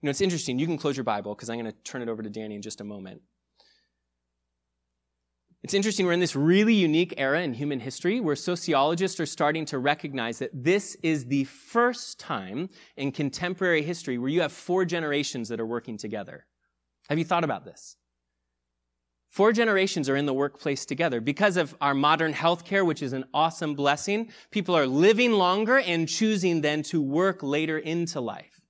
You 0.00 0.08
know, 0.08 0.10
it's 0.10 0.20
interesting. 0.20 0.58
You 0.58 0.66
can 0.66 0.78
close 0.78 0.96
your 0.96 1.04
Bible 1.04 1.34
because 1.36 1.48
I'm 1.48 1.60
going 1.60 1.70
to 1.70 1.78
turn 1.84 2.02
it 2.02 2.08
over 2.08 2.24
to 2.24 2.30
Danny 2.30 2.56
in 2.56 2.62
just 2.62 2.80
a 2.80 2.84
moment. 2.84 3.22
It's 5.62 5.74
interesting, 5.74 6.06
we're 6.06 6.12
in 6.12 6.18
this 6.20 6.34
really 6.34 6.74
unique 6.74 7.14
era 7.18 7.40
in 7.40 7.54
human 7.54 7.78
history 7.78 8.18
where 8.18 8.34
sociologists 8.34 9.20
are 9.20 9.26
starting 9.26 9.64
to 9.66 9.78
recognize 9.78 10.40
that 10.40 10.50
this 10.52 10.96
is 11.04 11.26
the 11.26 11.44
first 11.44 12.18
time 12.18 12.68
in 12.96 13.12
contemporary 13.12 13.82
history 13.82 14.18
where 14.18 14.28
you 14.28 14.40
have 14.40 14.50
four 14.50 14.84
generations 14.84 15.48
that 15.50 15.60
are 15.60 15.66
working 15.66 15.96
together. 15.96 16.46
Have 17.08 17.18
you 17.18 17.24
thought 17.24 17.44
about 17.44 17.64
this? 17.64 17.96
Four 19.30 19.52
generations 19.52 20.08
are 20.08 20.16
in 20.16 20.26
the 20.26 20.34
workplace 20.34 20.84
together. 20.84 21.20
Because 21.20 21.56
of 21.56 21.76
our 21.80 21.94
modern 21.94 22.34
healthcare, 22.34 22.84
which 22.84 23.00
is 23.00 23.12
an 23.12 23.24
awesome 23.32 23.74
blessing, 23.74 24.32
people 24.50 24.76
are 24.76 24.86
living 24.86 25.32
longer 25.32 25.78
and 25.78 26.08
choosing 26.08 26.60
then 26.60 26.82
to 26.84 27.00
work 27.00 27.40
later 27.42 27.78
into 27.78 28.20
life. 28.20 28.62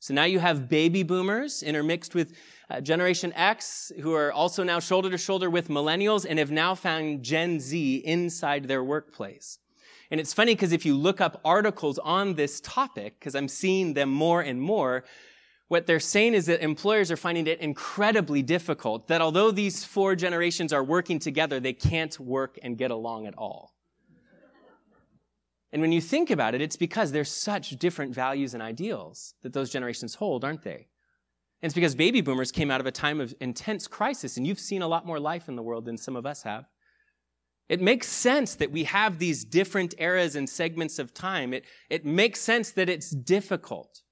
So 0.00 0.14
now 0.14 0.24
you 0.24 0.38
have 0.38 0.68
baby 0.68 1.02
boomers 1.02 1.62
intermixed 1.62 2.14
with 2.14 2.34
uh, 2.70 2.80
Generation 2.80 3.32
X, 3.34 3.90
who 4.00 4.14
are 4.14 4.32
also 4.32 4.62
now 4.62 4.78
shoulder 4.78 5.10
to 5.10 5.18
shoulder 5.18 5.50
with 5.50 5.68
millennials 5.68 6.24
and 6.28 6.38
have 6.38 6.52
now 6.52 6.74
found 6.74 7.24
Gen 7.24 7.58
Z 7.58 7.96
inside 8.04 8.68
their 8.68 8.84
workplace. 8.84 9.58
And 10.10 10.20
it's 10.20 10.32
funny 10.32 10.54
because 10.54 10.72
if 10.72 10.86
you 10.86 10.96
look 10.96 11.20
up 11.20 11.40
articles 11.44 11.98
on 11.98 12.34
this 12.34 12.60
topic, 12.60 13.18
because 13.18 13.34
I'm 13.34 13.48
seeing 13.48 13.94
them 13.94 14.10
more 14.10 14.40
and 14.40 14.60
more, 14.60 15.04
what 15.68 15.86
they're 15.86 16.00
saying 16.00 16.34
is 16.34 16.46
that 16.46 16.62
employers 16.62 17.10
are 17.12 17.16
finding 17.16 17.46
it 17.46 17.60
incredibly 17.60 18.42
difficult 18.42 19.08
that 19.08 19.20
although 19.20 19.50
these 19.50 19.84
four 19.84 20.16
generations 20.16 20.72
are 20.72 20.82
working 20.82 21.18
together, 21.18 21.60
they 21.60 21.72
can't 21.72 22.18
work 22.18 22.58
and 22.62 22.76
get 22.76 22.90
along 22.90 23.26
at 23.26 23.34
all. 23.36 23.74
And 25.72 25.80
when 25.80 25.92
you 25.92 26.00
think 26.00 26.30
about 26.30 26.56
it, 26.56 26.60
it's 26.60 26.76
because 26.76 27.12
there's 27.12 27.30
such 27.30 27.70
different 27.78 28.12
values 28.12 28.54
and 28.54 28.62
ideals 28.62 29.34
that 29.42 29.52
those 29.52 29.70
generations 29.70 30.16
hold, 30.16 30.44
aren't 30.44 30.62
they? 30.62 30.88
And 31.62 31.68
it's 31.68 31.74
because 31.74 31.94
baby 31.94 32.20
boomers 32.20 32.52
came 32.52 32.70
out 32.70 32.80
of 32.80 32.86
a 32.86 32.92
time 32.92 33.20
of 33.20 33.34
intense 33.40 33.86
crisis, 33.86 34.36
and 34.36 34.46
you've 34.46 34.58
seen 34.58 34.82
a 34.82 34.88
lot 34.88 35.06
more 35.06 35.20
life 35.20 35.48
in 35.48 35.56
the 35.56 35.62
world 35.62 35.84
than 35.84 35.98
some 35.98 36.16
of 36.16 36.24
us 36.24 36.42
have. 36.42 36.64
It 37.68 37.80
makes 37.80 38.08
sense 38.08 38.56
that 38.56 38.72
we 38.72 38.84
have 38.84 39.18
these 39.18 39.44
different 39.44 39.94
eras 39.98 40.34
and 40.34 40.48
segments 40.48 40.98
of 40.98 41.14
time. 41.14 41.52
It, 41.52 41.64
it 41.88 42.04
makes 42.04 42.40
sense 42.40 42.72
that 42.72 42.88
it's 42.88 43.10
difficult. 43.10 44.02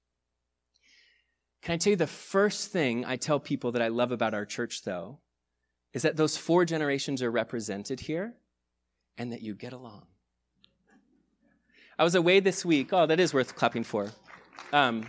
Can 1.61 1.73
I 1.73 1.77
tell 1.77 1.91
you 1.91 1.97
the 1.97 2.07
first 2.07 2.71
thing 2.71 3.03
I 3.03 3.17
tell 3.17 3.39
people 3.39 3.73
that 3.73 3.81
I 3.81 3.89
love 3.89 4.11
about 4.11 4.33
our 4.33 4.45
church, 4.45 4.83
though, 4.83 5.19
is 5.93 6.03
that 6.03 6.15
those 6.15 6.37
four 6.37 6.65
generations 6.65 7.21
are 7.21 7.31
represented 7.31 7.99
here 7.99 8.35
and 9.17 9.33
that 9.33 9.41
you 9.41 9.55
get 9.55 9.73
along. 9.73 10.05
I 11.97 12.03
was 12.03 12.15
away 12.15 12.39
this 12.39 12.63
week. 12.63 12.93
Oh, 12.93 13.05
that 13.07 13.19
is 13.19 13.33
worth 13.33 13.55
clapping 13.55 13.83
for. 13.83 14.09
Um, 14.71 15.05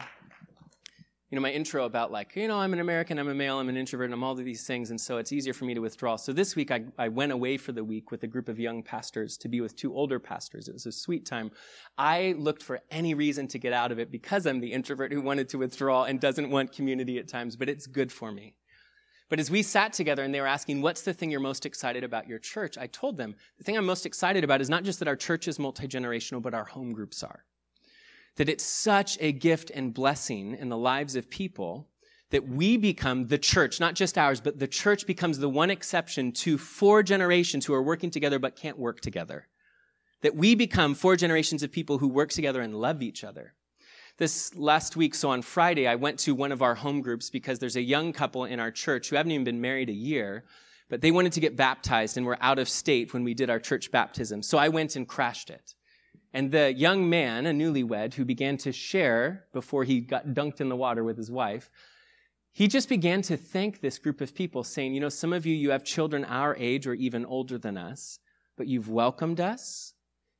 you 1.30 1.36
know, 1.36 1.42
my 1.42 1.52
intro 1.52 1.84
about 1.84 2.10
like, 2.10 2.34
you 2.34 2.48
know, 2.48 2.58
I'm 2.58 2.72
an 2.72 2.80
American, 2.80 3.16
I'm 3.18 3.28
a 3.28 3.34
male, 3.34 3.58
I'm 3.58 3.68
an 3.68 3.76
introvert, 3.76 4.06
and 4.06 4.14
I'm 4.14 4.24
all 4.24 4.32
of 4.32 4.44
these 4.44 4.66
things, 4.66 4.90
and 4.90 5.00
so 5.00 5.18
it's 5.18 5.30
easier 5.30 5.52
for 5.52 5.64
me 5.64 5.74
to 5.74 5.80
withdraw. 5.80 6.16
So 6.16 6.32
this 6.32 6.56
week 6.56 6.72
I, 6.72 6.82
I 6.98 7.06
went 7.06 7.30
away 7.30 7.56
for 7.56 7.70
the 7.70 7.84
week 7.84 8.10
with 8.10 8.24
a 8.24 8.26
group 8.26 8.48
of 8.48 8.58
young 8.58 8.82
pastors 8.82 9.36
to 9.38 9.48
be 9.48 9.60
with 9.60 9.76
two 9.76 9.94
older 9.94 10.18
pastors. 10.18 10.66
It 10.66 10.72
was 10.72 10.86
a 10.86 10.92
sweet 10.92 11.24
time. 11.24 11.52
I 11.96 12.34
looked 12.36 12.64
for 12.64 12.80
any 12.90 13.14
reason 13.14 13.46
to 13.48 13.58
get 13.58 13.72
out 13.72 13.92
of 13.92 14.00
it 14.00 14.10
because 14.10 14.44
I'm 14.44 14.58
the 14.58 14.72
introvert 14.72 15.12
who 15.12 15.22
wanted 15.22 15.48
to 15.50 15.58
withdraw 15.58 16.04
and 16.04 16.18
doesn't 16.18 16.50
want 16.50 16.72
community 16.72 17.18
at 17.18 17.28
times, 17.28 17.54
but 17.54 17.68
it's 17.68 17.86
good 17.86 18.10
for 18.10 18.32
me. 18.32 18.56
But 19.28 19.38
as 19.38 19.52
we 19.52 19.62
sat 19.62 19.92
together 19.92 20.24
and 20.24 20.34
they 20.34 20.40
were 20.40 20.48
asking, 20.48 20.82
what's 20.82 21.02
the 21.02 21.14
thing 21.14 21.30
you're 21.30 21.38
most 21.38 21.64
excited 21.64 22.02
about 22.02 22.26
your 22.26 22.40
church? 22.40 22.76
I 22.76 22.88
told 22.88 23.16
them, 23.16 23.36
the 23.56 23.62
thing 23.62 23.76
I'm 23.76 23.86
most 23.86 24.04
excited 24.04 24.42
about 24.42 24.60
is 24.60 24.68
not 24.68 24.82
just 24.82 24.98
that 24.98 25.06
our 25.06 25.14
church 25.14 25.46
is 25.46 25.60
multi 25.60 25.86
generational, 25.86 26.42
but 26.42 26.54
our 26.54 26.64
home 26.64 26.92
groups 26.92 27.22
are 27.22 27.44
that 28.36 28.48
it's 28.48 28.64
such 28.64 29.18
a 29.20 29.32
gift 29.32 29.70
and 29.74 29.92
blessing 29.92 30.54
in 30.54 30.68
the 30.68 30.76
lives 30.76 31.16
of 31.16 31.30
people 31.30 31.88
that 32.30 32.48
we 32.48 32.76
become 32.76 33.26
the 33.26 33.38
church, 33.38 33.80
not 33.80 33.94
just 33.94 34.16
ours, 34.16 34.40
but 34.40 34.58
the 34.58 34.68
church 34.68 35.06
becomes 35.06 35.38
the 35.38 35.48
one 35.48 35.70
exception 35.70 36.32
to 36.32 36.56
four 36.56 37.02
generations 37.02 37.66
who 37.66 37.74
are 37.74 37.82
working 37.82 38.10
together 38.10 38.38
but 38.38 38.56
can't 38.56 38.78
work 38.78 39.00
together. 39.00 39.48
That 40.22 40.36
we 40.36 40.54
become 40.54 40.94
four 40.94 41.16
generations 41.16 41.62
of 41.62 41.72
people 41.72 41.98
who 41.98 42.08
work 42.08 42.30
together 42.30 42.60
and 42.60 42.74
love 42.74 43.02
each 43.02 43.24
other. 43.24 43.54
This 44.18 44.54
last 44.54 44.96
week, 44.96 45.14
so 45.14 45.30
on 45.30 45.42
Friday, 45.42 45.88
I 45.88 45.94
went 45.94 46.18
to 46.20 46.34
one 46.34 46.52
of 46.52 46.62
our 46.62 46.74
home 46.74 47.00
groups 47.00 47.30
because 47.30 47.58
there's 47.58 47.76
a 47.76 47.82
young 47.82 48.12
couple 48.12 48.44
in 48.44 48.60
our 48.60 48.70
church 48.70 49.08
who 49.08 49.16
haven't 49.16 49.32
even 49.32 49.44
been 49.44 49.60
married 49.60 49.88
a 49.88 49.94
year, 49.94 50.44
but 50.88 51.00
they 51.00 51.10
wanted 51.10 51.32
to 51.32 51.40
get 51.40 51.56
baptized 51.56 52.16
and 52.16 52.26
were 52.26 52.38
out 52.40 52.58
of 52.58 52.68
state 52.68 53.12
when 53.12 53.24
we 53.24 53.34
did 53.34 53.48
our 53.48 53.58
church 53.58 53.90
baptism. 53.90 54.42
So 54.42 54.58
I 54.58 54.68
went 54.68 54.94
and 54.94 55.08
crashed 55.08 55.48
it. 55.48 55.74
And 56.32 56.52
the 56.52 56.72
young 56.72 57.10
man, 57.10 57.46
a 57.46 57.50
newlywed, 57.50 58.14
who 58.14 58.24
began 58.24 58.56
to 58.58 58.72
share 58.72 59.46
before 59.52 59.84
he 59.84 60.00
got 60.00 60.28
dunked 60.28 60.60
in 60.60 60.68
the 60.68 60.76
water 60.76 61.02
with 61.02 61.16
his 61.16 61.30
wife, 61.30 61.70
he 62.52 62.68
just 62.68 62.88
began 62.88 63.22
to 63.22 63.36
thank 63.36 63.80
this 63.80 63.98
group 63.98 64.20
of 64.20 64.34
people, 64.34 64.64
saying, 64.64 64.94
You 64.94 65.00
know, 65.00 65.08
some 65.08 65.32
of 65.32 65.46
you, 65.46 65.54
you 65.54 65.70
have 65.70 65.84
children 65.84 66.24
our 66.24 66.56
age 66.56 66.86
or 66.86 66.94
even 66.94 67.24
older 67.24 67.58
than 67.58 67.76
us, 67.76 68.18
but 68.56 68.66
you've 68.66 68.88
welcomed 68.88 69.40
us, 69.40 69.94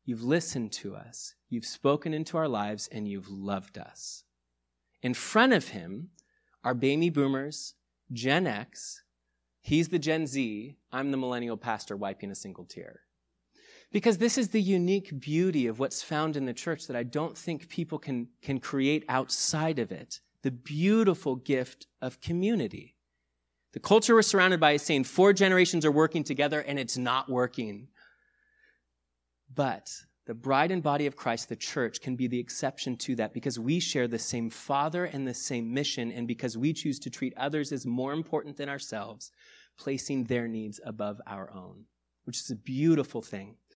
you've 0.05 0.23
listened 0.23 0.73
to 0.73 0.95
us, 0.95 1.35
you've 1.49 1.65
spoken 1.65 2.13
into 2.13 2.37
our 2.37 2.49
lives, 2.49 2.89
and 2.93 3.09
you've 3.09 3.29
loved 3.29 3.79
us. 3.79 4.25
In 5.03 5.15
front 5.15 5.53
of 5.53 5.69
him 5.69 6.11
are 6.63 6.75
baby 6.75 7.11
boomers, 7.11 7.75
Gen 8.13 8.47
X, 8.47 9.03
he's 9.61 9.89
the 9.89 9.99
Gen 9.99 10.27
Z, 10.27 10.77
I'm 10.93 11.11
the 11.11 11.17
millennial 11.17 11.57
pastor 11.57 11.97
wiping 11.97 12.31
a 12.31 12.35
single 12.35 12.65
tear. 12.65 13.01
Because 13.93 14.19
this 14.19 14.39
is 14.39 14.49
the 14.51 14.63
unique 14.63 15.19
beauty 15.19 15.67
of 15.67 15.79
what's 15.79 16.03
found 16.03 16.37
in 16.37 16.45
the 16.45 16.55
church 16.55 16.87
that 16.87 16.97
I 16.97 17.03
don't 17.03 17.37
think 17.37 17.69
people 17.69 17.99
can, 17.99 18.29
can 18.41 18.61
create 18.61 19.05
outside 19.09 19.79
of 19.79 19.91
it. 19.91 20.21
The 20.43 20.53
beautiful 20.53 21.37
gift 21.37 21.87
of 22.01 22.21
community. 22.21 22.97
The 23.73 23.81
culture 23.81 24.15
we're 24.15 24.23
surrounded 24.23 24.61
by 24.61 24.73
is 24.73 24.83
saying 24.83 25.05
four 25.05 25.33
generations 25.33 25.85
are 25.85 25.93
working 25.93 26.25
together 26.25 26.61
and 26.61 26.79
it's 26.79 26.97
not 26.97 27.29
working. 27.29 27.89
But 29.53 29.91
the 30.27 30.35
bride 30.35 30.71
and 30.71 30.83
body 30.83 31.07
of 31.07 31.17
Christ, 31.17 31.49
the 31.49 31.57
church, 31.57 32.01
can 32.01 32.15
be 32.15 32.29
the 32.29 32.39
exception 32.39 32.97
to 32.99 33.17
that 33.17 33.35
because 33.35 33.59
we 33.59 33.81
share 33.81 34.07
the 34.07 34.19
same 34.19 34.49
Father 34.49 35.05
and 35.05 35.27
the 35.27 35.35
same 35.35 35.75
mission, 35.75 36.13
and 36.13 36.29
because 36.29 36.57
we 36.57 36.73
choose 36.73 37.01
to 37.01 37.11
treat 37.11 37.37
others 37.37 37.73
as 37.73 37.85
more 37.85 38.13
important 38.13 38.57
than 38.57 38.69
ourselves, 38.69 39.33
placing 39.77 40.25
their 40.25 40.47
needs 40.47 40.81
above 40.85 41.21
our 41.27 41.51
own, 41.53 41.85
which 42.25 42.39
is 42.39 42.51
a 42.51 42.55
beautiful 42.55 43.23
thing. 43.23 43.57